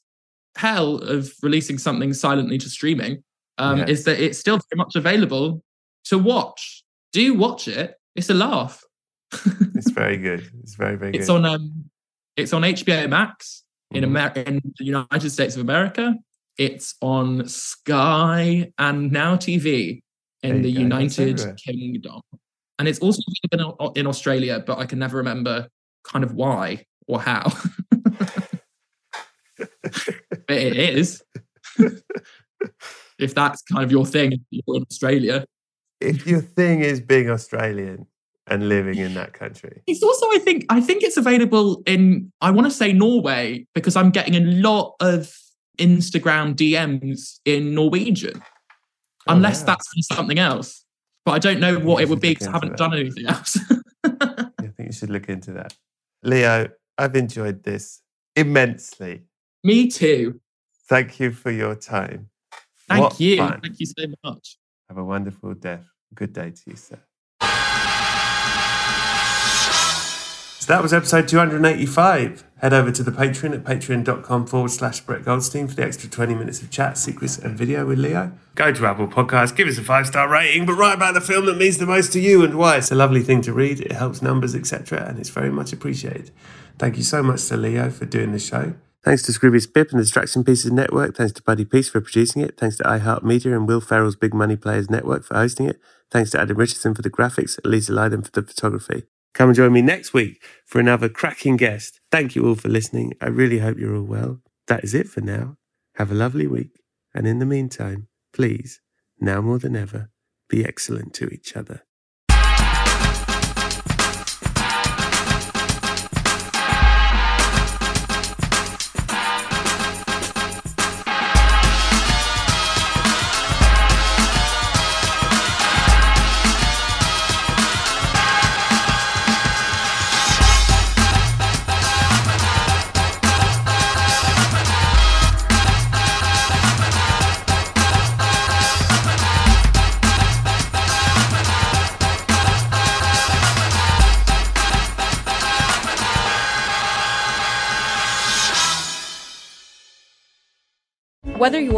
hell 0.56 0.98
of 0.98 1.34
releasing 1.42 1.78
something 1.78 2.14
silently 2.14 2.58
to 2.60 2.70
streaming. 2.70 3.24
Um, 3.58 3.80
yes. 3.80 3.90
Is 3.90 4.04
that 4.06 4.20
it's 4.20 4.40
still 4.40 4.58
very 4.58 4.78
much 4.78 4.96
available 4.96 5.64
to 6.06 6.18
watch. 6.18 6.84
Do 7.12 7.34
watch 7.34 7.68
it. 7.68 7.96
It's 8.16 8.30
a 8.30 8.34
laugh. 8.34 8.84
it's 9.76 9.92
very 9.92 10.18
good. 10.18 10.50
It's 10.62 10.76
very 10.76 10.96
very. 10.96 11.14
It's 11.14 11.28
good. 11.28 11.46
on 11.46 11.46
um, 11.46 11.90
it's 12.36 12.54
on 12.54 12.64
HBO 12.64 13.10
Max 13.10 13.64
in 13.92 13.98
mm-hmm. 13.98 14.12
America 14.12 14.48
in 14.48 14.62
the 14.78 14.86
United 14.86 15.30
States 15.30 15.56
of 15.56 15.62
America. 15.62 16.16
It's 16.58 16.96
on 17.02 17.48
Sky 17.48 18.72
and 18.78 19.12
Now 19.12 19.36
TV 19.36 20.02
in 20.44 20.62
the 20.62 20.70
United 20.70 21.58
Kingdom. 21.58 22.22
And 22.78 22.88
it's 22.88 23.00
also 23.00 23.22
in, 23.52 23.60
in 23.96 24.08
Australia, 24.08 24.64
but 24.66 24.78
I 24.78 24.86
can 24.86 25.00
never 25.00 25.18
remember 25.18 25.68
kind 26.04 26.24
of 26.24 26.34
why 26.34 26.86
or 27.08 27.22
how. 27.22 27.52
but 29.58 29.72
it 30.50 30.76
is. 30.78 31.24
if 33.20 33.34
that's 33.34 33.62
kind 33.64 33.84
of 33.84 33.92
your 33.92 34.06
thing, 34.06 34.34
you're 34.50 34.78
in 34.78 34.86
Australia. 34.90 35.46
If 36.04 36.28
your 36.28 36.42
thing 36.42 36.82
is 36.82 37.00
being 37.00 37.30
Australian 37.30 38.08
and 38.48 38.68
living 38.70 38.98
in 38.98 39.14
that 39.14 39.34
country. 39.34 39.82
It's 39.88 40.04
also, 40.04 40.26
I 40.32 40.40
think, 40.40 40.66
I 40.70 40.82
think 40.82 41.04
it's 41.04 41.18
available 41.18 41.82
in 41.86 42.32
I 42.42 42.52
want 42.52 42.68
to 42.68 42.72
say 42.72 42.94
Norway 42.94 43.66
because 43.74 43.96
I'm 43.96 44.12
getting 44.12 44.36
a 44.36 44.42
lot 44.42 44.96
of 45.00 45.34
Instagram 45.80 46.56
DMs 46.56 47.40
in 47.46 47.74
Norwegian, 47.74 48.42
oh, 49.28 49.34
unless 49.34 49.62
yeah. 49.62 49.68
that's 49.68 49.88
something 50.14 50.40
else. 50.40 50.84
But 51.26 51.32
I 51.34 51.40
don't 51.40 51.62
know 51.62 51.80
what 51.80 52.04
it 52.04 52.10
would 52.10 52.20
be 52.20 52.30
because 52.30 52.48
I 52.48 52.52
haven't 52.52 52.72
that. 52.72 52.78
done 52.78 52.94
anything 52.94 53.28
else. 53.28 53.58
I 54.04 54.50
think 54.60 54.88
you 54.88 54.92
should 54.92 55.10
look 55.10 55.30
into 55.30 55.54
that. 55.54 55.74
Leo, 56.22 56.68
I've 56.98 57.16
enjoyed 57.16 57.64
this 57.64 58.02
immensely. 58.36 59.24
Me 59.64 59.88
too. 59.88 60.42
Thank 60.90 61.20
you 61.22 61.32
for 61.32 61.50
your 61.50 61.76
time. 61.76 62.30
Thank 62.90 63.04
what 63.04 63.20
you. 63.22 63.38
Fun. 63.38 63.62
Thank 63.62 63.80
you 63.80 63.86
so 63.86 64.06
much. 64.26 64.58
Have 64.90 64.98
a 64.98 65.04
wonderful 65.04 65.54
day. 65.54 65.80
Good 66.16 66.34
day 66.34 66.52
to 66.52 66.62
you, 66.66 66.76
sir. 66.76 67.00
So 70.64 70.72
that 70.72 70.82
was 70.82 70.94
episode 70.94 71.28
285. 71.28 72.46
Head 72.62 72.72
over 72.72 72.90
to 72.90 73.04
the 73.04 73.12
Patreon 73.12 73.54
at 73.54 73.66
patreon.com 73.66 74.48
forward 74.48 74.72
slash 74.72 75.02
Brett 75.02 75.26
Goldstein 75.26 75.68
for 75.68 75.76
the 75.76 75.84
extra 75.84 76.10
20 76.10 76.36
minutes 76.36 76.62
of 76.62 76.70
chat, 76.72 76.98
secrets, 76.98 77.38
and 77.38 77.58
video 77.58 77.86
with 77.86 78.00
Leo. 78.00 78.32
Go 78.56 78.72
to 78.72 78.86
Apple 78.86 79.10
Podcasts, 79.10 79.54
give 79.54 79.68
us 79.68 79.78
a 79.78 79.84
five 79.84 80.08
star 80.08 80.30
rating, 80.30 80.66
but 80.66 80.76
write 80.76 80.96
about 80.96 81.16
the 81.16 81.20
film 81.20 81.48
that 81.48 81.58
means 81.58 81.80
the 81.80 81.86
most 81.86 82.14
to 82.14 82.22
you 82.22 82.46
and 82.46 82.58
why. 82.58 82.78
It's 82.78 82.92
a 82.92 82.96
lovely 82.96 83.24
thing 83.24 83.42
to 83.42 83.52
read, 83.52 83.82
it 83.82 83.92
helps 83.92 84.22
numbers, 84.22 84.56
etc., 84.56 85.06
and 85.06 85.20
it's 85.20 85.28
very 85.28 85.50
much 85.50 85.74
appreciated. 85.74 86.32
Thank 86.80 86.96
you 86.96 87.04
so 87.04 87.22
much 87.22 87.46
to 87.48 87.58
Leo 87.58 87.90
for 87.90 88.06
doing 88.06 88.32
the 88.32 88.40
show. 88.40 88.76
Thanks 89.04 89.24
to 89.24 89.34
Scroobius 89.34 89.74
Pip 89.74 89.92
and 89.92 90.00
the 90.00 90.04
Distraction 90.04 90.46
Pieces 90.46 90.72
Network. 90.72 91.18
Thanks 91.18 91.34
to 91.34 91.44
Buddy 91.44 91.66
Peace 91.66 91.90
for 91.90 92.00
producing 92.00 92.42
it. 92.42 92.56
Thanks 92.58 92.78
to 92.78 92.84
iHeartMedia 92.84 93.54
and 93.54 93.68
Will 93.68 93.82
Ferrell's 93.82 94.16
Big 94.16 94.34
Money 94.34 94.56
Players 94.56 94.90
Network 94.90 95.26
for 95.26 95.34
hosting 95.34 95.68
it. 95.68 95.82
Thanks 96.14 96.30
to 96.30 96.40
Adam 96.40 96.58
Richardson 96.58 96.94
for 96.94 97.02
the 97.02 97.10
graphics, 97.10 97.58
Lisa 97.66 97.92
Lydon 97.92 98.22
for 98.22 98.30
the 98.30 98.44
photography. 98.44 99.06
Come 99.34 99.50
and 99.50 99.56
join 99.56 99.74
me 99.74 99.82
next 99.82 100.14
week 100.14 100.44
for 100.64 100.80
another 100.80 101.10
cracking 101.10 101.58
guest. 101.58 102.00
Thank 102.12 102.36
you 102.36 102.48
all 102.48 102.54
for 102.54 102.70
listening. 102.70 103.14
I 103.20 103.30
really 103.30 103.58
hope 103.58 103.80
you're 103.80 103.96
all 103.96 104.04
well. 104.04 104.40
That 104.68 104.84
is 104.84 104.94
it 104.94 105.10
for 105.10 105.22
now. 105.22 105.58
Have 105.96 106.12
a 106.12 106.14
lovely 106.14 106.46
week. 106.46 106.84
And 107.16 107.26
in 107.26 107.40
the 107.40 107.48
meantime, 107.48 108.10
please, 108.32 108.80
now 109.20 109.42
more 109.42 109.58
than 109.58 109.76
ever, 109.76 110.12
be 110.50 110.64
excellent 110.64 111.16
to 111.16 111.30
each 111.30 111.56
other. 111.56 111.82